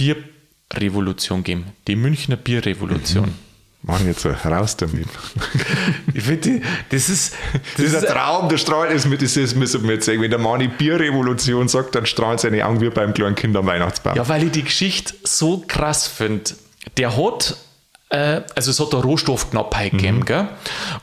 Bierrevolution 0.00 1.42
gegeben, 1.44 1.72
die 1.86 1.96
Münchner 1.96 2.36
Bierrevolution. 2.36 3.34
Mann, 3.82 4.06
jetzt 4.06 4.26
raus 4.26 4.76
damit. 4.76 5.08
Ich 6.14 6.22
finde, 6.24 6.60
das 6.90 7.08
ist, 7.08 7.34
Das 7.76 7.86
ist 7.86 7.94
ein 7.94 8.04
Traum, 8.04 8.48
der 8.48 8.58
strahlt 8.58 8.92
ist 8.92 9.06
mit, 9.06 9.22
das 9.22 9.36
ist, 9.36 9.56
müssen 9.56 9.82
wir 9.84 9.94
jetzt 9.94 10.04
sagen. 10.06 10.20
Wenn 10.20 10.30
der 10.30 10.38
Mani 10.38 10.68
Bierrevolution 10.68 11.66
sagt, 11.68 11.94
dann 11.94 12.04
strahlen 12.04 12.36
seine 12.36 12.66
Augen 12.66 12.80
wie 12.80 12.90
beim 12.90 13.14
kleinen 13.14 13.34
Kind 13.34 13.56
am 13.56 13.66
Weihnachtsbaum. 13.66 14.16
ja, 14.16 14.28
weil 14.28 14.44
ich 14.44 14.50
die 14.50 14.64
Geschichte 14.64 15.14
so 15.24 15.64
krass 15.66 16.06
finde. 16.06 16.52
Der 16.98 17.16
hat, 17.16 17.56
äh, 18.10 18.42
also 18.54 18.70
es 18.70 18.80
hat 18.80 18.92
eine 18.92 19.02
Rohstoffknappheit 19.02 19.92
gegeben, 19.92 20.24
gell? 20.26 20.48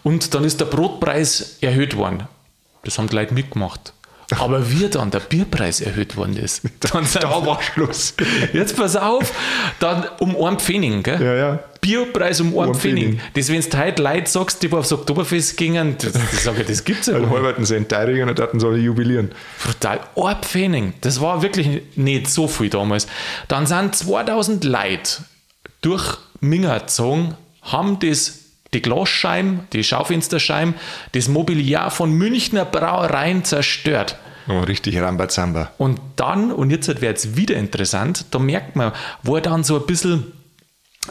und 0.04 0.34
dann 0.36 0.44
ist 0.44 0.60
der 0.60 0.66
Brotpreis 0.66 1.58
erhöht 1.62 1.96
worden. 1.96 2.28
Das 2.84 3.00
haben 3.00 3.10
die 3.10 3.16
Leute 3.16 3.34
mitgemacht. 3.34 3.94
Aber 4.36 4.70
wie 4.70 4.90
dann 4.90 5.10
der 5.10 5.20
Bierpreis 5.20 5.80
erhöht 5.80 6.18
worden 6.18 6.36
ist, 6.38 6.64
dann 6.82 7.06
sind 7.06 7.24
da 7.24 7.46
war 7.46 7.62
Schluss. 7.62 8.14
Jetzt 8.54 8.76
pass 8.76 8.96
auf, 8.96 9.32
dann 9.80 10.06
um 10.20 10.36
einen 10.36 10.60
Pfennig, 10.60 11.04
gell? 11.04 11.22
Ja, 11.22 11.34
ja. 11.36 11.60
Bierpreis 11.80 12.42
um 12.42 12.58
einen 12.60 12.76
Pfennig. 12.76 13.20
Das, 13.34 13.50
wenn 13.50 13.62
du 13.62 13.78
heute 13.78 14.02
Leute 14.04 14.30
sagst, 14.30 14.62
die 14.62 14.72
aufs 14.74 14.92
Oktoberfest 14.92 15.56
gingen, 15.56 15.96
das, 15.98 16.12
das, 16.12 16.44
sag 16.44 16.60
ich, 16.60 16.68
das 16.68 16.84
gibt's 16.84 17.08
ja 17.08 17.18
nicht. 17.18 17.30
halberten 17.30 17.66
in 17.66 17.88
Teirigen 17.88 18.28
und 18.30 18.40
hatten 18.40 18.60
soll 18.60 18.78
jubilieren. 18.78 19.32
Brutal. 19.64 20.02
Ein 20.16 20.36
Pfennig. 20.42 21.02
Das 21.02 21.22
war 21.22 21.42
wirklich 21.42 21.84
nicht 21.96 22.28
so 22.30 22.48
viel 22.48 22.70
damals. 22.70 23.08
Dann 23.48 23.66
sind 23.66 23.96
2000 23.96 24.66
Leute 24.66 25.24
durch 25.82 26.18
Minger 26.42 26.80
gezogen, 26.80 27.36
haben 27.62 28.00
das, 28.00 28.47
die 28.74 28.82
Glasscheiben, 28.82 29.62
die 29.74 29.84
Schaufensterscheiben, 29.84 30.76
das 31.14 31.28
Mobiliar 31.28 31.92
von 31.92 32.12
Münchner 32.12 32.66
Brauereien 32.66 33.44
zerstört. 33.44 34.18
Oh, 34.50 34.60
richtig 34.60 34.98
Rambazamba. 34.98 35.72
Und 35.78 36.00
dann, 36.16 36.52
und 36.52 36.70
jetzt 36.70 37.02
wird 37.02 37.18
es 37.18 37.36
wieder 37.36 37.56
interessant, 37.56 38.26
da 38.32 38.40
merkt 38.40 38.76
man, 38.76 38.94
wo 39.24 39.36
er 39.36 39.42
dann 39.42 39.64
so 39.64 39.78
ein 39.80 39.86
bisschen 39.86 40.32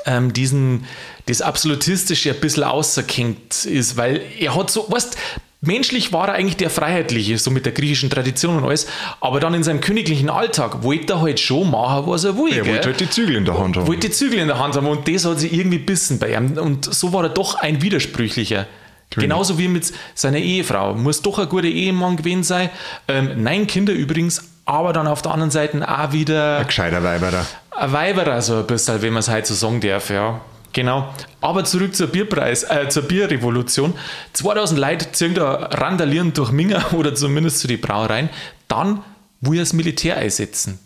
ähm, 0.04 0.32
diesen, 0.32 0.86
das 1.26 1.42
Absolutistische 1.42 2.30
ein 2.30 2.40
bisschen 2.40 2.64
auserkennt 2.64 3.64
ist, 3.64 3.96
weil 3.96 4.22
er 4.38 4.54
hat 4.54 4.70
so, 4.70 4.90
weißt 4.90 5.16
menschlich 5.60 6.12
war 6.12 6.28
er 6.28 6.34
eigentlich 6.34 6.56
der 6.56 6.70
Freiheitliche, 6.70 7.38
so 7.38 7.50
mit 7.50 7.64
der 7.66 7.72
griechischen 7.72 8.10
Tradition 8.10 8.56
und 8.58 8.64
alles, 8.64 8.86
aber 9.20 9.40
dann 9.40 9.54
in 9.54 9.62
seinem 9.62 9.80
königlichen 9.80 10.30
Alltag 10.30 10.82
wollte 10.82 11.14
er 11.14 11.20
halt 11.22 11.40
schon 11.40 11.70
machen, 11.70 12.06
was 12.06 12.24
er 12.24 12.36
will. 12.36 12.52
Er 12.56 12.66
wollte 12.66 12.88
halt 12.88 13.00
die 13.00 13.10
Zügel 13.10 13.36
in 13.36 13.44
der 13.44 13.58
Hand 13.58 13.76
haben. 13.76 13.86
wollte 13.86 14.08
die 14.08 14.12
Zügel 14.14 14.38
in 14.38 14.48
der 14.48 14.58
Hand 14.58 14.76
haben 14.76 14.86
und 14.86 15.08
das 15.08 15.24
hat 15.24 15.40
sich 15.40 15.52
irgendwie 15.52 15.78
bissen 15.78 16.18
bei 16.18 16.32
ihm. 16.34 16.56
Und 16.58 16.92
so 16.94 17.12
war 17.12 17.24
er 17.24 17.30
doch 17.30 17.54
ein 17.56 17.82
widersprüchlicher. 17.82 18.66
Genauso 19.10 19.56
wie 19.58 19.68
mit 19.68 19.92
seiner 20.14 20.38
Ehefrau. 20.38 20.94
Muss 20.94 21.22
doch 21.22 21.38
ein 21.38 21.48
guter 21.48 21.68
Ehemann 21.68 22.16
gewesen 22.16 22.42
sein. 22.42 22.70
Ähm, 23.06 23.42
nein, 23.42 23.66
Kinder 23.68 23.92
übrigens, 23.92 24.42
aber 24.64 24.92
dann 24.92 25.06
auf 25.06 25.22
der 25.22 25.32
anderen 25.32 25.52
Seite 25.52 25.88
auch 25.88 26.12
wieder 26.12 26.58
Ein 26.58 26.66
gescheiter 26.66 27.02
Weiberer. 27.04 27.46
ein 27.70 27.92
Weiberer, 27.92 28.42
so 28.42 28.56
ein 28.58 28.66
bisschen, 28.66 29.00
wenn 29.02 29.12
man 29.12 29.20
es 29.20 29.28
halt 29.28 29.46
so 29.46 29.54
sagen 29.54 29.80
darf, 29.80 30.10
ja. 30.10 30.40
Genau. 30.76 31.10
Aber 31.40 31.64
zurück 31.64 31.96
zur 31.96 32.08
Bierpreis, 32.08 32.62
äh, 32.64 32.90
zur 32.90 33.04
Bierrevolution. 33.04 33.94
2000 34.34 34.78
Leute 34.78 35.10
ziehen 35.10 35.32
da 35.32 35.54
randalieren 35.54 36.34
durch 36.34 36.50
Minger 36.52 36.92
oder 36.92 37.14
zumindest 37.14 37.60
zu 37.60 37.66
den 37.66 37.80
Brauereien. 37.80 38.28
Dann 38.68 39.02
will 39.40 39.58
er 39.58 39.62
das 39.62 39.72
Militär 39.72 40.18
einsetzen. 40.18 40.78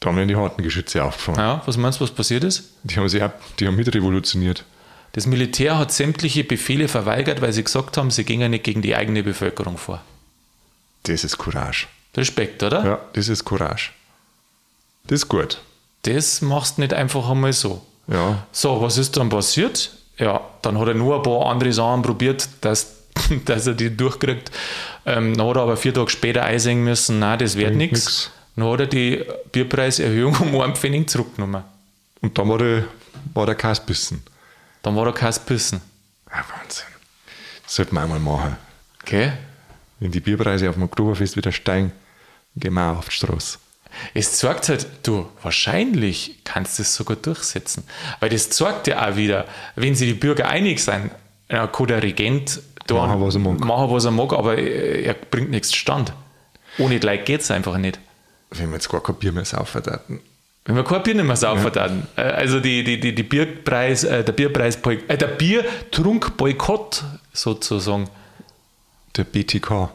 Da 0.00 0.08
haben 0.08 0.16
wir 0.16 0.24
die 0.24 0.34
harten 0.34 0.62
Geschütze 0.62 1.04
aufgefangen. 1.04 1.38
Ja, 1.38 1.62
was 1.66 1.76
meinst 1.76 2.00
du, 2.00 2.04
was 2.04 2.10
passiert 2.10 2.42
ist? 2.42 2.70
Die 2.84 2.96
haben 2.96 3.06
sich 3.10 3.22
ab, 3.22 3.38
die 3.58 3.66
haben 3.66 3.76
mit 3.76 3.94
revolutioniert. 3.94 4.64
Das 5.12 5.26
Militär 5.26 5.76
hat 5.76 5.92
sämtliche 5.92 6.42
Befehle 6.42 6.88
verweigert, 6.88 7.42
weil 7.42 7.52
sie 7.52 7.62
gesagt 7.62 7.98
haben, 7.98 8.10
sie 8.10 8.24
gingen 8.24 8.50
nicht 8.50 8.64
gegen 8.64 8.80
die 8.80 8.96
eigene 8.96 9.22
Bevölkerung 9.22 9.76
vor. 9.76 10.00
Das 11.02 11.22
ist 11.22 11.36
Courage. 11.36 11.86
Respekt, 12.16 12.62
oder? 12.62 12.82
Ja, 12.82 13.00
das 13.12 13.28
ist 13.28 13.44
Courage. 13.44 13.90
Das 15.04 15.20
ist 15.20 15.28
gut. 15.28 15.60
Das 16.04 16.40
machst 16.40 16.78
du 16.78 16.80
nicht 16.80 16.94
einfach 16.94 17.28
einmal 17.28 17.52
so. 17.52 17.84
Ja. 18.10 18.46
So, 18.52 18.80
was 18.80 18.98
ist 18.98 19.16
dann 19.16 19.28
passiert? 19.28 19.90
Ja, 20.18 20.40
dann 20.62 20.78
hat 20.78 20.88
er 20.88 20.94
nur 20.94 21.16
ein 21.16 21.22
paar 21.22 21.46
andere 21.46 21.72
Sachen 21.72 22.02
probiert, 22.02 22.48
dass, 22.60 22.96
dass 23.44 23.66
er 23.66 23.74
die 23.74 23.96
durchkriegt. 23.96 24.50
Ähm, 25.06 25.36
dann 25.36 25.46
hat 25.48 25.56
er 25.56 25.62
aber 25.62 25.76
vier 25.76 25.94
Tage 25.94 26.10
später 26.10 26.42
einsehen 26.42 26.84
müssen, 26.84 27.18
nein, 27.20 27.38
das 27.38 27.56
wird 27.56 27.74
nichts. 27.74 28.30
Dann 28.56 28.66
hat 28.66 28.80
er 28.80 28.86
die 28.86 29.24
Bierpreiserhöhung 29.52 30.36
um 30.40 30.60
einen 30.60 30.76
Pfennig 30.76 31.08
zurückgenommen. 31.08 31.64
Und 32.20 32.36
dann 32.36 32.48
war 32.48 32.58
der, 32.58 32.84
war 33.32 33.46
der 33.46 33.54
Kasbissen. 33.54 34.22
Dann 34.82 34.96
war 34.96 35.06
er 35.06 35.12
kein 35.12 35.34
Pissen. 35.46 35.80
Ja, 36.30 36.44
Wahnsinn. 36.54 36.86
Das 37.62 37.76
sollte 37.76 37.94
man 37.94 38.04
einmal 38.04 38.18
machen. 38.18 38.56
Okay? 39.02 39.32
Wenn 39.98 40.10
die 40.10 40.20
Bierpreise 40.20 40.68
auf 40.68 40.74
dem 40.74 40.84
Oktoberfest 40.84 41.36
wieder 41.36 41.52
steigen, 41.52 41.92
gehen 42.56 42.74
wir 42.74 42.92
auch 42.92 42.98
auf 42.98 43.08
die 43.08 43.14
Straße. 43.14 43.58
Es 44.14 44.36
zeigt 44.38 44.68
halt, 44.68 44.86
du, 45.02 45.28
wahrscheinlich 45.42 46.38
kannst 46.44 46.78
du 46.78 46.82
es 46.82 46.94
sogar 46.94 47.16
durchsetzen. 47.16 47.84
Weil 48.20 48.30
das 48.30 48.50
zeigt 48.50 48.86
ja 48.86 49.08
auch 49.08 49.16
wieder, 49.16 49.46
wenn 49.76 49.94
sich 49.94 50.08
die 50.08 50.14
Bürger 50.18 50.48
einig 50.48 50.82
sind, 50.82 51.10
ja, 51.50 51.66
kann 51.66 51.86
der 51.86 52.02
Regent 52.02 52.60
da 52.86 52.94
Machen, 52.94 53.20
was 53.20 53.34
er 53.34 53.40
mag. 53.40 53.60
machen, 53.60 53.90
was 53.90 54.04
er 54.04 54.10
mag, 54.10 54.32
aber 54.32 54.56
er 54.58 55.14
bringt 55.14 55.50
nichts 55.50 55.68
zustande. 55.70 56.12
Ohne 56.78 56.98
Leute 56.98 57.24
geht 57.24 57.40
es 57.40 57.50
einfach 57.50 57.76
nicht. 57.78 57.98
Wenn 58.50 58.68
wir 58.70 58.74
jetzt 58.76 58.88
gar 58.88 59.02
kein 59.02 59.14
Bier 59.16 59.32
mehr 59.32 59.44
saufen 59.44 59.84
würden. 59.84 60.20
Wenn 60.64 60.76
wir 60.76 60.84
kein 60.84 61.02
Bier 61.02 61.14
nicht 61.14 61.24
mehr 61.24 61.36
saufen 61.36 61.70
dann. 61.72 62.06
Äh, 62.16 62.22
Also 62.22 62.60
die, 62.60 62.82
die, 62.84 62.98
die, 63.00 63.14
die 63.14 63.22
Bierpreis, 63.22 64.04
äh, 64.04 64.24
der 64.24 64.32
Bierpreis, 64.32 64.76
äh, 64.76 65.16
der 65.16 65.26
Biertrunkboykott 65.28 67.04
sozusagen. 67.32 68.08
Der 69.16 69.24
BTK. 69.24 69.90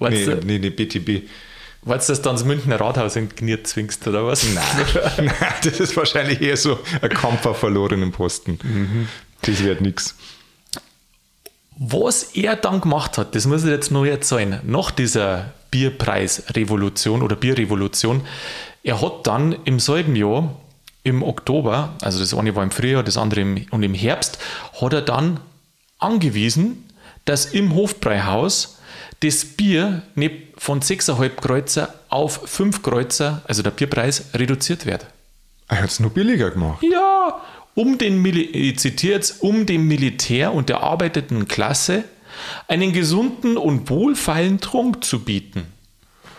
Nee, 0.00 0.26
nee, 0.44 0.58
nee, 0.58 0.70
BTB. 0.70 1.28
Weißt 1.84 2.08
du, 2.08 2.12
dass 2.12 2.22
du 2.22 2.28
dann 2.28 2.36
das 2.36 2.44
Münchner 2.44 2.80
Rathaus 2.80 3.16
in 3.16 3.28
Knie 3.28 3.62
zwingst 3.62 4.06
oder 4.06 4.26
was? 4.26 4.44
Nein, 5.16 5.30
das 5.62 5.80
ist 5.80 5.96
wahrscheinlich 5.96 6.40
eher 6.40 6.56
so 6.56 6.78
ein 7.00 7.10
Kampf 7.10 7.46
auf 7.46 7.58
verlorenen 7.58 8.12
Posten. 8.12 9.08
Das 9.42 9.62
wird 9.62 9.80
nichts. 9.80 10.16
Was 11.76 12.34
er 12.34 12.56
dann 12.56 12.80
gemacht 12.80 13.18
hat, 13.18 13.34
das 13.34 13.46
muss 13.46 13.64
ich 13.64 13.70
jetzt 13.70 13.90
noch 13.90 14.04
erzählen, 14.04 14.60
nach 14.62 14.90
dieser 14.92 15.52
Bierpreisrevolution 15.70 17.20
oder 17.20 17.34
Bierrevolution, 17.34 18.22
er 18.84 19.00
hat 19.00 19.26
dann 19.26 19.56
im 19.64 19.80
selben 19.80 20.14
Jahr, 20.14 20.54
im 21.02 21.22
Oktober, 21.22 21.94
also 22.00 22.20
das 22.20 22.32
eine 22.32 22.54
war 22.54 22.62
im 22.62 22.70
Frühjahr, 22.70 23.02
das 23.02 23.16
andere 23.16 23.40
im, 23.40 23.66
und 23.70 23.82
im 23.82 23.92
Herbst, 23.92 24.38
hat 24.80 24.92
er 24.92 25.02
dann 25.02 25.40
angewiesen, 25.98 26.88
dass 27.24 27.46
im 27.46 27.74
Hofbräuhaus 27.74 28.78
das 29.20 29.44
Bier 29.44 30.02
nicht 30.14 30.34
von 30.56 30.80
6,5 30.80 31.28
Kreuzer 31.36 31.94
auf 32.08 32.40
5 32.44 32.82
Kreuzer, 32.82 33.42
also 33.46 33.62
der 33.62 33.70
Bierpreis, 33.70 34.26
reduziert 34.34 34.86
wird. 34.86 35.06
Er 35.68 35.82
hat 35.82 35.90
es 35.90 36.00
nur 36.00 36.10
billiger 36.10 36.50
gemacht. 36.50 36.82
Ja, 36.82 37.40
um 37.74 37.98
den, 37.98 38.22
Mili 38.22 38.42
ich 38.42 38.78
zitiere 38.78 39.14
jetzt, 39.14 39.42
um 39.42 39.66
dem 39.66 39.88
Militär 39.88 40.52
und 40.52 40.68
der 40.68 40.82
arbeitenden 40.82 41.48
Klasse 41.48 42.04
einen 42.68 42.92
gesunden 42.92 43.56
und 43.56 43.90
wohlfeilen 43.90 44.60
Trunk 44.60 45.04
zu 45.04 45.24
bieten. 45.24 45.66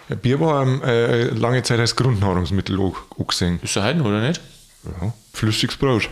Ja, 0.09 0.15
Bier 0.15 0.39
war 0.39 0.63
ähm, 0.63 0.82
äh, 0.84 1.26
lange 1.26 1.63
Zeit 1.63 1.80
als 1.80 1.95
Grundnahrungsmittel 1.95 2.80
angesehen. 3.17 3.59
Ist 3.63 3.76
er 3.76 3.84
heute 3.84 4.01
oder 4.01 4.21
nicht? 4.21 4.39
Ja, 4.84 5.13
flüssiges 5.34 5.78
Brot. 5.78 6.09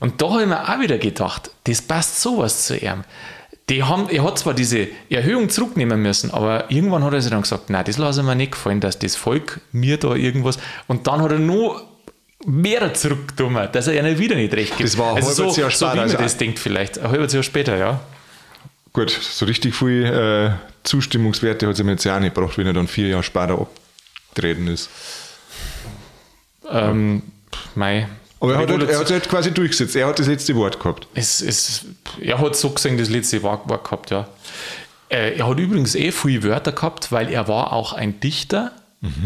Und 0.00 0.20
da 0.20 0.30
habe 0.30 0.42
ich 0.42 0.48
mir 0.48 0.68
auch 0.68 0.80
wieder 0.80 0.98
gedacht, 0.98 1.50
das 1.64 1.82
passt 1.82 2.20
sowas 2.20 2.66
zu 2.66 2.76
ihm. 2.76 3.04
Die 3.68 3.82
haben, 3.82 4.08
er 4.08 4.22
hat 4.22 4.38
zwar 4.38 4.54
diese 4.54 4.86
Erhöhung 5.10 5.48
zurücknehmen 5.48 6.00
müssen, 6.00 6.30
aber 6.30 6.70
irgendwann 6.70 7.02
hat 7.02 7.12
er 7.14 7.20
sich 7.20 7.32
dann 7.32 7.42
gesagt, 7.42 7.68
nein, 7.68 7.84
das 7.84 7.98
lasse 7.98 8.20
ich 8.20 8.26
mir 8.26 8.36
nicht 8.36 8.52
gefallen, 8.52 8.80
dass 8.80 8.98
das 8.98 9.16
Volk 9.16 9.60
mir 9.72 9.96
da 9.96 10.14
irgendwas. 10.14 10.58
Und 10.86 11.08
dann 11.08 11.20
hat 11.20 11.32
er 11.32 11.40
nur 11.40 11.84
mehr 12.44 12.94
zurückgenommen, 12.94 13.68
dass 13.72 13.88
er 13.88 13.98
ihnen 13.98 14.18
wieder 14.18 14.36
nicht 14.36 14.54
recht 14.54 14.76
gibt. 14.76 14.88
Das 14.88 14.98
war 14.98 15.10
ein 15.10 15.16
also 15.16 15.32
so, 15.32 15.42
halbes 15.42 15.56
Jahr 15.56 15.70
so 15.70 15.76
später, 15.76 15.92
wie 15.92 15.96
man 15.96 16.04
also 16.04 16.16
das 16.16 16.36
denkt 16.36 16.58
vielleicht. 16.60 16.98
Ein 16.98 17.10
halbes 17.10 17.32
Jahr 17.32 17.42
später, 17.42 17.76
ja. 17.76 18.00
Gut, 18.92 19.10
so 19.10 19.44
richtig 19.46 19.74
viel 19.74 20.04
äh, 20.04 20.52
Zustimmungswerte 20.84 21.66
hat 21.66 21.74
es 21.74 21.80
ihm 21.80 21.88
jetzt 21.88 22.04
ja 22.04 22.16
auch 22.16 22.20
nicht 22.20 22.34
gebracht, 22.34 22.56
wenn 22.56 22.66
er 22.66 22.72
dann 22.72 22.86
vier 22.86 23.08
Jahre 23.08 23.24
später 23.24 23.58
abgetreten 23.58 24.68
ist. 24.68 24.88
Ähm, 26.70 27.22
mei. 27.74 28.08
Aber 28.40 28.54
er 28.54 28.58
hat, 28.58 28.70
halt, 28.70 28.88
er 28.88 28.98
hat 28.98 29.10
halt 29.10 29.28
quasi 29.28 29.52
durchgesetzt. 29.52 29.96
Er 29.96 30.06
hat 30.08 30.18
das 30.18 30.26
letzte 30.26 30.54
Wort 30.56 30.78
gehabt. 30.78 31.08
Es, 31.14 31.40
es, 31.40 31.86
er 32.20 32.38
hat 32.38 32.54
so 32.56 32.70
gesehen 32.70 32.98
das 32.98 33.08
letzte 33.08 33.42
Wort 33.42 33.66
gehabt, 33.66 34.10
ja. 34.10 34.28
Äh, 35.08 35.38
er 35.38 35.48
hat 35.48 35.58
übrigens 35.58 35.94
eh 35.94 36.12
viele 36.12 36.42
Wörter 36.42 36.72
gehabt, 36.72 37.12
weil 37.12 37.32
er 37.32 37.48
war 37.48 37.72
auch 37.72 37.92
ein 37.92 38.20
Dichter. 38.20 38.72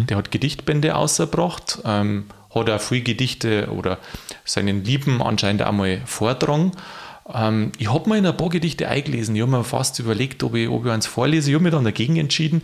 Der 0.09 0.17
hat 0.17 0.31
Gedichtbände 0.31 0.95
ausgebracht, 0.95 1.79
ähm, 1.85 2.27
hat 2.55 2.69
auch 2.69 2.81
viele 2.81 3.03
Gedichte 3.03 3.69
oder 3.71 3.99
seinen 4.45 4.85
Lieben 4.85 5.23
anscheinend 5.23 5.63
einmal 5.63 6.03
vortragen. 6.05 6.73
Ähm, 7.33 7.73
ich 7.79 7.91
habe 7.91 8.11
mir 8.11 8.19
in 8.19 8.27
ein 8.27 8.37
paar 8.37 8.51
Gedichte 8.51 8.89
eingelesen. 8.89 9.37
Ich 9.37 9.43
habe 9.43 9.51
mir 9.51 9.65
fast 9.65 9.99
überlegt, 9.99 10.43
ob 10.43 10.55
ich, 10.55 10.69
ob 10.69 10.85
ich 10.85 10.93
eins 10.93 11.07
vorlese. 11.07 11.51
Ich 11.51 11.55
habe 11.55 11.65
mich 11.65 11.73
dann 11.73 11.85
dagegen 11.85 12.17
entschieden. 12.17 12.63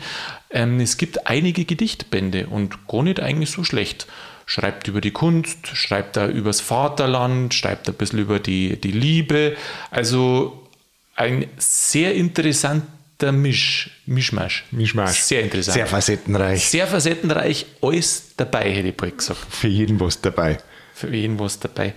Ähm, 0.50 0.80
es 0.80 0.96
gibt 0.96 1.26
einige 1.26 1.64
Gedichtbände 1.64 2.48
und 2.48 2.86
gar 2.88 3.02
nicht 3.02 3.20
eigentlich 3.20 3.50
so 3.50 3.64
schlecht. 3.64 4.06
Schreibt 4.48 4.86
über 4.86 5.00
die 5.00 5.10
Kunst, 5.10 5.66
schreibt 5.66 6.16
da 6.16 6.28
übers 6.28 6.60
Vaterland, 6.60 7.52
schreibt 7.52 7.88
ein 7.88 7.94
bisschen 7.94 8.20
über 8.20 8.38
die, 8.38 8.80
die 8.80 8.92
Liebe. 8.92 9.56
Also 9.90 10.68
ein 11.16 11.48
sehr 11.58 12.14
interessanter 12.14 13.32
Misch, 13.32 13.90
Mischmasch. 14.06 14.64
Mischmasch. 14.70 15.20
Sehr 15.20 15.42
interessant. 15.42 15.74
Sehr 15.74 15.86
facettenreich. 15.88 16.64
Sehr 16.64 16.86
facettenreich, 16.86 17.66
alles 17.82 18.36
dabei, 18.36 18.72
hätte 18.72 18.88
ich 18.88 18.96
bald 18.96 19.18
gesagt. 19.18 19.40
Für 19.50 19.68
jeden 19.68 19.98
was 19.98 20.20
dabei. 20.20 20.58
Für 20.94 21.12
jeden 21.12 21.40
was 21.40 21.58
dabei. 21.58 21.94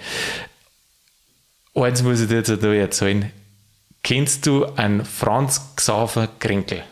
Eins 1.76 2.02
muss 2.02 2.20
ich 2.20 2.30
dir 2.30 2.38
jetzt 2.38 2.50
erzählen. 2.50 3.32
Kennst 4.02 4.48
du 4.48 4.66
einen 4.66 5.06
Franz 5.06 5.76
Xaver 5.76 6.28
Krenkel? 6.40 6.84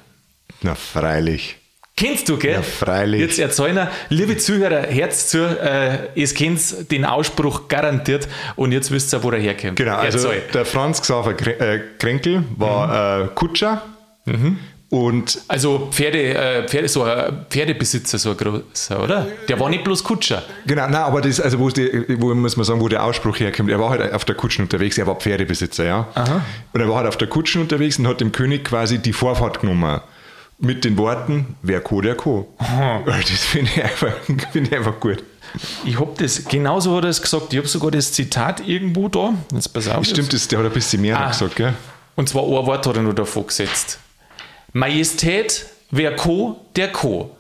Na, 0.62 0.76
freilich. 0.76 1.58
Kennst 1.98 2.30
du, 2.30 2.38
gell? 2.38 2.54
Ja, 2.54 2.62
freilich. 2.62 3.20
Jetzt 3.20 3.40
erzählen 3.40 3.76
wir, 3.76 3.92
liebe 4.10 4.38
Zuhörer, 4.38 4.84
Herz 4.84 5.30
zu, 5.30 5.40
äh, 5.40 6.10
ihr 6.14 6.28
kennt 6.28 6.92
den 6.92 7.04
Ausspruch 7.04 7.68
garantiert 7.68 8.28
und 8.56 8.72
jetzt 8.72 8.92
wisst 8.92 9.16
ihr, 9.16 9.24
wo 9.24 9.32
er 9.32 9.40
herkommt. 9.40 9.78
Genau, 9.78 9.96
also 9.96 10.28
Erzähl. 10.28 10.44
der 10.54 10.66
Franz 10.66 11.02
Xaver 11.02 11.32
äh, 11.32 11.80
Krenkel 11.98 12.44
war 12.56 13.24
äh, 13.24 13.28
Kutscher 13.34 13.82
und 14.90 15.40
Also 15.48 15.88
Pferde, 15.92 16.36
äh, 16.36 16.68
Pferde, 16.68 16.88
so 16.88 17.02
ein 17.02 17.46
Pferdebesitzer, 17.50 18.20
so 18.20 18.30
ein 18.32 18.38
großer, 18.38 19.04
oder? 19.04 19.28
Der 19.50 19.60
war 19.60 19.70
nicht 19.70 19.84
bloß 19.84 20.04
Kutscher. 20.04 20.44
Genau, 20.68 20.84
nein, 20.84 20.96
aber 20.96 21.22
das, 21.22 21.42
also 21.42 21.58
wo, 21.58 21.70
die, 21.70 22.06
wo 22.20 22.34
muss 22.36 22.58
man 22.58 22.64
sagen, 22.64 22.80
wo 22.80 22.88
der 22.88 23.04
Ausspruch 23.04 23.40
herkommt, 23.40 23.72
er 23.72 23.80
war 23.80 23.90
halt 23.90 24.14
auf 24.14 24.24
der 24.24 24.36
Kutschen 24.36 24.66
unterwegs, 24.66 25.00
er 25.00 25.08
war 25.08 25.16
Pferdebesitzer, 25.16 25.84
ja. 25.84 26.08
Und 26.74 26.80
er 26.80 26.88
war 26.88 26.98
halt 26.98 27.08
auf 27.08 27.18
der 27.18 27.28
Kutschen 27.28 27.62
unterwegs 27.62 27.98
und 27.98 28.08
hat 28.08 28.22
dem 28.22 28.32
König 28.32 28.66
quasi 28.66 29.00
die 29.00 29.14
Vorfahrt 29.14 29.62
genommen. 29.62 30.00
Mit 30.60 30.84
den 30.86 30.98
Worten, 30.98 31.56
wer 31.62 31.82
co, 31.82 32.02
der 32.02 32.16
co. 32.16 32.48
Das 33.06 33.30
finde 33.46 33.72
ich, 33.76 33.84
einfach- 33.84 34.14
finde 34.52 34.70
ich 34.72 34.76
einfach 34.76 35.00
gut. 35.00 35.24
Ich 35.86 36.00
habe 36.00 36.12
das, 36.18 36.44
genauso 36.46 36.96
hat 36.98 37.04
er 37.06 37.10
es 37.12 37.22
gesagt. 37.22 37.54
Ich 37.54 37.58
habe 37.60 37.68
sogar 37.68 37.92
das 37.92 38.12
Zitat 38.12 38.68
irgendwo 38.68 39.08
da. 39.08 39.34
Jetzt 39.54 39.72
pass 39.74 39.88
auf. 39.88 40.06
Stimmt, 40.06 40.34
das, 40.34 40.48
der 40.48 40.60
hat 40.60 40.66
ein 40.66 40.72
bisschen 40.74 41.02
mehr 41.02 41.20
Ah. 41.20 41.30
gesagt, 41.30 41.56
gell? 41.56 41.74
Und 42.16 42.28
zwar 42.28 42.44
ein 42.44 42.50
Wort 42.50 42.86
hat 42.88 42.96
er 42.96 43.02
nur 43.04 43.14
davor 43.14 43.46
gesetzt. 43.48 44.00
Majestät, 44.74 45.66
wer 45.92 46.16
Co, 46.16 46.66
der 46.76 46.92
Co. 46.92 47.36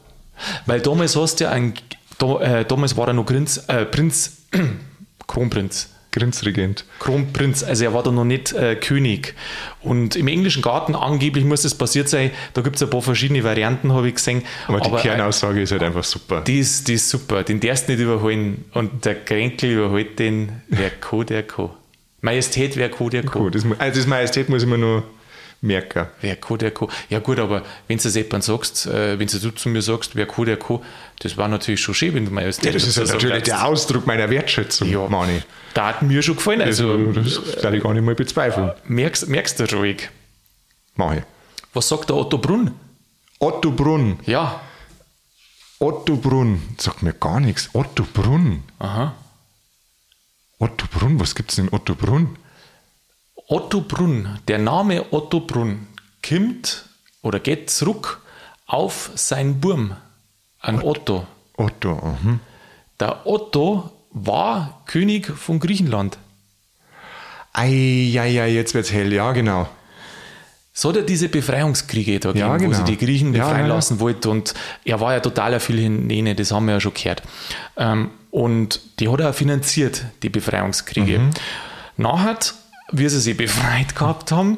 Weil 0.66 0.80
damals 0.82 1.16
hast 1.16 1.40
du 1.40 1.46
ja 1.46 1.52
ein, 1.52 1.74
da, 2.20 2.40
äh, 2.40 2.66
damals 2.66 2.96
war 2.96 3.08
er 3.08 3.14
noch 3.14 3.26
Prinz, 3.26 3.64
äh, 3.68 3.86
Prinz, 3.86 4.38
Kronprinz. 5.28 5.90
Grenzregent. 6.12 6.86
Kronprinz, 7.00 7.64
also 7.64 7.84
er 7.84 7.94
war 7.94 8.04
da 8.04 8.12
noch 8.12 8.24
nicht 8.24 8.54
äh, 8.54 8.76
König. 8.76 9.36
Und 9.82 10.16
im 10.16 10.28
englischen 10.28 10.62
Garten 10.62 10.96
angeblich 10.96 11.46
muss 11.46 11.62
das 11.62 11.76
passiert 11.76 12.10
sein. 12.10 12.32
Da 12.54 12.62
gibt 12.62 12.78
es 12.78 12.84
ein 12.84 12.90
paar 12.90 13.02
verschiedene 13.02 13.44
Varianten, 13.44 13.94
habe 13.94 14.08
ich 14.08 14.16
gesehen. 14.16 14.44
Aber 14.68 14.80
die 14.80 14.90
äh, 14.90 14.98
Kernaussage 14.98 15.62
ist 15.62 15.72
halt 15.72 15.84
einfach 15.84 16.04
super. 16.04 16.42
die 16.42 16.60
ist, 16.60 16.88
die 16.88 16.94
ist 16.94 17.10
super. 17.10 17.44
Den 17.44 17.60
darfst 17.60 17.88
du 17.88 17.94
nicht 17.94 18.02
überholen. 18.02 18.66
Und 18.74 19.06
der 19.06 19.16
Kränkel 19.16 19.72
überholt 19.72 20.18
den, 20.20 20.62
wer 20.70 20.90
Co, 20.90 21.24
der 21.24 21.44
Co. 21.44 21.76
Majestät, 22.22 22.78
wer 22.78 22.90
Co, 22.90 23.10
der 23.10 23.24
Co. 23.24 23.40
Gut, 23.40 23.56
das, 23.56 23.66
also 23.78 24.00
das 24.00 24.08
Majestät 24.08 24.50
muss 24.50 24.64
ich 24.64 24.70
mir 24.70 24.78
nur 24.78 25.04
merken. 25.62 26.08
Wer 26.22 26.36
Co, 26.36 26.56
der 26.58 26.72
Co. 26.72 26.90
Ja 27.10 27.20
gut, 27.20 27.40
aber 27.40 27.64
wenn 27.88 27.98
du 27.98 28.08
es 28.08 28.16
jemand 28.16 28.44
sagst, 28.44 28.86
äh, 28.88 29.18
wenn 29.20 29.28
du 29.28 29.52
zu 29.52 29.70
mir 29.70 29.82
sagst, 29.82 30.16
wer 30.16 30.26
Co, 30.26 30.46
der 30.46 30.58
Co, 30.58 30.84
das 31.20 31.36
war 31.38 31.48
natürlich 31.48 31.82
schon 31.82 31.96
schön, 31.96 32.14
wenn 32.14 32.26
du 32.26 32.32
Majestät 32.32 32.66
Ja, 32.68 32.72
das 32.74 32.84
ist 32.88 32.98
dazu 32.98 33.12
halt 33.14 33.22
natürlich 33.24 33.36
sagst. 33.46 33.48
der 33.48 33.66
Ausdruck 33.66 34.06
meiner 34.08 34.30
Wertschätzung, 34.30 34.90
Ja. 34.90 35.08
Mani. 35.08 35.42
Da 35.74 35.88
hat 35.90 36.02
mir 36.04 36.22
schon 36.22 36.36
gefallen. 36.36 36.62
Also 36.62 36.92
Also, 36.92 37.12
das 37.12 37.62
darf 37.62 37.74
ich 37.74 37.82
gar 37.84 37.94
nicht 37.94 38.04
mal 38.04 38.16
bezweifeln. 38.16 38.72
merkst, 38.86 39.28
merkst 39.28 39.60
du 39.60 39.66
ruhig. 39.76 40.10
Mach 40.96 41.14
ich. 41.16 41.24
Was 41.74 41.88
sagt 41.90 42.10
der 42.10 42.16
Otto 42.16 42.38
Brunn? 42.38 42.72
Otto 43.40 43.72
Brunn. 43.72 44.20
Ja. 44.26 44.62
Otto 45.80 46.16
Brunn. 46.16 46.62
Sagt 46.80 47.04
mir 47.04 47.14
gar 47.14 47.40
nichts. 47.40 47.70
Otto 47.74 48.04
Brunn. 48.12 48.64
Aha. 48.80 49.14
Otto 50.60 50.88
Brunn, 50.92 51.20
was 51.20 51.36
gibt's 51.36 51.56
denn 51.58 51.70
Otto 51.72 51.94
Brunn? 51.94 52.38
Otto 53.48 53.82
Brunn, 53.82 54.40
der 54.48 54.58
Name 54.60 55.06
Otto 55.12 55.40
Brunn, 55.40 55.88
kommt 56.28 56.86
oder 57.22 57.40
geht 57.40 57.70
zurück 57.70 58.22
auf 58.66 59.12
sein 59.16 59.62
Burm, 59.62 59.96
an 60.60 60.82
Otto. 60.84 61.26
Otto, 61.56 61.96
mhm. 62.22 62.40
Der 63.00 63.26
Otto 63.26 63.90
war 64.12 64.82
König 64.86 65.28
von 65.28 65.60
Griechenland. 65.60 66.18
Ei, 67.54 67.70
ja, 68.12 68.26
ja, 68.26 68.46
jetzt 68.46 68.74
wird's 68.74 68.92
hell, 68.92 69.14
ja, 69.14 69.32
genau. 69.32 69.68
So 70.74 70.90
hat 70.90 70.98
er 70.98 71.02
diese 71.04 71.30
Befreiungskriege 71.30 72.20
da 72.20 72.34
Ja, 72.34 72.54
gegeben, 72.54 72.72
wo 72.72 72.76
genau. 72.76 72.86
sie 72.86 72.96
die 72.96 73.04
Griechen 73.04 73.34
Ja, 73.34 73.46
befreien 73.46 73.62
ja, 73.66 73.68
ja. 73.70 73.76
lassen 73.76 74.00
wollte. 74.00 74.30
Und 74.30 74.54
er 74.86 75.00
war 75.00 75.14
ja 75.14 75.22
totaler 75.22 75.60
Philhellene, 75.60 76.36
das 76.36 76.52
haben 76.52 76.66
wir 76.66 76.74
ja 76.74 76.80
schon 76.80 76.94
gehört. 76.94 77.24
Ähm, 77.78 78.12
und 78.30 78.82
die 79.00 79.10
hat 79.10 79.20
er 79.20 79.32
auch 79.32 79.34
finanziert, 79.34 80.04
die 80.22 80.30
Befreiungskriege. 80.30 81.18
Mhm. 81.18 81.30
Nachher, 81.98 82.38
wie 82.92 83.10
sie 83.10 83.20
sie 83.20 83.34
befreit 83.34 83.96
gehabt 83.96 84.32
haben, 84.32 84.58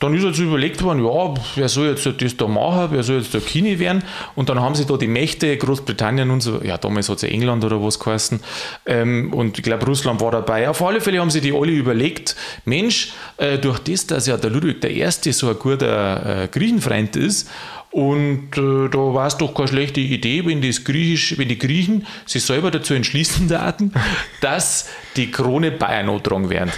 dann 0.00 0.14
ist 0.14 0.24
jetzt 0.24 0.38
überlegt 0.38 0.82
worden, 0.82 1.04
ja, 1.04 1.34
wer 1.54 1.68
soll 1.68 1.88
jetzt 1.88 2.08
das 2.20 2.36
da 2.36 2.48
machen, 2.48 2.88
wer 2.90 3.02
soll 3.02 3.18
jetzt 3.18 3.32
der 3.32 3.40
Kini 3.40 3.78
werden? 3.78 4.02
Und 4.34 4.48
dann 4.48 4.60
haben 4.60 4.74
sie 4.74 4.86
da 4.86 4.96
die 4.96 5.06
Mächte, 5.06 5.56
Großbritannien 5.56 6.30
und 6.30 6.40
so, 6.40 6.60
ja, 6.62 6.78
damals 6.78 7.08
hat 7.08 7.16
es 7.16 7.22
ja 7.22 7.28
England 7.28 7.64
oder 7.64 7.82
was 7.82 8.00
geheißen, 8.00 8.40
ähm, 8.86 9.32
und 9.32 9.58
ich 9.58 9.64
glaube, 9.64 9.86
Russland 9.86 10.20
war 10.20 10.32
dabei. 10.32 10.68
Auf 10.68 10.82
alle 10.82 11.00
Fälle 11.00 11.20
haben 11.20 11.30
sie 11.30 11.40
die 11.40 11.52
alle 11.52 11.72
überlegt, 11.72 12.34
Mensch, 12.64 13.12
äh, 13.36 13.58
durch 13.58 13.78
das, 13.80 14.06
dass 14.06 14.26
ja 14.26 14.36
der 14.36 14.50
Ludwig 14.50 14.84
I. 14.84 15.32
so 15.32 15.48
ein 15.50 15.58
guter 15.58 16.44
äh, 16.44 16.48
Griechenfreund 16.48 17.14
ist, 17.14 17.48
und 17.90 18.56
äh, 18.56 18.88
da 18.88 18.98
war 18.98 19.26
es 19.26 19.36
doch 19.36 19.52
keine 19.52 19.68
schlechte 19.68 20.00
Idee, 20.00 20.46
wenn, 20.46 20.62
das 20.62 20.84
Griechisch, 20.84 21.36
wenn 21.38 21.48
die 21.48 21.58
Griechen 21.58 22.06
sich 22.24 22.44
selber 22.44 22.70
dazu 22.70 22.94
entschließen 22.94 23.48
taten, 23.48 23.92
dass 24.40 24.88
die 25.16 25.30
Krone 25.30 25.72
Bayern 25.72 26.08
angetragen 26.08 26.50
werden. 26.50 26.70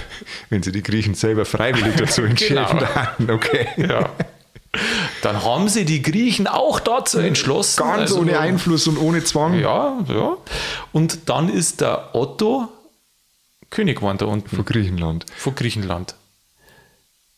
Wenn 0.48 0.62
sie 0.62 0.72
die 0.72 0.82
Griechen 0.82 1.14
selber 1.14 1.44
freiwillig 1.44 1.96
dazu 1.96 2.22
entschieden 2.22 2.66
Genau. 3.18 3.34
okay. 3.34 3.68
Ja. 3.76 4.08
Dann 5.20 5.44
haben 5.44 5.68
sie 5.68 5.84
die 5.84 6.00
Griechen 6.00 6.46
auch 6.46 6.80
dazu 6.80 7.18
entschlossen. 7.18 7.82
Ganz 7.82 8.00
also 8.00 8.20
ohne 8.20 8.38
Einfluss 8.38 8.86
und 8.86 8.96
ohne 8.96 9.22
Zwang. 9.22 9.58
Ja, 9.60 9.98
ja. 10.08 10.36
Und 10.92 11.28
dann 11.28 11.50
ist 11.50 11.82
der 11.82 12.14
Otto 12.14 12.68
König 13.68 13.96
geworden 13.96 14.18
da 14.18 14.26
unten 14.26 14.54
Von 14.54 14.64
Griechenland. 14.64 15.26
von 15.36 15.54
Griechenland. 15.54 16.14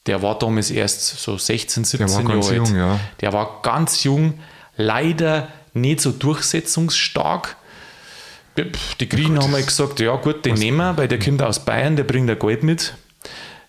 Der 0.07 0.23
war 0.23 0.39
damals 0.39 0.71
erst 0.71 1.19
so 1.19 1.39
16, 1.39 1.85
17 1.85 2.09
war 2.09 2.23
Jahre 2.35 2.47
alt. 2.47 2.57
jung, 2.69 2.77
ja. 2.77 3.01
Der 3.21 3.33
war 3.33 3.61
ganz 3.63 4.05
jung, 4.05 4.39
leider 4.77 5.49
nicht 5.73 6.01
so 6.01 6.13
durchsetzungsstark. 6.13 7.57
Die 9.01 9.09
Griechen 9.09 9.39
haben 9.43 9.53
halt 9.53 9.67
gesagt, 9.67 9.99
ja 10.01 10.15
gut, 10.17 10.45
den 10.45 10.55
nehmen 10.55 10.77
wir, 10.79 10.97
weil 10.97 11.09
der 11.09 11.19
kommt 11.19 11.43
aus 11.43 11.65
Bayern, 11.65 11.97
der 11.97 12.05
bringt 12.05 12.31
ein 12.31 12.39
Geld 12.39 12.63
mit. 12.63 12.95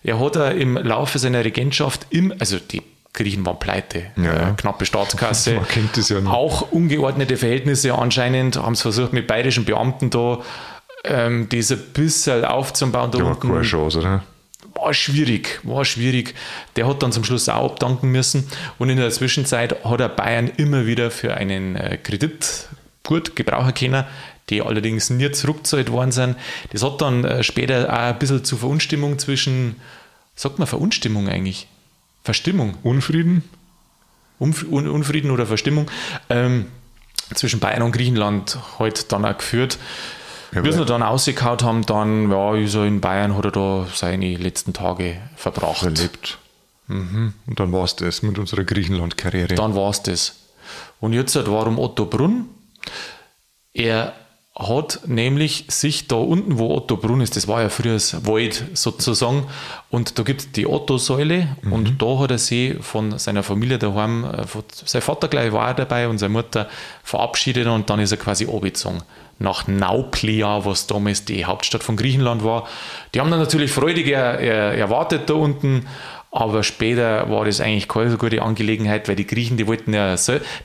Er 0.04 0.20
hat 0.20 0.36
er 0.36 0.54
im 0.54 0.76
Laufe 0.76 1.18
seiner 1.18 1.44
Regentschaft 1.44 2.06
im, 2.10 2.32
also 2.38 2.58
die 2.58 2.82
Griechen 3.12 3.44
waren 3.44 3.58
pleite, 3.58 4.04
Ja. 4.16 4.50
äh, 4.50 4.54
knappe 4.56 4.86
Staatskasse, 4.86 5.54
Man 5.56 5.66
kennt 5.66 5.96
das 5.96 6.10
ja 6.10 6.18
auch 6.26 6.70
ungeordnete 6.70 7.36
Verhältnisse 7.36 7.94
anscheinend, 7.94 8.56
haben 8.58 8.74
es 8.74 8.82
versucht 8.82 9.12
mit 9.12 9.26
bayerischen 9.26 9.64
Beamten 9.64 10.10
da 10.10 10.40
ähm, 11.04 11.48
das 11.48 11.72
ein 11.72 11.80
bisschen 11.94 12.44
aufzubauen. 12.44 13.10
Da 13.10 13.18
Ja, 13.18 13.24
unten 13.24 13.48
keine 13.48 13.62
Chance, 13.62 13.98
oder? 14.00 14.22
War 14.76 14.94
schwierig, 14.94 15.60
war 15.62 15.84
schwierig. 15.84 16.34
Der 16.76 16.86
hat 16.86 17.02
dann 17.02 17.12
zum 17.12 17.24
Schluss 17.24 17.48
auch 17.48 17.72
abdanken 17.72 18.10
müssen 18.10 18.48
und 18.78 18.90
in 18.90 18.98
der 18.98 19.10
Zwischenzeit 19.10 19.84
hat 19.84 20.00
er 20.00 20.08
Bayern 20.08 20.48
immer 20.56 20.86
wieder 20.86 21.10
für 21.10 21.34
einen 21.34 21.76
äh, 21.76 21.96
Kredit 21.96 22.68
gut 23.02 23.36
gebrauchen 23.36 23.74
können, 23.74 24.04
die 24.50 24.62
allerdings 24.62 25.10
nie 25.10 25.30
zurückgezahlt 25.30 25.90
worden 25.90 26.12
sind. 26.12 26.36
Das 26.70 26.82
hat 26.82 27.00
dann 27.00 27.24
äh, 27.24 27.42
später 27.42 27.92
auch 27.92 28.14
ein 28.14 28.18
bisschen 28.18 28.44
zu 28.44 28.56
Verunstimmung 28.56 29.18
zwischen, 29.18 29.76
sagt 30.34 30.58
man 30.58 30.68
Verunstimmung 30.68 31.28
eigentlich? 31.28 31.66
Verstimmung, 32.22 32.76
Unfrieden? 32.82 33.44
Umf 34.38 34.64
Un 34.64 34.86
Unfrieden 34.88 35.30
oder 35.30 35.46
Verstimmung 35.46 35.90
ähm, 36.28 36.66
zwischen 37.34 37.58
Bayern 37.58 37.82
und 37.82 37.92
Griechenland 37.92 38.58
halt 38.78 39.10
dann 39.12 39.24
auch 39.24 39.38
geführt. 39.38 39.78
Ja, 40.56 40.62
Bis 40.62 40.78
wir 40.78 40.86
dann 40.86 41.02
ausgekaut 41.02 41.62
haben, 41.62 41.84
dann, 41.84 42.30
ja, 42.30 42.54
er 42.54 42.84
in 42.86 43.02
Bayern 43.02 43.36
hat 43.36 43.44
er 43.44 43.50
da 43.50 43.86
seine 43.92 44.36
letzten 44.36 44.72
Tage 44.72 45.18
verbracht. 45.36 45.80
Verlebt. 45.80 46.38
Und 46.88 47.34
dann 47.46 47.72
war 47.72 47.84
es 47.84 47.94
das 47.96 48.22
mit 48.22 48.38
unserer 48.38 48.64
Griechenland-Karriere. 48.64 49.54
Dann 49.54 49.74
war 49.74 49.90
es 49.90 50.02
das. 50.02 50.36
Und 50.98 51.12
jetzt 51.12 51.36
halt, 51.36 51.50
warum 51.50 51.78
Otto 51.78 52.06
Brunn? 52.06 52.46
Er 53.74 54.14
hat 54.58 55.00
nämlich 55.04 55.66
sich 55.68 56.08
da 56.08 56.16
unten, 56.16 56.56
wo 56.58 56.74
Otto 56.74 56.96
Brunn 56.96 57.20
ist, 57.20 57.36
das 57.36 57.46
war 57.46 57.60
ja 57.60 57.68
früher 57.68 57.92
das 57.92 58.24
Wald 58.24 58.64
sozusagen, 58.72 59.48
und 59.90 60.18
da 60.18 60.22
gibt 60.22 60.40
es 60.40 60.52
die 60.52 60.66
Otto-Säule 60.66 61.54
und 61.70 62.00
da 62.00 62.18
hat 62.20 62.30
er 62.30 62.38
sich 62.38 62.82
von 62.82 63.18
seiner 63.18 63.42
Familie 63.42 63.78
daheim, 63.78 64.24
äh, 64.24 64.46
sein 64.86 65.02
Vater 65.02 65.28
gleich 65.28 65.52
war 65.52 65.74
dabei 65.74 66.08
und 66.08 66.16
seine 66.16 66.32
Mutter 66.32 66.70
verabschiedet 67.02 67.66
und 67.66 67.90
dann 67.90 68.00
ist 68.00 68.12
er 68.12 68.16
quasi 68.16 68.46
abgezogen 68.46 69.02
nach 69.38 69.68
Nauplia, 69.68 70.64
was 70.64 70.86
damals 70.86 71.24
die 71.24 71.44
Hauptstadt 71.44 71.82
von 71.82 71.96
Griechenland 71.96 72.42
war. 72.42 72.66
Die 73.14 73.20
haben 73.20 73.30
dann 73.30 73.40
natürlich 73.40 73.70
freudig 73.70 74.08
er, 74.08 74.38
er, 74.40 74.72
erwartet 74.74 75.28
da 75.28 75.34
unten, 75.34 75.86
aber 76.30 76.62
später 76.62 77.30
war 77.30 77.44
das 77.44 77.60
eigentlich 77.60 77.88
keine 77.88 78.10
so 78.10 78.18
gute 78.18 78.42
Angelegenheit, 78.42 79.08
weil 79.08 79.16
die 79.16 79.26
Griechen, 79.26 79.56
die 79.56 79.66
wollten 79.66 79.94
ja, 79.94 80.16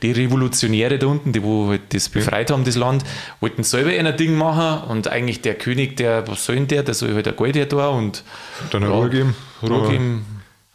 die 0.02 0.12
Revolutionäre 0.12 1.00
da 1.00 1.08
unten, 1.08 1.32
die 1.32 1.44
wo 1.44 1.70
halt 1.70 1.94
das 1.94 2.10
befreit 2.10 2.52
haben, 2.52 2.66
das 2.66 2.76
Land, 2.76 3.04
wollten 3.40 3.64
selber 3.64 3.92
ein 3.92 4.18
Ding 4.18 4.36
machen 4.36 4.90
und 4.90 5.08
eigentlich 5.08 5.42
der 5.42 5.56
König, 5.56 5.96
der, 5.98 6.28
was 6.28 6.46
soll 6.46 6.56
denn 6.56 6.68
der, 6.68 6.84
der 6.84 6.94
soll 6.94 7.14
halt 7.14 7.28
ein 7.28 7.36
Geld 7.38 7.56
her 7.56 7.66
da 7.68 7.88
und 7.88 8.24
Dann 8.72 8.84
eine 8.84 8.92
Ruhe 8.92 9.10
geben. 9.10 9.36
Ruhe 9.64 9.90
geben, 9.90 10.26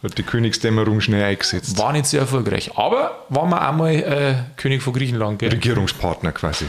Hat 0.02 0.16
die 0.16 0.22
Königsdämmerung 0.22 1.00
schnell 1.02 1.24
eingesetzt. 1.24 1.76
war 1.76 1.92
nicht 1.92 2.06
sehr 2.06 2.20
erfolgreich. 2.20 2.72
Aber 2.76 3.24
war 3.28 3.44
man 3.44 3.58
einmal 3.58 3.94
äh, 3.94 4.34
König 4.56 4.82
von 4.82 4.94
Griechenland, 4.94 5.38
gell? 5.40 5.50
Regierungspartner 5.50 6.32
quasi. 6.32 6.66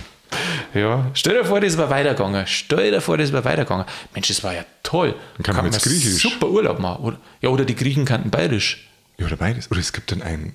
Ja, 0.77 1.09
stell 1.13 1.33
dir 1.33 1.45
vor, 1.45 1.59
das 1.59 1.77
wäre 1.77 1.89
weitergegangen. 1.89 2.45
Stell 2.47 2.91
dir 2.91 3.01
vor, 3.01 3.17
das 3.17 3.31
wäre 3.31 3.43
weitergegangen. 3.43 3.85
Mensch, 4.13 4.27
das 4.27 4.43
war 4.43 4.53
ja 4.53 4.63
toll. 4.83 5.15
Dann 5.37 5.43
kann 5.43 5.55
man 5.55 5.65
jetzt 5.65 5.83
Griechisch. 5.83 6.21
Super 6.21 6.49
Urlaub 6.49 6.79
machen. 6.79 7.03
Oder, 7.03 7.17
ja, 7.41 7.49
oder 7.49 7.65
die 7.65 7.75
Griechen 7.75 8.05
kannten 8.05 8.29
Bayerisch. 8.29 8.87
Ja, 9.17 9.25
oder 9.25 9.37
beides. 9.37 9.71
Oder 9.71 9.79
es 9.79 9.93
gibt 9.93 10.11
dann 10.11 10.21
ein 10.21 10.53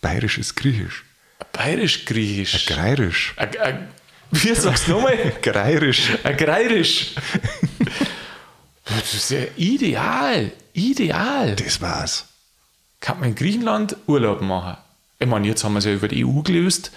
bayerisches 0.00 0.54
Griechisch. 0.54 1.04
Bayerisch-Griechisch. 1.52 2.66
Greirisch. 2.66 3.34
Wie 4.30 4.54
sagst 4.54 4.86
du 4.86 4.92
nochmal? 4.92 5.16
Greirisch. 5.42 6.10
Agrarisch. 6.22 7.14
Das 8.84 9.14
ist 9.14 9.30
ja 9.30 9.42
ideal. 9.56 10.50
Ideal. 10.72 11.54
Das 11.54 11.80
war's. 11.80 12.26
Kann 12.98 13.20
man 13.20 13.28
in 13.30 13.34
Griechenland 13.36 13.96
Urlaub 14.08 14.40
machen. 14.40 14.78
Ich 15.20 15.28
meine, 15.28 15.46
jetzt 15.46 15.62
haben 15.62 15.74
wir 15.74 15.78
es 15.78 15.84
ja 15.84 15.92
über 15.92 16.08
die 16.08 16.24
EU 16.24 16.40
gelöst. 16.42 16.90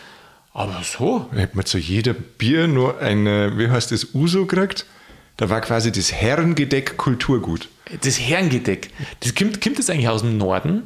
Aber 0.53 0.81
so. 0.83 1.27
Da 1.31 1.39
hätte 1.39 1.55
man 1.55 1.65
zu 1.65 1.77
jeder 1.79 2.13
Bier 2.13 2.67
nur 2.67 2.99
ein, 2.99 3.25
äh, 3.25 3.57
wie 3.57 3.69
heißt 3.69 3.91
das, 3.91 4.13
Uso 4.13 4.45
gekriegt. 4.45 4.85
Da 5.37 5.49
war 5.49 5.61
quasi 5.61 5.91
das 5.91 6.11
Herrengedeck 6.11 6.97
Kulturgut. 6.97 7.69
Das 8.01 8.19
Herrengedeck. 8.19 8.89
Das 9.21 9.33
kommt, 9.33 9.61
kommt 9.61 9.79
das 9.79 9.89
eigentlich 9.89 10.07
aus 10.07 10.21
dem 10.21 10.37
Norden? 10.37 10.83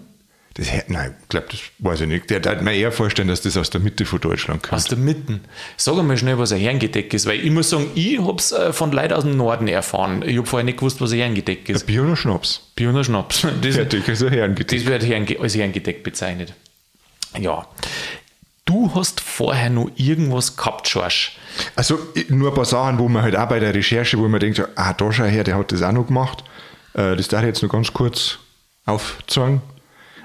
Das 0.53 0.69
Nein, 0.87 1.15
ich 1.21 1.29
glaube, 1.29 1.47
das 1.51 1.59
weiß 1.79 2.01
ich 2.01 2.07
nicht. 2.07 2.29
Der 2.31 2.39
darf 2.39 2.61
mir 2.61 2.73
eher 2.73 2.91
vorstellen, 2.91 3.27
dass 3.27 3.41
das 3.41 3.57
aus 3.57 3.69
der 3.69 3.79
Mitte 3.79 4.05
von 4.05 4.19
Deutschland 4.19 4.63
kommt. 4.63 4.73
Aus 4.73 4.85
der 4.85 4.97
Mitte. 4.97 5.41
Sag 5.75 5.99
einmal 5.99 6.17
schnell, 6.17 6.39
was 6.39 6.51
ein 6.51 6.59
Herrengedeck 6.59 7.13
ist, 7.13 7.27
weil 7.27 7.39
ich 7.45 7.51
muss 7.51 7.69
sagen, 7.69 7.91
ich 7.93 8.17
habe 8.19 8.37
es 8.39 8.51
äh, 8.53 8.73
von 8.73 8.91
Leuten 8.91 9.13
aus 9.13 9.23
dem 9.23 9.37
Norden 9.37 9.67
erfahren. 9.67 10.23
Ich 10.25 10.35
habe 10.37 10.47
vorher 10.47 10.63
nicht 10.63 10.79
gewusst, 10.79 10.99
was 10.99 11.11
ein 11.11 11.19
Herrengedeck 11.19 11.69
ist. 11.69 11.85
Bier 11.85 12.03
oder 12.03 12.15
Schnaps? 12.15 12.71
Bier 12.75 12.89
und 12.89 13.03
Schnaps. 13.03 13.45
Das, 13.61 13.75
Fertig, 13.75 14.09
also 14.09 14.29
Herrengedeck. 14.29 14.79
das 14.79 14.87
wird 14.87 15.39
als 15.41 15.55
Herrengedeck 15.55 16.03
bezeichnet. 16.03 16.53
Ja. 17.39 17.67
Du 18.67 18.93
hast 18.93 19.21
vorher 19.21 19.69
noch 19.69 19.89
irgendwas 19.95 20.57
gehabt, 20.57 20.89
Schorsch. 20.89 21.37
Also 21.77 21.97
nur 22.27 22.49
ein 22.51 22.53
paar 22.53 22.65
Sachen, 22.65 22.99
wo 22.99 23.07
man 23.07 23.23
halt 23.23 23.37
auch 23.37 23.47
bei 23.47 23.61
der 23.61 23.73
Recherche, 23.73 24.17
wo 24.19 24.27
man 24.27 24.41
denkt, 24.41 24.61
ah, 24.75 24.93
da 24.93 25.11
schau 25.11 25.23
her, 25.23 25.45
der 25.45 25.57
hat 25.57 25.71
das 25.71 25.81
auch 25.81 25.93
noch 25.93 26.07
gemacht. 26.07 26.43
Äh, 26.93 27.15
das 27.15 27.29
darf 27.29 27.43
ich 27.43 27.47
jetzt 27.47 27.63
noch 27.63 27.69
ganz 27.69 27.93
kurz 27.93 28.39
aufzeigen. 28.85 29.61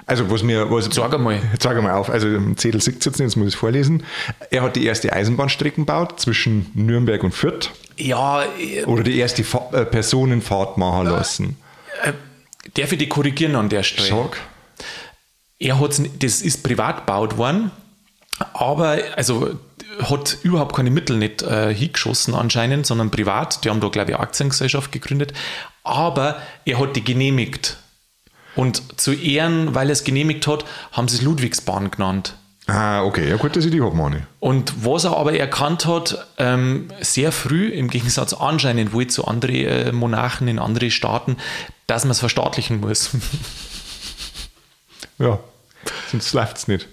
Also 0.05 0.29
was 0.29 0.43
mir... 0.43 0.69
Was, 0.69 0.85
Sag 0.93 1.13
einmal. 1.13 1.41
Sag 1.57 1.77
einmal 1.77 1.93
auf. 1.93 2.09
Also 2.09 2.27
im 2.27 2.57
Zettel 2.57 2.79
es 2.79 2.85
jetzt 2.85 3.05
nicht, 3.05 3.19
jetzt 3.19 3.37
muss 3.37 3.47
ich 3.47 3.53
es 3.53 3.59
vorlesen. 3.59 4.03
Er 4.51 4.63
hat 4.63 4.75
die 4.75 4.85
erste 4.85 5.13
Eisenbahnstrecke 5.13 5.77
gebaut 5.77 6.19
zwischen 6.19 6.69
Nürnberg 6.73 7.23
und 7.23 7.31
Fürth. 7.31 7.71
Ja, 7.95 8.43
äh, 8.59 8.83
Oder 8.83 9.03
die 9.03 9.17
erste 9.17 9.45
Fa 9.45 9.69
äh, 9.71 9.85
Personenfahrt 9.85 10.77
machen 10.77 11.07
lassen. 11.07 11.57
darf 12.73 12.91
ich 12.91 12.97
dich 12.97 13.09
korrigieren 13.09 13.55
an 13.55 13.69
der 13.69 13.83
Stelle? 13.83 14.09
Sag. 14.09 14.37
Er 15.59 15.79
hat's, 15.79 16.01
das 16.19 16.41
ist 16.41 16.61
privat 16.61 17.05
gebaut 17.05 17.37
worden, 17.37 17.71
aber 18.53 18.99
also 19.15 19.59
hat 20.01 20.37
überhaupt 20.43 20.75
keine 20.75 20.89
Mittel 20.89 21.17
nicht 21.17 21.43
äh, 21.43 21.73
hingeschossen 21.73 22.33
anscheinend, 22.33 22.85
sondern 22.85 23.11
privat. 23.11 23.63
Die 23.63 23.69
haben 23.69 23.79
da, 23.79 23.89
glaube 23.89 24.11
ich, 24.11 24.17
eine 24.17 24.23
Aktiengesellschaft 24.23 24.91
gegründet. 24.91 25.33
Aber 25.83 26.37
er 26.65 26.79
hat 26.79 26.95
die 26.95 27.03
genehmigt. 27.03 27.77
Und 28.55 28.99
zu 28.99 29.13
Ehren, 29.13 29.75
weil 29.75 29.89
er 29.89 29.93
es 29.93 30.03
genehmigt 30.03 30.47
hat, 30.47 30.65
haben 30.91 31.07
sie 31.07 31.17
es 31.17 31.21
Ludwigsbahn 31.21 31.91
genannt. 31.91 32.35
Ah, 32.67 33.03
okay. 33.03 33.29
Ja 33.29 33.35
gut, 33.35 33.55
dass 33.55 33.65
ich 33.65 33.71
die 33.71 33.81
habe, 33.81 33.95
Mani. 33.95 34.21
Und 34.39 34.85
was 34.85 35.03
er 35.03 35.17
aber 35.17 35.37
erkannt 35.37 35.85
hat, 35.85 36.27
ähm, 36.37 36.87
sehr 37.01 37.31
früh, 37.31 37.67
im 37.69 37.89
Gegensatz 37.89 38.33
anscheinend 38.33 38.93
wohl 38.93 39.07
zu 39.07 39.25
anderen 39.25 39.55
äh, 39.55 39.91
Monarchen 39.91 40.47
in 40.47 40.59
andere 40.59 40.89
Staaten, 40.89 41.37
dass 41.87 42.05
man 42.05 42.11
es 42.11 42.19
verstaatlichen 42.19 42.79
muss. 42.79 43.11
Ja. 45.19 45.39
Sonst 46.11 46.33
läuft 46.33 46.57
es 46.57 46.67
nicht. 46.67 46.87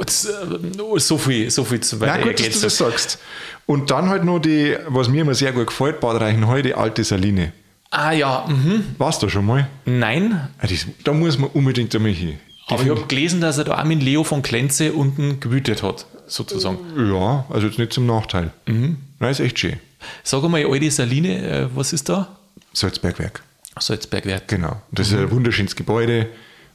Äh, 0.00 0.98
so 1.00 1.18
viel, 1.18 1.50
so 1.50 1.64
viel 1.64 1.80
zu 1.80 1.96
Na 1.96 2.06
weit. 2.06 2.22
gut, 2.22 2.40
dass 2.40 2.54
du 2.54 2.60
das 2.62 2.76
sagst. 2.76 3.18
Und 3.66 3.90
dann 3.90 4.08
halt 4.08 4.24
noch 4.24 4.38
die, 4.38 4.76
was 4.88 5.08
mir 5.08 5.22
immer 5.22 5.34
sehr 5.34 5.52
gut 5.52 5.66
gefällt, 5.68 6.00
Bad 6.00 6.20
Reichenhall, 6.20 6.62
die 6.62 6.74
alte 6.74 7.04
Saline. 7.04 7.52
Ah 7.90 8.12
ja, 8.12 8.44
mhm. 8.48 8.84
Warst 8.98 9.22
du 9.22 9.28
schon 9.28 9.46
mal? 9.46 9.68
nein. 9.86 10.48
Ah, 10.58 10.66
das, 10.66 10.86
da 11.04 11.12
muss 11.12 11.38
man 11.38 11.50
unbedingt 11.50 11.94
einmal 11.94 12.12
hin. 12.12 12.38
Die 12.68 12.74
Aber 12.74 12.82
ich 12.82 12.90
habe 12.90 13.06
gelesen, 13.06 13.40
dass 13.40 13.56
er 13.56 13.64
da 13.64 13.80
auch 13.80 13.84
mit 13.84 14.02
Leo 14.02 14.24
von 14.24 14.42
Klenze 14.42 14.92
unten 14.92 15.40
gewütet 15.40 15.82
hat, 15.82 16.04
sozusagen. 16.26 16.78
Ja, 16.96 17.46
also 17.48 17.66
jetzt 17.66 17.78
nicht 17.78 17.92
zum 17.94 18.04
Nachteil. 18.06 18.50
Mhm. 18.66 18.98
Nein, 19.20 19.30
ist 19.30 19.40
echt 19.40 19.58
schön. 19.58 19.78
Sag 20.22 20.44
einmal, 20.44 20.64
alte 20.66 20.90
Saline, 20.90 21.48
äh, 21.48 21.66
was 21.74 21.92
ist 21.94 22.08
da? 22.10 22.36
Salzbergwerk. 22.74 23.42
Salzbergwerk. 23.80 24.48
Genau. 24.48 24.82
Das 24.92 25.08
ist 25.08 25.14
ein 25.14 25.30
wunderschönes 25.30 25.74
Gebäude. 25.76 26.26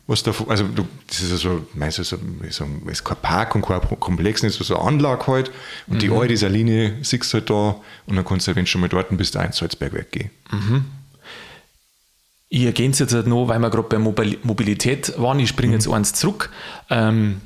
Was 0.06 0.22
da, 0.22 0.34
also 0.50 0.68
du, 0.68 0.86
das 1.08 1.22
ist 1.22 1.32
ja 1.32 1.38
so, 1.38 1.66
meinst 1.74 1.98
du, 1.98 2.04
so, 2.04 2.18
so, 2.50 2.68
ist 2.88 3.06
kein 3.06 3.18
Park 3.22 3.56
und 3.56 3.62
kein 3.62 3.80
Komplex, 4.00 4.44
nicht 4.44 4.54
so, 4.54 4.64
so 4.64 4.78
eine 4.78 4.86
Anlage 4.86 5.28
halt. 5.28 5.52
Und 5.88 6.02
die 6.02 6.10
alte 6.10 6.36
Saline 6.36 6.98
siehst 7.04 7.32
du 7.34 7.38
halt 7.38 7.50
da 7.50 7.76
und 8.06 8.18
dann 8.18 8.26
kannst 8.26 8.48
du, 8.48 8.56
wenn 8.56 8.66
du 8.66 8.70
schon 8.70 8.82
mal 8.82 8.90
dort 8.90 9.16
bist, 9.16 9.38
auch 9.38 9.44
ins 9.44 9.58
Salzbergwerk 9.58 10.12
gehen. 10.12 10.30
Ich 12.50 12.64
ergänze 12.64 13.06
es 13.06 13.12
jetzt 13.12 13.16
halt 13.16 13.28
noch, 13.28 13.48
weil 13.48 13.60
wir 13.60 13.70
gerade 13.70 13.88
bei 13.88 13.98
Mobil 13.98 14.38
Mobilität 14.44 15.18
waren. 15.18 15.40
Ich 15.40 15.50
springe 15.50 15.74
jetzt 15.74 15.88
eins 15.88 16.14
zurück. 16.14 16.50
Ähm, 16.90 17.40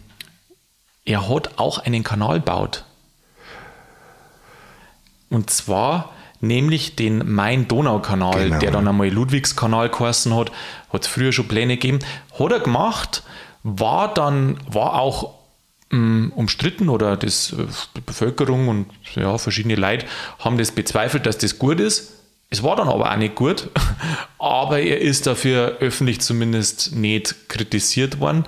er 1.06 1.30
hat 1.30 1.60
auch 1.60 1.78
einen 1.78 2.04
Kanal 2.04 2.40
gebaut. 2.40 2.86
Und 5.30 5.50
zwar 5.50 6.14
nämlich 6.42 6.96
den 6.96 7.30
Main-Donau-Kanal, 7.34 8.46
Genau. 8.46 8.60
der 8.60 8.72
dann 8.72 8.88
einmal 8.88 9.10
Ludwigskanal 9.10 9.90
geheißen 9.90 10.36
hat. 10.36 10.52
Hat 10.92 11.02
es 11.04 11.08
früher 11.08 11.32
schon 11.32 11.48
Pläne 11.48 11.76
gegeben. 11.78 12.00
Hat 12.38 12.52
er 12.52 12.60
gemacht, 12.60 13.24
war 13.64 14.14
dann, 14.14 14.58
war 14.70 15.00
auch 15.00 15.34
mh, 15.90 16.32
umstritten 16.36 16.90
oder 16.90 17.18
das, 17.18 17.54
äh, 17.54 17.66
die 17.96 18.02
Bevölkerung 18.02 18.68
und 18.68 18.88
ja, 19.16 19.38
verschiedene 19.38 19.76
Leute 19.76 20.06
haben 20.40 20.58
das 20.58 20.72
bezweifelt, 20.72 21.26
dass 21.26 21.38
das 21.38 21.58
gut 21.60 21.80
ist. 21.80 22.14
Es 22.50 22.64
war 22.64 22.78
dann 22.78 22.88
aber 22.88 23.12
auch 23.12 23.18
nicht 23.18 23.36
gut, 23.36 23.70
aber 24.40 24.80
er 24.80 25.02
ist 25.02 25.28
dafür 25.28 25.78
öffentlich 25.82 26.22
zumindest 26.22 26.96
nicht 26.96 27.50
kritisiert 27.50 28.20
worden. 28.22 28.46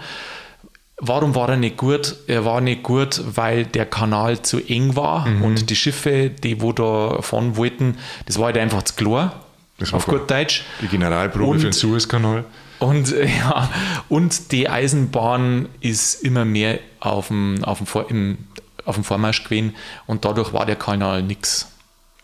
Warum 1.02 1.34
war 1.34 1.50
er 1.50 1.56
nicht 1.58 1.78
gut? 1.78 2.16
Er 2.28 2.44
war 2.44 2.60
nicht 2.62 2.84
gut, 2.84 3.22
weil 3.36 3.66
der 3.66 3.86
Kanal 3.86 4.42
zu 4.42 4.60
eng 4.60 4.96
war 4.98 5.26
und 5.42 5.70
die 5.70 5.76
Schiffe, 5.76 6.30
die 6.30 6.62
wo 6.62 6.74
da 6.74 7.22
fahren 7.22 7.56
wollten, 7.56 7.98
das 8.26 8.38
war 8.38 8.48
halt 8.48 8.58
einfach 8.58 8.84
zu 8.84 8.96
klar. 8.96 9.40
Das 9.78 9.94
auf 9.94 10.06
gut 10.08 10.30
Deutsch. 10.30 10.64
Die 10.82 10.88
Generalprobe 10.88 11.52
Und- 11.52 11.60
für 11.60 11.68
den 11.68 11.74
Suezkanal. 11.74 12.44
Und 12.80 13.14
ja, 13.40 13.70
und 14.10 14.52
die 14.52 14.70
Eisenbahn 14.70 15.68
ist 15.82 16.16
immer 16.24 16.44
mehr 16.46 16.80
auf 17.00 17.28
dem, 17.28 17.64
auf 17.64 17.78
dem, 17.78 17.88
Vor, 17.88 18.10
im, 18.10 18.38
auf 18.86 18.96
dem 18.96 19.04
Vormarsch 19.04 19.44
gewesen 19.46 19.76
und 20.06 20.26
dadurch 20.26 20.52
war 20.54 20.66
der 20.66 20.76
Kanal 20.76 21.24
nix. 21.24 21.72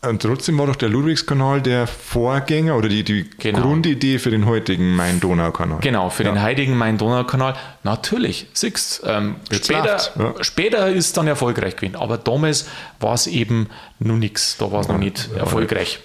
Und 0.08 0.22
trotzdem 0.22 0.58
war 0.58 0.68
doch 0.68 0.76
der 0.76 0.90
Ludwigskanal 0.90 1.62
der 1.62 1.88
Vorgänger 1.88 2.76
oder 2.76 2.90
die, 2.90 3.04
die 3.04 3.30
Genau. 3.38 3.62
Grundidee 3.62 4.20
für 4.20 4.32
den 4.32 4.46
heutigen 4.46 4.96
Main-Donau-Kanal. 4.96 5.80
Genau, 5.82 6.10
für 6.10 6.24
den 6.24 6.42
heutigen 6.42 6.78
Main-Donau-Kanal. 6.78 7.56
Natürlich, 7.84 8.48
siehst 8.54 9.02
ähm, 9.06 9.38
später, 9.52 9.98
ja. 10.18 10.34
später 10.44 10.90
ist 10.90 11.06
es 11.08 11.14
dann 11.14 11.28
erfolgreich 11.28 11.76
gewesen, 11.76 11.96
aber 11.96 12.18
damals 12.18 12.68
war 13.00 13.14
es 13.14 13.28
eben 13.28 13.70
noch 14.00 14.18
nichts, 14.18 14.58
da 14.58 14.72
war 14.72 14.82
es 14.82 14.88
noch 14.88 14.98
nicht 14.98 15.30
erfolgreich. 15.36 16.00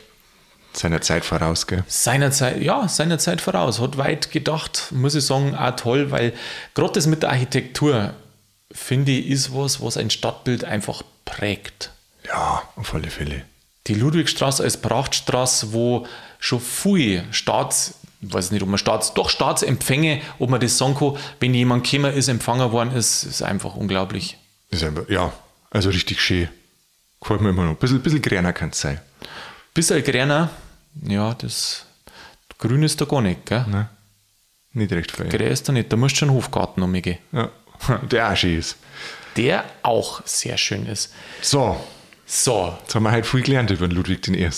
Seiner 0.73 1.01
Zeit 1.01 1.25
voraus, 1.25 1.67
gell? 1.67 1.83
Seinerzeit, 1.89 2.63
ja, 2.63 2.87
seinerzeit 2.87 3.41
voraus, 3.41 3.81
hat 3.81 3.97
weit 3.99 4.31
gedacht, 4.31 4.93
muss 4.93 5.17
ich 5.17 5.25
sagen, 5.27 5.55
auch 5.57 5.75
toll, 5.75 6.11
weil 6.13 6.33
gerade 6.75 6.93
das 6.93 7.07
mit 7.07 7.23
der 7.23 7.31
Architektur, 7.31 8.15
finde 8.71 9.13
ich, 9.13 9.29
ist 9.29 9.55
was, 9.55 9.83
was 9.83 9.97
ein 9.97 10.11
Stadtbild 10.11 10.65
einfach 10.65 11.03
prägt. 11.25 11.91
Ja, 12.25 12.63
auf 12.77 12.95
alle 12.95 13.11
Fälle. 13.11 13.43
Die 13.87 13.95
Ludwigstraße 13.95 14.63
als 14.63 14.77
Prachtstraße, 14.77 15.73
wo 15.73 16.07
schon 16.39 16.61
viel 16.61 17.25
Staats, 17.31 17.95
ich 18.21 18.33
weiß 18.33 18.51
nicht, 18.51 18.63
ob 18.63 18.69
man 18.69 18.79
Staats, 18.79 19.15
doch 19.15 19.31
Staatsempfänge, 19.31 20.21
ob 20.39 20.51
man 20.51 20.61
das 20.61 20.77
sagen 20.77 20.95
kann, 20.95 21.17
wenn 21.41 21.55
jemand 21.55 21.89
gekommen 21.89 22.13
ist, 22.15 22.29
empfangen 22.29 22.73
worden 22.73 22.95
ist, 22.95 23.25
ist 23.25 23.43
einfach 23.43 23.75
unglaublich. 23.77 24.37
Ist 24.71 24.85
einfach, 24.85 25.09
ja, 25.09 25.33
also 25.71 25.89
richtig 25.91 26.21
schön. 26.21 26.49
Gefällt 27.21 27.41
mir 27.41 27.51
immer 27.51 27.65
noch. 27.65 27.71
Ein 27.71 27.77
bisschen, 27.77 28.03
bisschen 28.03 28.23
grüner 28.23 28.53
kann 28.53 28.71
es 28.71 28.81
sein. 28.81 29.01
Bisschen 29.75 30.03
grüner, 30.03 30.51
ja, 31.03 31.35
das 31.35 31.87
Grün 32.61 32.83
ist 32.83 33.01
da 33.01 33.07
gar 33.07 33.23
nicht, 33.23 33.47
gell? 33.47 33.65
Ne? 33.69 33.89
Nicht 34.75 34.93
recht 34.93 35.11
viel. 35.11 35.29
Grün 35.29 35.49
ist 35.49 35.69
da 35.69 35.73
nicht, 35.73 35.91
da 35.91 35.97
musst 35.97 36.17
du 36.17 36.19
schon 36.21 36.29
einen 36.29 36.37
Hofgarten 36.37 36.83
umgehen. 36.83 37.19
Ja. 37.33 37.51
Der 38.11 38.31
auch 38.31 38.37
schön 38.37 38.59
ist. 38.59 38.77
Der 39.37 39.65
auch 39.83 40.21
sehr 40.27 40.59
schön 40.59 40.87
ist. 40.87 41.13
So, 41.41 41.83
So, 42.33 42.73
jetzt 42.83 42.95
haben 42.95 43.03
wir 43.03 43.11
heute 43.11 43.27
viel 43.27 43.43
gelernt 43.43 43.73
über 43.73 43.89
den 43.89 43.97
Ludwig 43.97 44.29
I. 44.29 44.49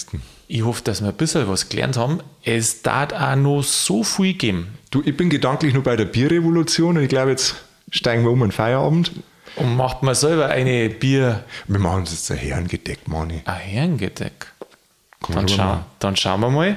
ich 0.47 0.63
hoffe, 0.63 0.83
dass 0.85 1.01
wir 1.01 1.09
ein 1.09 1.15
bisschen 1.15 1.49
was 1.49 1.71
gelernt 1.71 1.97
haben. 1.97 2.21
Es 2.45 2.83
darf 2.83 3.15
auch 3.15 3.35
noch 3.35 3.63
so 3.63 4.05
viel 4.05 4.35
geben. 4.35 4.77
Du, 4.91 5.03
ich 5.03 5.17
bin 5.17 5.31
gedanklich 5.31 5.73
nur 5.73 5.83
bei 5.83 5.97
der 5.97 6.05
Bierrevolution 6.05 6.99
und 6.99 7.03
ich 7.03 7.09
glaube, 7.09 7.31
jetzt 7.31 7.55
steigen 7.91 8.25
wir 8.25 8.31
um 8.31 8.43
in 8.43 8.53
Feierabend. 8.53 9.13
Und 9.57 9.75
macht 9.75 10.03
man 10.03 10.15
selber 10.15 10.49
eine 10.49 10.91
Bier, 10.91 11.45
Wir 11.67 11.79
machen 11.79 12.01
uns 12.01 12.11
jetzt 12.11 12.31
ein 12.31 12.37
Herrengedeck, 12.37 13.09
Mani. 13.09 13.41
ein 13.47 13.57
Herrengedeck. 13.59 14.52
Dann, 15.29 15.47
mal. 15.57 15.85
dann 15.99 16.17
schauen 16.17 16.41
wir 16.41 16.51
mal. 16.51 16.77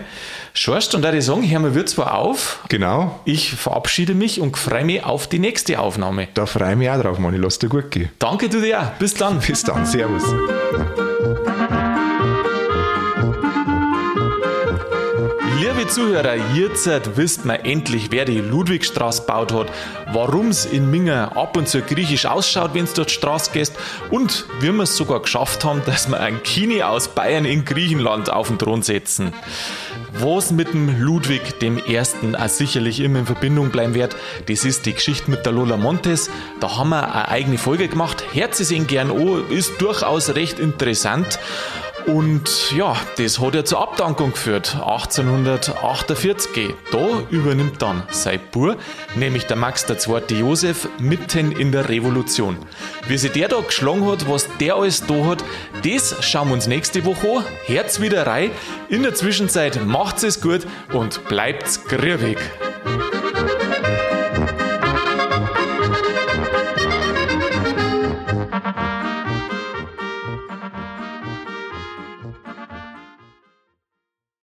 Schorst, 0.54 0.96
und 0.96 1.02
da 1.02 1.12
ich 1.14 1.26
sagen, 1.26 1.48
hören 1.50 1.76
wir 1.76 1.86
zwar 1.86 2.16
auf. 2.16 2.60
Genau, 2.70 3.20
Ich 3.26 3.52
verabschiede 3.52 4.14
mich 4.14 4.40
und 4.40 4.58
freue 4.58 4.86
mich 4.86 5.04
auf 5.04 5.28
die 5.28 5.40
nächste 5.40 5.80
Aufnahme. 5.80 6.28
da 6.34 6.46
freue 6.46 6.72
ich 6.72 6.78
mich 6.78 6.90
auch 6.90 7.02
drauf, 7.02 7.20
Mani. 7.20 7.38
Lass 7.38 7.60
dir 7.60 7.70
gut 7.70 7.92
gehen. 7.92 8.10
Danke 8.20 8.50
du 8.50 8.62
dir. 8.62 8.80
auch. 8.82 8.90
Bis 9.00 9.14
dann. 9.14 9.40
Bis 9.40 9.64
dann, 9.64 9.86
Servus. 9.86 10.24
Liebe 15.78 15.90
Zuhörer, 15.90 16.36
jetzt 16.54 17.18
wisst 17.18 17.44
man 17.44 17.58
endlich, 17.58 18.10
wer 18.10 18.24
die 18.24 18.40
Ludwigstraße 18.40 19.24
gebaut 19.24 19.52
hat, 19.52 19.68
warum 20.14 20.48
es 20.48 20.66
in 20.66 20.90
Minger 20.90 21.36
ab 21.36 21.58
und 21.58 21.68
zu 21.68 21.82
griechisch 21.82 22.26
ausschaut, 22.26 22.74
wenn 22.74 22.86
du 22.86 22.94
durch 22.94 23.08
die 23.08 23.14
Straße 23.16 23.52
gehst 23.52 23.76
und 24.10 24.46
wie 24.62 24.72
wir 24.72 24.84
es 24.84 24.96
sogar 24.96 25.22
geschafft 25.22 25.66
haben, 25.66 25.82
dass 25.86 26.08
wir 26.08 26.18
einen 26.18 26.42
Kini 26.44 26.82
aus 26.82 27.10
Bayern 27.10 27.44
in 27.44 27.66
Griechenland 27.66 28.32
auf 28.32 28.48
den 28.48 28.58
Thron 28.58 28.84
setzen. 28.84 29.34
Was 30.14 30.52
mit 30.52 30.72
dem 30.72 31.02
Ludwig 31.02 31.60
dem 31.60 31.78
Ersten 31.78 32.38
auch 32.38 32.48
sicherlich 32.48 33.02
immer 33.02 33.20
in 33.20 33.26
Verbindung 33.26 33.70
bleiben 33.70 33.96
wird, 33.96 34.16
das 34.46 34.64
ist 34.64 34.86
die 34.86 34.94
Geschichte 34.94 35.30
mit 35.30 35.46
der 35.46 35.52
Lola 35.52 35.76
Montes. 35.76 36.30
Da 36.62 36.78
haben 36.78 36.92
wir 36.92 37.14
eine 37.14 37.28
eigene 37.28 37.58
Folge 37.58 37.90
gemacht. 37.90 38.24
Herz 38.32 38.62
es 38.62 38.72
ihn 38.72 38.88
gern 38.88 39.12
an, 39.12 39.44
ist 39.50 39.82
durchaus 39.82 40.36
recht 40.36 40.58
interessant. 40.58 41.38
Und 42.08 42.72
ja, 42.72 42.96
das 43.18 43.40
hat 43.40 43.56
ja 43.56 43.66
zur 43.66 43.82
Abdankung 43.82 44.32
geführt, 44.32 44.76
1848. 44.76 46.76
Da 46.92 47.24
übernimmt 47.32 47.82
dann 47.82 48.04
sein 48.12 48.40
Bur, 48.52 48.78
nämlich 49.16 49.48
der 49.48 49.56
Max 49.56 49.86
II. 49.90 50.38
Josef, 50.38 50.88
mitten 51.00 51.52
in 51.52 51.72
der 51.72 51.90
Revolution. 51.90 52.58
Wie 53.08 53.18
sich 53.18 53.32
der 53.32 53.48
da 53.48 53.60
geschlagen 53.60 54.08
hat, 54.08 54.30
was 54.30 54.48
der 54.60 54.76
alles 54.76 55.06
da 55.06 55.26
hat, 55.26 55.44
das 55.84 56.24
schauen 56.24 56.50
wir 56.50 56.54
uns 56.54 56.68
nächste 56.68 57.06
Woche 57.06 57.38
an. 57.38 57.44
Herz 57.66 58.00
wieder 58.00 58.28
rein. 58.28 58.52
In 58.90 59.02
der 59.02 59.16
Zwischenzeit 59.16 59.84
macht's 59.84 60.24
es 60.24 60.42
gut 60.42 60.62
und 60.94 61.28
bleibt's 61.28 61.84
grübig. 61.86 62.38